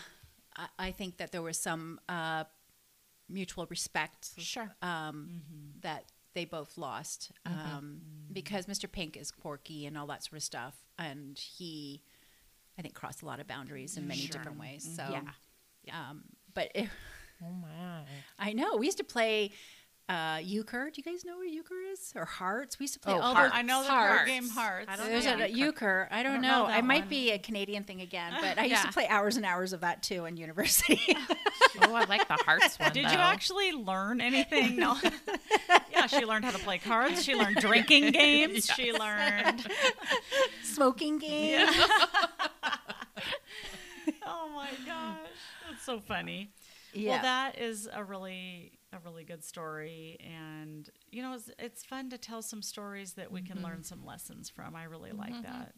I, 0.57 0.67
I 0.87 0.91
think 0.91 1.17
that 1.17 1.31
there 1.31 1.41
was 1.41 1.57
some 1.57 1.99
uh, 2.09 2.45
mutual 3.29 3.65
respect. 3.69 4.29
Sure. 4.37 4.75
um, 4.81 5.41
that 5.81 6.05
they 6.33 6.45
both 6.45 6.77
lost 6.77 7.31
um, 7.45 8.01
because 8.31 8.65
Mr. 8.67 8.91
Pink 8.91 9.15
is 9.17 9.31
quirky 9.31 9.85
and 9.85 9.97
all 9.97 10.07
that 10.07 10.23
sort 10.23 10.37
of 10.37 10.43
stuff, 10.43 10.75
and 10.97 11.37
he, 11.37 12.01
I 12.77 12.81
think, 12.81 12.93
crossed 12.93 13.21
a 13.21 13.25
lot 13.25 13.39
of 13.39 13.47
boundaries 13.47 13.95
in 13.97 14.07
many 14.07 14.21
Sure. 14.21 14.33
different 14.37 14.59
ways. 14.59 14.87
So, 14.95 15.03
Yeah. 15.83 16.09
um, 16.09 16.23
but 16.53 16.71
it, 16.75 16.89
Oh 17.43 17.51
my. 17.53 18.03
I 18.39 18.53
know 18.53 18.75
we 18.77 18.87
used 18.87 18.97
to 18.97 19.03
play 19.03 19.51
uh, 20.09 20.39
euchre. 20.41 20.89
Do 20.93 21.01
you 21.03 21.03
guys 21.11 21.25
know 21.25 21.37
what 21.37 21.49
euchre 21.49 21.75
is 21.91 22.13
or 22.15 22.23
hearts? 22.25 22.79
We 22.79 22.83
used 22.85 22.93
to 22.93 22.99
play 23.01 23.13
Oh, 23.13 23.19
all 23.19 23.33
hearts. 23.35 23.51
those. 23.51 23.59
I 23.59 23.61
know 23.63 23.83
the 23.83 23.89
Hearts. 23.89 24.15
card 24.15 24.27
game 24.27 24.49
Hearts. 24.49 24.85
I 24.89 24.95
don't 24.95 25.07
There's 25.09 25.25
know. 25.25 25.39
a 25.43 25.47
euchre. 25.47 26.07
I 26.11 26.23
don't, 26.23 26.33
don't 26.33 26.41
know. 26.43 26.61
know 26.63 26.67
that 26.67 26.79
it 26.79 26.85
might 26.85 27.01
one. 27.01 27.09
be 27.09 27.31
a 27.31 27.37
Canadian 27.39 27.83
thing 27.83 27.99
again, 28.01 28.33
but 28.39 28.57
I 28.57 28.65
used 28.65 28.83
to 28.83 28.87
play 28.93 29.07
hours 29.07 29.35
and 29.37 29.45
hours 29.45 29.73
of 29.73 29.81
that 29.81 30.01
too 30.03 30.25
in 30.25 30.37
university. 30.37 30.99
Oh, 31.79 31.93
I 31.93 32.05
like 32.05 32.27
the 32.27 32.33
hearts 32.43 32.79
one. 32.79 32.91
Did 32.91 33.05
though. 33.05 33.11
you 33.11 33.17
actually 33.17 33.71
learn 33.71 34.19
anything? 34.19 34.77
No. 34.77 34.97
yeah, 35.91 36.07
she 36.07 36.25
learned 36.25 36.43
how 36.45 36.49
to 36.51 36.57
play 36.57 36.79
cards. 36.79 37.23
She 37.23 37.35
learned 37.35 37.57
drinking 37.57 38.11
games. 38.13 38.65
She 38.65 38.91
learned. 38.93 39.67
Smoking 40.63 41.19
game. 41.19 41.67
Oh 44.25 44.49
my 44.55 44.69
gosh, 44.85 45.17
that's 45.69 45.83
so 45.85 45.99
funny. 45.99 46.49
Yeah. 46.93 47.11
Well, 47.11 47.21
that 47.23 47.59
is 47.59 47.87
a 47.93 48.03
really, 48.03 48.71
a 48.97 49.07
a 49.07 49.09
really 49.09 49.23
good 49.23 49.43
story, 49.43 50.17
and 50.21 50.89
you 51.11 51.21
know, 51.21 51.33
it's, 51.33 51.49
it's 51.59 51.83
fun 51.83 52.09
to 52.09 52.17
tell 52.17 52.41
some 52.41 52.61
stories 52.61 53.13
that 53.13 53.31
we 53.31 53.41
can 53.41 53.61
learn 53.61 53.73
mm-hmm. 53.73 53.81
some 53.83 54.05
lessons 54.05 54.49
from. 54.49 54.75
I 54.75 54.83
really 54.85 55.11
like 55.11 55.33
mm-hmm. 55.33 55.43
that. 55.43 55.73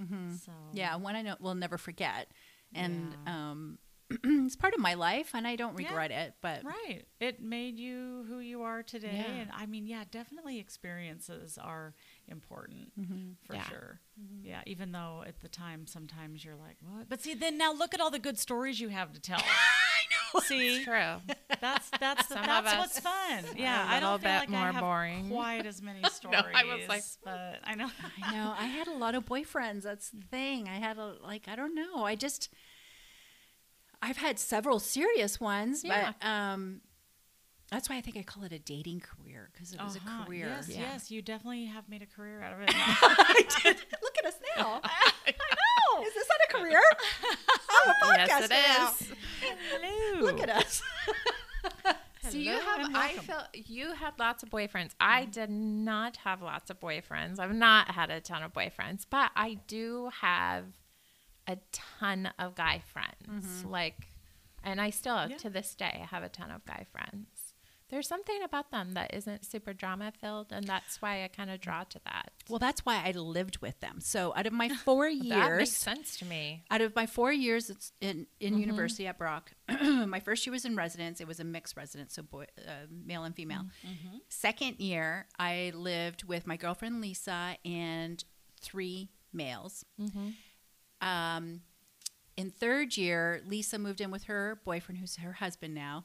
Mm-hmm. 0.00 0.34
So 0.36 0.52
Yeah, 0.72 0.96
one 0.96 1.16
I 1.16 1.22
know 1.22 1.36
will 1.40 1.54
never 1.54 1.78
forget, 1.78 2.28
and 2.74 3.14
Yeah. 3.26 3.50
um, 3.50 3.78
it's 4.24 4.56
part 4.56 4.74
of 4.74 4.80
my 4.80 4.94
life, 4.94 5.34
and 5.34 5.46
I 5.46 5.56
don't 5.56 5.78
Yeah. 5.78 5.88
regret 5.88 6.10
it. 6.10 6.34
But 6.40 6.64
Right. 6.64 7.04
It 7.20 7.42
made 7.42 7.78
you 7.78 8.24
who 8.28 8.38
you 8.38 8.62
are 8.62 8.82
today. 8.82 9.24
Yeah. 9.26 9.32
And 9.32 9.50
I 9.52 9.66
mean, 9.66 9.86
yeah, 9.86 10.04
definitely 10.10 10.58
experiences 10.58 11.58
are 11.58 11.94
important 12.26 12.92
for 13.44 13.54
Yeah. 13.54 13.68
sure. 13.68 14.00
Yeah. 14.42 14.62
Even 14.66 14.92
though 14.92 15.22
at 15.26 15.40
the 15.40 15.48
time, 15.48 15.86
sometimes 15.86 16.44
you're 16.44 16.56
like, 16.56 16.76
what? 16.80 17.08
But 17.08 17.20
see, 17.20 17.34
then 17.34 17.56
now 17.56 17.72
look 17.72 17.94
at 17.94 18.00
all 18.00 18.10
the 18.10 18.18
good 18.18 18.38
stories 18.38 18.80
you 18.80 18.88
have 18.88 19.12
to 19.12 19.20
tell. 19.20 19.42
I 20.34 20.38
know. 20.38 20.40
See, 20.40 20.84
True. 20.84 21.16
that's, 21.60 21.90
that's, 22.00 22.28
Some 22.28 22.38
of 22.38 22.46
that's 22.46 22.66
us 22.72 22.78
what's 22.78 23.00
fun. 23.00 23.44
Yeah. 23.56 23.84
a 23.84 23.88
I 23.88 23.94
little 23.94 24.10
don't 24.10 24.20
feel 24.22 24.30
bit 24.32 24.38
like 24.40 24.48
more 24.50 24.60
I 24.60 24.72
have 24.72 24.80
boring. 24.82 25.30
quite 25.30 25.66
as 25.66 25.82
many 25.82 26.02
stories. 26.10 26.44
I 26.54 26.64
was 26.64 26.88
like- 26.88 27.02
but 27.24 27.58
I 27.64 27.74
know. 27.74 27.88
I 28.22 28.32
know 28.34 28.54
I 28.58 28.64
had 28.66 28.88
a 28.88 28.94
lot 28.94 29.14
of 29.14 29.24
boyfriends. 29.26 29.82
That's 29.82 30.10
the 30.10 30.22
thing. 30.30 30.68
I 30.68 30.78
had 30.78 30.98
a 30.98 31.16
like 31.22 31.48
I 31.48 31.56
don't 31.56 31.74
know. 31.74 32.04
I 32.04 32.14
just 32.14 32.48
I've 34.02 34.16
had 34.16 34.38
several 34.38 34.78
serious 34.78 35.38
ones, 35.40 35.84
Yeah. 35.84 36.12
but 36.20 36.26
um, 36.26 36.80
that's 37.70 37.88
why 37.88 37.96
I 37.96 38.00
think 38.00 38.16
I 38.16 38.22
call 38.22 38.42
it 38.44 38.52
a 38.52 38.58
dating 38.58 39.00
career 39.00 39.48
because 39.52 39.72
it 39.72 39.80
was 39.82 39.96
Uh-huh. 39.96 40.22
a 40.22 40.26
career. 40.26 40.46
Yes, 40.48 40.68
Yeah. 40.68 40.80
yes. 40.80 41.10
You 41.10 41.22
definitely 41.22 41.66
have 41.66 41.88
made 41.88 42.02
a 42.02 42.06
career 42.06 42.42
out 42.42 42.54
of 42.54 42.60
it. 42.62 42.70
I 42.74 43.44
did. 43.62 43.76
Look 44.02 44.14
at 44.18 44.26
us 44.26 44.34
now. 44.56 44.80
I 44.84 45.12
know. 45.30 46.02
Is 46.04 46.14
this 46.14 46.26
not 46.28 46.40
a 46.48 46.58
career? 46.58 46.80
I'm 47.70 47.90
a 47.90 47.94
podcast 48.04 48.48
yes, 48.50 49.00
it 49.00 49.06
is. 49.06 49.18
Hello. 49.70 50.20
Look 50.26 50.40
at 50.40 50.50
us. 50.50 50.82
So 52.28 52.36
you 52.36 52.50
have, 52.50 52.90
I 52.94 53.14
felt 53.14 53.44
you 53.54 53.94
had 53.94 54.12
lots 54.18 54.42
of 54.42 54.50
boyfriends. 54.50 54.90
I 55.00 55.24
did 55.24 55.48
not 55.50 56.18
have 56.18 56.42
lots 56.42 56.70
of 56.70 56.78
boyfriends. 56.78 57.38
I've 57.38 57.54
not 57.54 57.92
had 57.92 58.10
a 58.10 58.20
ton 58.20 58.42
of 58.42 58.52
boyfriends, 58.52 59.06
but 59.08 59.30
I 59.34 59.54
do 59.66 60.10
have 60.20 60.64
a 61.48 61.56
ton 61.72 62.30
of 62.38 62.54
guy 62.54 62.82
friends. 62.92 63.64
Like, 63.64 64.08
and 64.62 64.80
I 64.82 64.90
still, 64.90 65.28
Yeah. 65.28 65.38
to 65.38 65.48
this 65.50 65.74
day, 65.74 66.06
have 66.10 66.22
a 66.22 66.28
ton 66.28 66.50
of 66.50 66.64
guy 66.66 66.86
friends. 66.92 67.26
There's 67.90 68.06
something 68.08 68.42
about 68.42 68.70
them 68.70 68.94
that 68.94 69.12
isn't 69.12 69.44
super 69.44 69.72
drama 69.72 70.12
filled, 70.20 70.52
and 70.52 70.64
that's 70.64 71.02
why 71.02 71.24
I 71.24 71.28
kind 71.28 71.50
of 71.50 71.60
draw 71.60 71.84
to 71.84 72.00
that. 72.04 72.30
Well, 72.48 72.58
that's 72.60 72.86
why 72.86 73.02
I 73.04 73.10
lived 73.10 73.58
with 73.58 73.80
them. 73.80 74.00
So 74.00 74.32
out 74.36 74.46
of 74.46 74.52
my 74.52 74.68
four 74.84 75.08
years 75.08 75.28
that 75.28 75.56
makes 75.56 75.70
sense 75.72 76.16
to 76.18 76.24
me. 76.24 76.64
out 76.70 76.80
of 76.80 76.94
my 76.94 77.06
four 77.06 77.32
years 77.32 77.68
it's 77.68 77.92
in, 78.00 78.26
in 78.38 78.58
university 78.58 79.06
at 79.06 79.18
Brock, 79.18 79.52
my 79.82 80.20
first 80.20 80.46
year 80.46 80.52
was 80.52 80.64
in 80.64 80.76
residence. 80.76 81.20
It 81.20 81.26
was 81.26 81.40
a 81.40 81.44
mixed 81.44 81.76
residence, 81.76 82.14
so 82.14 82.22
boy, 82.22 82.46
uh, 82.66 82.86
male 82.90 83.24
and 83.24 83.34
female. 83.34 83.64
Second 84.28 84.78
year, 84.78 85.26
I 85.38 85.72
lived 85.74 86.24
with 86.24 86.46
my 86.46 86.56
girlfriend 86.56 87.00
Lisa 87.00 87.56
and 87.64 88.22
three 88.60 89.10
males. 89.32 89.84
Um, 91.00 91.62
in 92.36 92.50
third 92.50 92.96
year, 92.96 93.42
Lisa 93.46 93.78
moved 93.78 94.00
in 94.00 94.10
with 94.10 94.24
her 94.24 94.60
boyfriend, 94.64 94.98
who's 94.98 95.16
her 95.16 95.32
husband 95.34 95.74
now, 95.74 96.04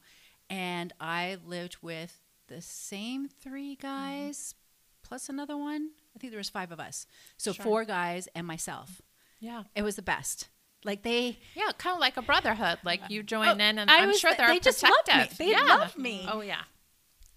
and 0.50 0.94
I 1.00 1.38
lived 1.46 1.78
with 1.82 2.20
the 2.48 2.62
same 2.62 3.28
three 3.28 3.76
guys 3.76 4.56
plus 5.04 5.30
another 5.30 5.58
one. 5.58 5.90
I 6.16 6.20
think 6.20 6.32
there 6.32 6.40
was 6.40 6.50
five 6.50 6.72
of 6.72 6.80
us, 6.80 7.06
so 7.38 7.52
Sure. 7.54 7.64
four 7.64 7.86
guys 7.86 8.28
and 8.36 8.46
myself. 8.48 9.02
Yeah. 9.40 9.64
It 9.76 9.82
was 9.84 9.96
the 9.96 10.02
best. 10.02 10.48
Like 10.84 11.02
they, 11.04 11.40
Yeah, 11.56 11.72
kind 11.78 11.94
of 11.96 12.00
like 12.00 12.16
a 12.18 12.22
brotherhood. 12.22 12.78
Like 12.84 13.02
you 13.10 13.24
join 13.24 13.48
Oh, 13.48 13.52
in, 13.54 13.62
and 13.80 13.90
I 13.92 13.98
I'm 14.02 14.10
was- 14.10 14.20
sure 14.20 14.34
they're 14.38 14.48
they 14.48 14.60
just 14.60 14.82
loved 14.84 15.08
me. 15.08 15.30
They 15.38 15.52
yeah. 15.52 15.64
loved 15.64 15.98
me. 15.98 16.28
Oh 16.32 16.42
yeah. 16.42 16.62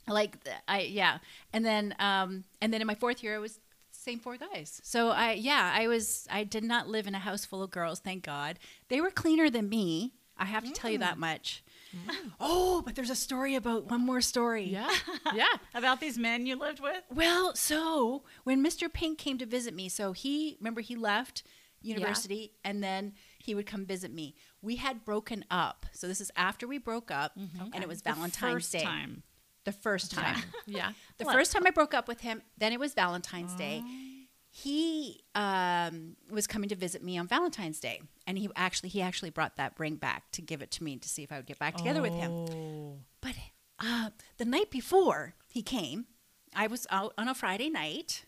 like 0.07 0.37
I 0.67 0.81
yeah, 0.83 1.19
and 1.53 1.65
then 1.65 1.95
um 1.99 2.45
and 2.61 2.73
then 2.73 2.81
in 2.81 2.87
my 2.87 2.95
fourth 2.95 3.23
year 3.23 3.35
it 3.35 3.41
was 3.41 3.59
same 3.91 4.19
four 4.21 4.37
guys. 4.37 4.81
So 4.85 5.09
I 5.11 5.33
yeah 5.33 5.73
I 5.75 5.87
was 5.89 6.27
I 6.31 6.45
did 6.45 6.63
not 6.65 6.89
live 6.89 7.07
in 7.07 7.15
a 7.15 7.19
house 7.19 7.45
full 7.45 7.63
of 7.63 7.71
girls. 7.71 8.01
Thank 8.01 8.25
God 8.25 8.59
they 8.89 9.01
were 9.01 9.11
cleaner 9.11 9.51
than 9.51 9.69
me. 9.69 10.13
I 10.39 10.45
have 10.45 10.65
to 10.65 10.71
tell 10.71 10.91
you 10.91 10.99
Mm. 10.99 11.03
that 11.03 11.19
much. 11.19 11.63
Oh, 12.41 12.82
but 12.84 12.95
there's 12.95 13.11
a 13.11 13.16
story 13.16 13.55
about 13.55 13.91
one 13.91 14.05
more 14.05 14.20
story. 14.20 14.64
Yeah. 14.64 14.91
Yeah. 15.34 15.47
About 15.74 16.01
these 16.01 16.16
men 16.18 16.47
you 16.47 16.57
lived 16.57 16.80
with? 16.80 17.03
Well, 17.14 17.55
so 17.55 18.22
when 18.45 18.64
Mr. 18.64 18.91
Pink 18.91 19.18
came 19.18 19.36
to 19.39 19.47
visit 19.47 19.74
me, 19.74 19.89
so 19.91 20.12
he 20.12 20.57
remember 20.59 20.80
he 20.80 20.97
left 20.97 21.43
university 21.82 22.53
and 22.64 22.82
then 22.82 23.12
he 23.39 23.55
would 23.55 23.66
come 23.66 23.84
visit 23.84 24.12
me. 24.12 24.34
We 24.62 24.76
had 24.76 25.05
broken 25.05 25.45
up. 25.51 25.86
So 25.93 26.09
this 26.09 26.20
is 26.20 26.30
after 26.34 26.66
we 26.66 26.78
broke 26.78 27.11
up 27.11 27.39
mm-hmm. 27.39 27.68
and 27.72 27.82
it 27.82 27.89
was 27.89 28.03
The 28.03 28.12
Valentine's 28.14 28.53
first 28.55 28.72
Day. 28.72 28.80
time. 28.80 29.22
The 29.64 29.72
first 29.72 30.12
time. 30.12 30.43
Yeah. 30.66 30.93
The 31.18 31.24
What? 31.24 31.34
first 31.34 31.53
time 31.53 31.66
I 31.66 31.70
broke 31.70 31.93
up 31.95 32.09
with 32.09 32.20
him, 32.20 32.43
then 32.57 32.72
it 32.72 32.80
was 32.80 32.95
Valentine's 32.95 33.55
Day. 33.55 33.82
Oh. 33.84 34.18
He 34.51 35.21
um, 35.35 36.17
was 36.31 36.47
coming 36.47 36.69
to 36.71 36.75
visit 36.75 37.03
me 37.05 37.19
on 37.19 37.27
Valentine's 37.29 37.79
Day, 37.81 38.01
and 38.27 38.39
he 38.39 38.49
actually 38.57 38.89
he 38.89 39.01
actually 39.03 39.31
brought 39.31 39.57
that 39.57 39.75
ring 39.79 39.97
back 39.97 40.31
to 40.33 40.43
give 40.43 40.63
it 40.63 40.71
to 40.73 40.85
me 40.85 40.97
to 40.97 41.09
see 41.09 41.23
if 41.23 41.31
I 41.31 41.37
would 41.37 41.47
get 41.47 41.59
back 41.59 41.77
together 41.77 42.01
with 42.03 42.13
him. 42.15 42.31
Oh. 42.33 42.97
But 43.21 43.35
uh, 43.79 44.11
the 44.39 44.45
night 44.45 44.71
before 44.71 45.35
he 45.49 45.63
came, 45.63 46.07
I 46.55 46.67
was 46.67 46.87
out 46.91 47.13
on 47.19 47.29
a 47.29 47.35
Friday 47.35 47.69
night, 47.69 48.25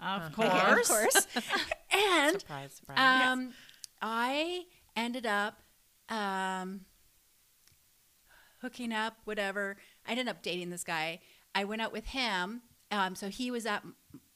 Of 0.00 0.32
Okay, 0.38 0.48
course. 0.48 0.90
of 0.90 0.96
course, 0.96 1.26
and 1.92 2.40
Surprise, 2.40 2.72
surprise. 2.74 3.26
um, 3.28 3.52
I 4.00 4.64
ended 4.96 5.26
up 5.26 5.60
um, 6.08 6.80
hooking 8.62 8.92
up, 8.92 9.18
whatever. 9.24 9.76
I 10.06 10.12
ended 10.12 10.28
up 10.28 10.42
dating 10.42 10.70
this 10.70 10.84
guy. 10.84 11.20
I 11.54 11.64
went 11.64 11.82
out 11.82 11.92
with 11.92 12.06
him. 12.06 12.62
Um, 12.90 13.14
so 13.14 13.28
he 13.28 13.50
was 13.50 13.66
at 13.66 13.84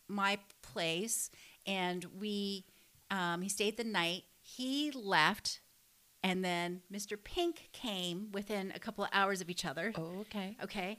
my 0.06 0.38
place, 0.74 1.30
and 1.66 2.04
we 2.20 2.64
um, 3.10 3.42
he 3.42 3.48
stayed 3.48 3.76
the 3.76 3.84
night. 3.84 4.24
He 4.42 4.90
left, 4.90 5.60
and 6.22 6.44
then 6.44 6.82
Mr. 6.92 7.16
Pink 7.22 7.68
came 7.72 8.30
within 8.32 8.72
a 8.74 8.78
couple 8.78 9.04
of 9.04 9.10
hours 9.12 9.40
of 9.40 9.48
each 9.48 9.64
other. 9.64 9.92
oh, 9.96 10.20
okay. 10.22 10.56
Okay. 10.62 10.98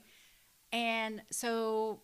And 0.72 1.22
so 1.30 2.00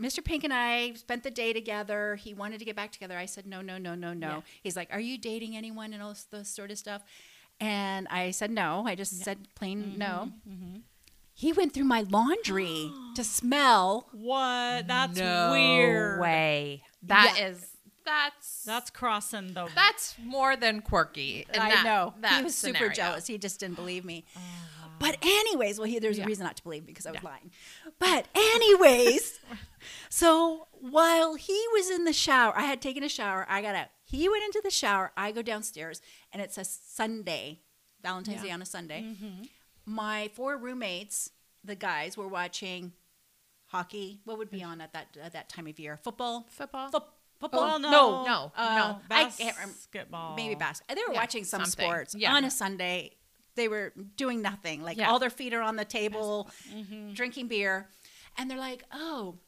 Mr. 0.00 0.24
Pink 0.24 0.42
and 0.44 0.52
I 0.52 0.94
spent 0.94 1.22
the 1.22 1.30
day 1.30 1.52
together. 1.52 2.16
He 2.16 2.34
wanted 2.34 2.58
to 2.58 2.64
get 2.64 2.74
back 2.74 2.90
together. 2.90 3.16
I 3.16 3.26
said, 3.26 3.46
no, 3.46 3.60
no, 3.60 3.78
no, 3.78 3.94
no, 3.94 4.12
no. 4.12 4.28
Yeah. 4.28 4.40
He's 4.62 4.76
like, 4.76 4.88
are 4.90 5.00
you 5.00 5.16
dating 5.16 5.56
anyone 5.56 5.92
and 5.92 6.02
all 6.02 6.10
this, 6.10 6.24
this 6.24 6.48
sort 6.48 6.70
of 6.72 6.78
stuff? 6.78 7.02
And 7.60 8.08
I 8.08 8.32
said, 8.32 8.50
no. 8.50 8.84
I 8.86 8.96
just 8.96 9.22
said 9.22 9.38
plain 9.54 9.94
no. 9.96 10.32
He 11.34 11.52
went 11.52 11.72
through 11.74 11.84
my 11.84 12.02
laundry 12.02 12.90
to 13.16 13.24
smell. 13.24 14.08
What? 14.12 14.86
That's 14.86 15.18
no 15.18 15.52
weird. 15.52 16.20
way. 16.20 16.82
That 17.04 17.38
is 17.40 17.60
Yeah. 17.60 17.66
that's 18.04 18.64
That's 18.64 18.90
crossing 18.90 19.54
the. 19.54 19.68
that's 19.74 20.16
more 20.22 20.56
than 20.56 20.80
quirky. 20.82 21.46
in 21.52 21.60
I 21.60 21.70
that- 21.70 21.84
know. 21.84 22.14
that 22.20 22.38
he 22.38 22.42
was 22.44 22.54
super 22.56 22.88
jealous. 22.88 23.26
He 23.26 23.38
just 23.38 23.60
didn't 23.60 23.76
believe 23.76 24.04
me. 24.04 24.24
Ah. 24.36 24.40
But 24.98 25.16
anyways, 25.22 25.78
well, 25.78 25.88
he, 25.88 25.98
there's 25.98 26.18
Yeah. 26.18 26.24
a 26.24 26.26
reason 26.28 26.44
not 26.44 26.56
to 26.58 26.62
believe 26.62 26.82
me 26.82 26.92
because 26.92 27.06
I 27.06 27.10
was 27.10 27.20
Yeah. 27.22 27.28
lying. 27.30 27.50
But 27.98 28.26
anyways, 28.36 29.40
so 30.08 30.68
while 30.72 31.34
he 31.34 31.60
was 31.72 31.90
in 31.90 32.04
the 32.04 32.12
shower, 32.12 32.56
I 32.56 32.62
had 32.62 32.80
taken 32.80 33.02
a 33.02 33.08
shower. 33.08 33.44
I 33.48 33.62
got 33.62 33.74
out. 33.74 33.88
He 34.04 34.28
went 34.28 34.44
into 34.44 34.60
the 34.62 34.70
shower. 34.70 35.10
I 35.16 35.32
go 35.32 35.42
downstairs, 35.42 36.00
and 36.32 36.40
it's 36.42 36.56
a 36.58 36.64
Sunday, 36.64 37.60
Valentine's 38.02 38.38
Yeah. 38.38 38.42
Day 38.44 38.50
on 38.52 38.62
a 38.62 38.66
Sunday. 38.66 39.02
Mm-hmm. 39.02 39.42
My 39.84 40.30
four 40.34 40.56
roommates, 40.56 41.30
the 41.64 41.74
guys, 41.74 42.16
were 42.16 42.28
watching 42.28 42.92
hockey. 43.66 44.20
What 44.24 44.38
would 44.38 44.50
be 44.50 44.62
on 44.62 44.80
at 44.80 44.92
that 44.92 45.16
at 45.20 45.32
that 45.32 45.48
time 45.48 45.66
of 45.66 45.78
year? 45.78 45.98
Football. 46.02 46.46
Football. 46.50 46.90
Fo- 46.90 47.04
football. 47.40 47.60
Well, 47.62 47.78
no. 47.80 47.90
no, 47.90 48.24
No, 48.24 48.52
Uh, 48.56 48.74
no. 48.76 49.00
Basketball. 49.08 50.36
maybe 50.36 50.54
basketball. 50.54 50.96
They 50.96 51.02
were 51.06 51.14
Yeah, 51.14 51.20
watching 51.20 51.44
some 51.44 51.64
something. 51.64 51.84
sports 51.86 52.14
Yeah. 52.14 52.34
on 52.34 52.44
a 52.44 52.50
Sunday. 52.50 53.16
They 53.54 53.68
were 53.68 53.92
doing 54.16 54.40
nothing. 54.40 54.82
Like 54.82 54.96
Yeah. 54.96 55.10
all 55.10 55.18
their 55.18 55.30
feet 55.30 55.52
are 55.52 55.62
on 55.62 55.76
the 55.76 55.84
table, 55.84 56.50
drinking 57.14 57.48
beer, 57.48 57.90
and 58.38 58.50
they're 58.50 58.58
like, 58.58 58.84
"Oh, 58.92 59.38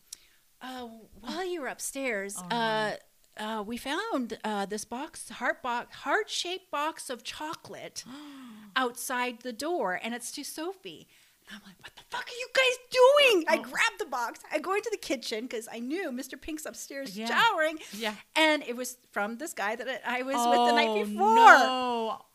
uh, 0.61 0.89
while 1.20 1.45
you 1.45 1.61
were 1.62 1.68
upstairs, 1.68 2.37
uh, 2.51 2.97
uh, 3.39 3.62
we 3.66 3.76
found 3.76 4.39
uh, 4.45 4.66
this 4.66 4.85
box, 4.85 5.28
heart 5.30 5.62
box, 5.62 5.95
heart 5.97 6.28
shaped 6.28 6.70
box 6.70 7.09
of 7.11 7.22
chocolate 7.24 8.05
outside 8.77 9.41
the 9.43 9.53
door, 9.53 9.99
and 10.03 10.14
it's 10.14 10.31
to 10.33 10.43
Sofie." 10.43 11.07
And 11.49 11.57
I'm 11.57 11.62
like, 11.66 11.77
"What 11.81 11.95
the 11.97 12.03
fuck 12.11 12.27
are 12.27 12.39
you 12.39 12.49
guys 12.55 12.79
doing?" 12.91 13.45
I 13.49 13.57
oh. 13.59 13.62
grab 13.70 13.93
the 13.99 14.07
box. 14.07 14.41
I 14.53 14.59
go 14.59 14.75
into 14.75 14.89
the 14.91 14.97
kitchen 14.99 15.43
because 15.43 15.68
I 15.70 15.79
knew 15.81 16.11
Mr. 16.11 16.41
Pink's 16.41 16.64
upstairs 16.66 17.16
Yeah. 17.16 17.27
showering. 17.27 17.79
Yeah. 17.93 18.14
And 18.35 18.62
it 18.62 18.77
was 18.77 18.97
from 19.12 19.37
this 19.37 19.53
guy 19.53 19.77
that 19.77 20.03
I 20.07 20.22
was 20.22 20.35
with 20.37 20.45
the 20.45 20.72
Oh, 20.72 20.77
night 20.77 21.05
before. 21.05 21.35
No. 21.35 22.18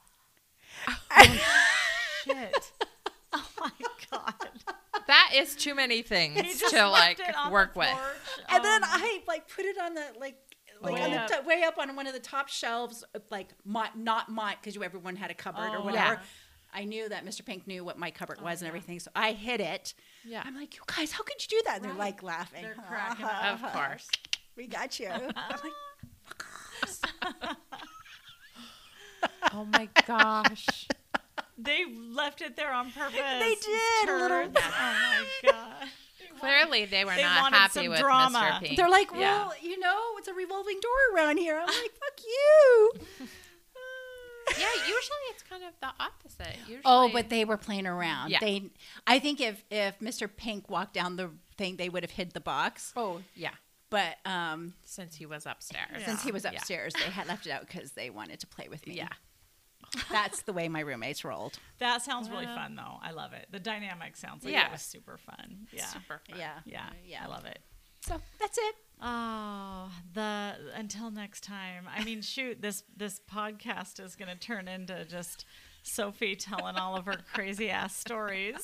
Oh, 1.12 1.40
shit. 2.26 2.72
Oh 3.32 3.48
my 3.60 3.70
god. 4.12 4.34
That 5.06 5.32
is 5.36 5.56
too 5.56 5.76
many 5.76 6.02
things 6.02 6.62
to 6.72 6.88
like 6.88 7.20
work 7.52 7.76
with. 7.76 7.88
porch. 7.90 8.02
And 8.50 8.64
then 8.66 8.82
Oh, 8.84 8.88
I 8.90 9.22
like 9.28 9.48
put 9.48 9.66
it 9.66 9.78
on 9.80 9.94
the 9.94 10.04
like 10.20 10.36
like 10.82 10.94
Way 10.96 11.04
on 11.04 11.12
the 11.12 11.38
up. 11.38 11.46
way 11.46 11.64
up 11.64 11.78
on 11.78 11.96
one 11.96 12.08
of 12.08 12.14
the 12.14 12.20
top 12.20 12.48
shelves, 12.50 13.04
uh, 13.16 13.20
like 13.30 13.50
my, 13.66 13.90
not 13.96 14.30
my 14.30 14.56
because 14.60 14.76
you 14.76 14.84
everyone 14.84 15.16
had 15.16 15.32
a 15.32 15.34
cupboard 15.34 15.70
or 15.74 15.78
Oh. 15.80 15.86
whatever. 15.86 16.14
Yeah. 16.14 16.20
I 16.72 16.84
knew 16.86 17.10
that 17.10 17.26
Mr. 17.26 17.44
Pink 17.44 17.66
knew 17.68 17.84
what 17.84 17.98
my 17.98 18.12
cupboard 18.12 18.42
was 18.42 18.62
and 18.62 18.68
everything, 18.68 19.00
so 19.00 19.10
I 19.16 19.32
hid 19.32 19.60
it. 19.60 19.96
Yeah. 20.24 20.44
I'm 20.46 20.56
like, 20.56 20.76
you 20.76 20.82
guys, 20.86 21.12
how 21.12 21.24
could 21.24 21.42
you 21.42 21.48
do 21.60 21.64
that? 21.66 21.78
And 21.78 21.86
they're 21.86 21.94
like 21.98 22.22
laughing. 22.22 22.62
They're 22.62 22.76
cracking 22.76 23.26
up. 23.26 23.64
Of 23.64 23.74
course. 23.74 24.08
we 24.56 24.68
got 24.68 25.00
you. 25.00 25.10
I'm 25.10 25.24
like, 25.50 25.74
Oh 29.54 29.66
my 29.66 29.90
gosh. 30.08 30.88
They 31.62 31.84
left 32.14 32.42
it 32.42 32.56
there 32.56 32.72
on 32.72 32.90
purpose. 32.90 33.20
They 33.20 33.54
did, 33.62 34.10
a 34.10 34.16
little- 34.16 34.38
Oh 34.38 34.50
my 34.56 35.26
god. 35.52 35.88
Clearly, 36.40 36.86
they 36.86 37.06
were 37.06 37.16
They 37.16 37.22
not 37.24 37.54
happy 37.54 37.88
with 37.90 38.00
drama. 38.00 38.40
Mr. 38.40 38.60
Pink. 38.62 38.78
they're 38.78 38.90
like, 38.90 39.12
well, 39.14 39.54
Yeah. 39.62 39.70
you 39.70 39.80
know, 39.80 40.00
it's 40.18 40.28
a 40.28 40.34
revolving 40.34 40.80
door 40.82 41.16
around 41.18 41.38
here. 41.38 41.58
I'm 41.60 41.66
like, 41.68 41.76
fuck 42.00 42.20
you. 42.26 42.92
yeah, 44.58 44.68
usually 44.82 45.26
it's 45.32 45.44
kind 45.44 45.64
of 45.64 45.74
the 45.82 45.92
opposite. 46.04 46.56
Usually, 46.62 46.82
Oh, 46.86 47.10
but 47.14 47.30
they 47.30 47.46
were 47.46 47.58
playing 47.58 47.86
around. 47.88 48.32
Yeah. 48.32 48.40
They, 48.40 48.64
I 49.06 49.20
think 49.20 49.40
if 49.42 49.64
if 49.70 50.00
Mr. 50.00 50.30
Pink 50.36 50.70
walked 50.70 50.94
down 50.94 51.16
the 51.18 51.30
thing, 51.58 51.76
they 51.78 51.90
would 51.90 52.04
have 52.04 52.12
hid 52.12 52.32
the 52.32 52.40
box. 52.40 52.92
Oh, 52.96 53.22
yeah. 53.36 53.52
But 53.92 54.18
um, 54.26 54.74
Since 54.86 55.16
he 55.16 55.26
was 55.26 55.46
upstairs. 55.46 56.04
since 56.06 56.24
he 56.24 56.32
was 56.32 56.44
Yeah. 56.44 56.52
upstairs, 56.52 56.94
they 56.94 57.10
had 57.12 57.28
left 57.28 57.48
it 57.48 57.52
out 57.52 57.68
because 57.68 57.94
they 57.94 58.10
wanted 58.10 58.40
to 58.42 58.48
play 58.48 58.68
with 58.70 58.86
me. 58.88 58.96
Yeah. 58.96 59.10
That's 60.12 60.42
the 60.44 60.54
way 60.54 60.68
my 60.70 60.82
roommates 60.82 61.24
rolled. 61.24 61.60
That 61.80 62.02
sounds 62.02 62.30
really 62.30 62.46
Well. 62.46 62.56
fun 62.56 62.76
though. 62.76 62.98
I 63.02 63.12
love 63.12 63.34
it. 63.34 63.48
The 63.52 63.60
dynamic 63.60 64.16
sounds 64.18 64.44
like 64.44 64.54
Yeah. 64.54 64.68
it 64.68 64.72
was 64.74 64.82
super 64.82 65.18
fun. 65.18 65.68
Yeah. 65.72 65.86
Super 65.86 66.22
fun. 66.30 66.38
Yeah. 66.40 66.60
Yeah. 66.66 66.90
Yeah. 67.06 67.24
I 67.24 67.28
love 67.28 67.46
it. 67.46 67.60
So 68.02 68.20
that's 68.40 68.58
it. 68.58 68.76
Oh, 69.02 69.92
the 70.14 70.56
until 70.76 71.10
next 71.12 71.44
time. 71.44 71.88
I 71.94 72.04
mean, 72.04 72.22
shoot, 72.22 72.62
this 72.62 72.84
this 72.96 73.20
podcast 73.32 74.00
is 74.04 74.16
going 74.16 74.30
to 74.30 74.38
turn 74.38 74.68
into 74.68 75.06
just 75.06 75.46
Sofie 75.86 76.38
telling 76.38 76.76
all 76.76 76.96
of 76.98 77.06
her 77.06 77.16
crazy 77.34 77.70
ass 77.70 77.96
stories. 77.96 78.58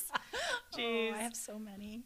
Jeez. 0.76 1.12
Oh, 1.12 1.14
I 1.16 1.22
have 1.22 1.34
so 1.36 1.58
many. 1.58 2.04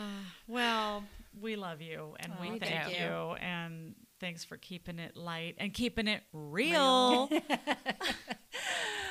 well, 0.48 1.04
we 1.40 1.56
love 1.56 1.80
you 1.80 2.14
and 2.20 2.32
we 2.40 2.46
Oh, 2.48 2.50
thank 2.58 2.64
thank 2.64 2.98
you. 2.98 3.04
you. 3.04 3.12
and 3.40 3.94
thanks 4.20 4.44
for 4.44 4.56
keeping 4.56 4.98
it 5.00 5.16
light 5.16 5.56
and 5.58 5.72
keeping 5.74 6.06
it 6.06 6.22
real. 6.32 7.28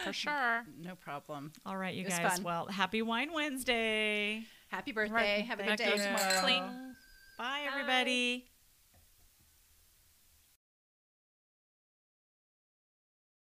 For 0.03 0.13
sure. 0.13 0.63
No 0.79 0.95
problem. 0.95 1.51
all 1.65 1.77
right, 1.77 1.93
you 1.93 2.05
guys. 2.05 2.35
fun. 2.35 2.43
Well, 2.43 2.67
happy 2.67 3.01
Wine 3.01 3.31
Wednesday. 3.33 4.43
Happy 4.69 4.91
birthday. 4.91 5.13
Right. 5.13 5.45
Have 5.45 5.59
a 5.59 5.63
good 5.63 5.77
day 5.77 5.97
tomorrow. 5.97 6.41
Cling. 6.41 6.63
Bye, 7.37 7.61
everybody. 7.67 8.45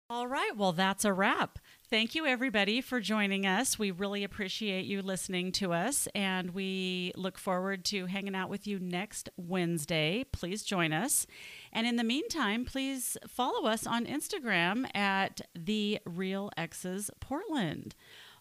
All 0.09 0.25
right, 0.25 0.55
well, 0.55 0.71
that's 0.71 1.03
a 1.03 1.11
wrap. 1.11 1.59
Thank 1.89 2.15
you, 2.15 2.25
everybody, 2.25 2.79
for 2.79 3.01
joining 3.01 3.45
us. 3.45 3.77
We 3.77 3.91
really 3.91 4.23
appreciate 4.23 4.85
you 4.85 5.01
listening 5.01 5.51
to 5.53 5.73
us, 5.73 6.07
and 6.15 6.51
we 6.51 7.11
look 7.17 7.37
forward 7.37 7.83
to 7.85 8.05
hanging 8.05 8.33
out 8.33 8.49
with 8.49 8.65
you 8.67 8.79
next 8.79 9.29
Wednesday. 9.35 10.23
Please 10.31 10.63
join 10.63 10.93
us. 10.93 11.27
And 11.77 11.85
in 11.85 11.95
the 11.95 12.03
meantime, 12.03 12.65
please 12.65 13.17
follow 13.27 13.67
us 13.67 13.85
on 13.85 14.07
Instagram 14.07 14.89
at 14.95 15.41
The 15.53 15.99
Real 16.07 16.49
Ex's 16.57 17.11
Portland. 17.19 17.93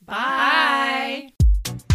Bye. 0.03 1.33
Bye. 1.63 1.93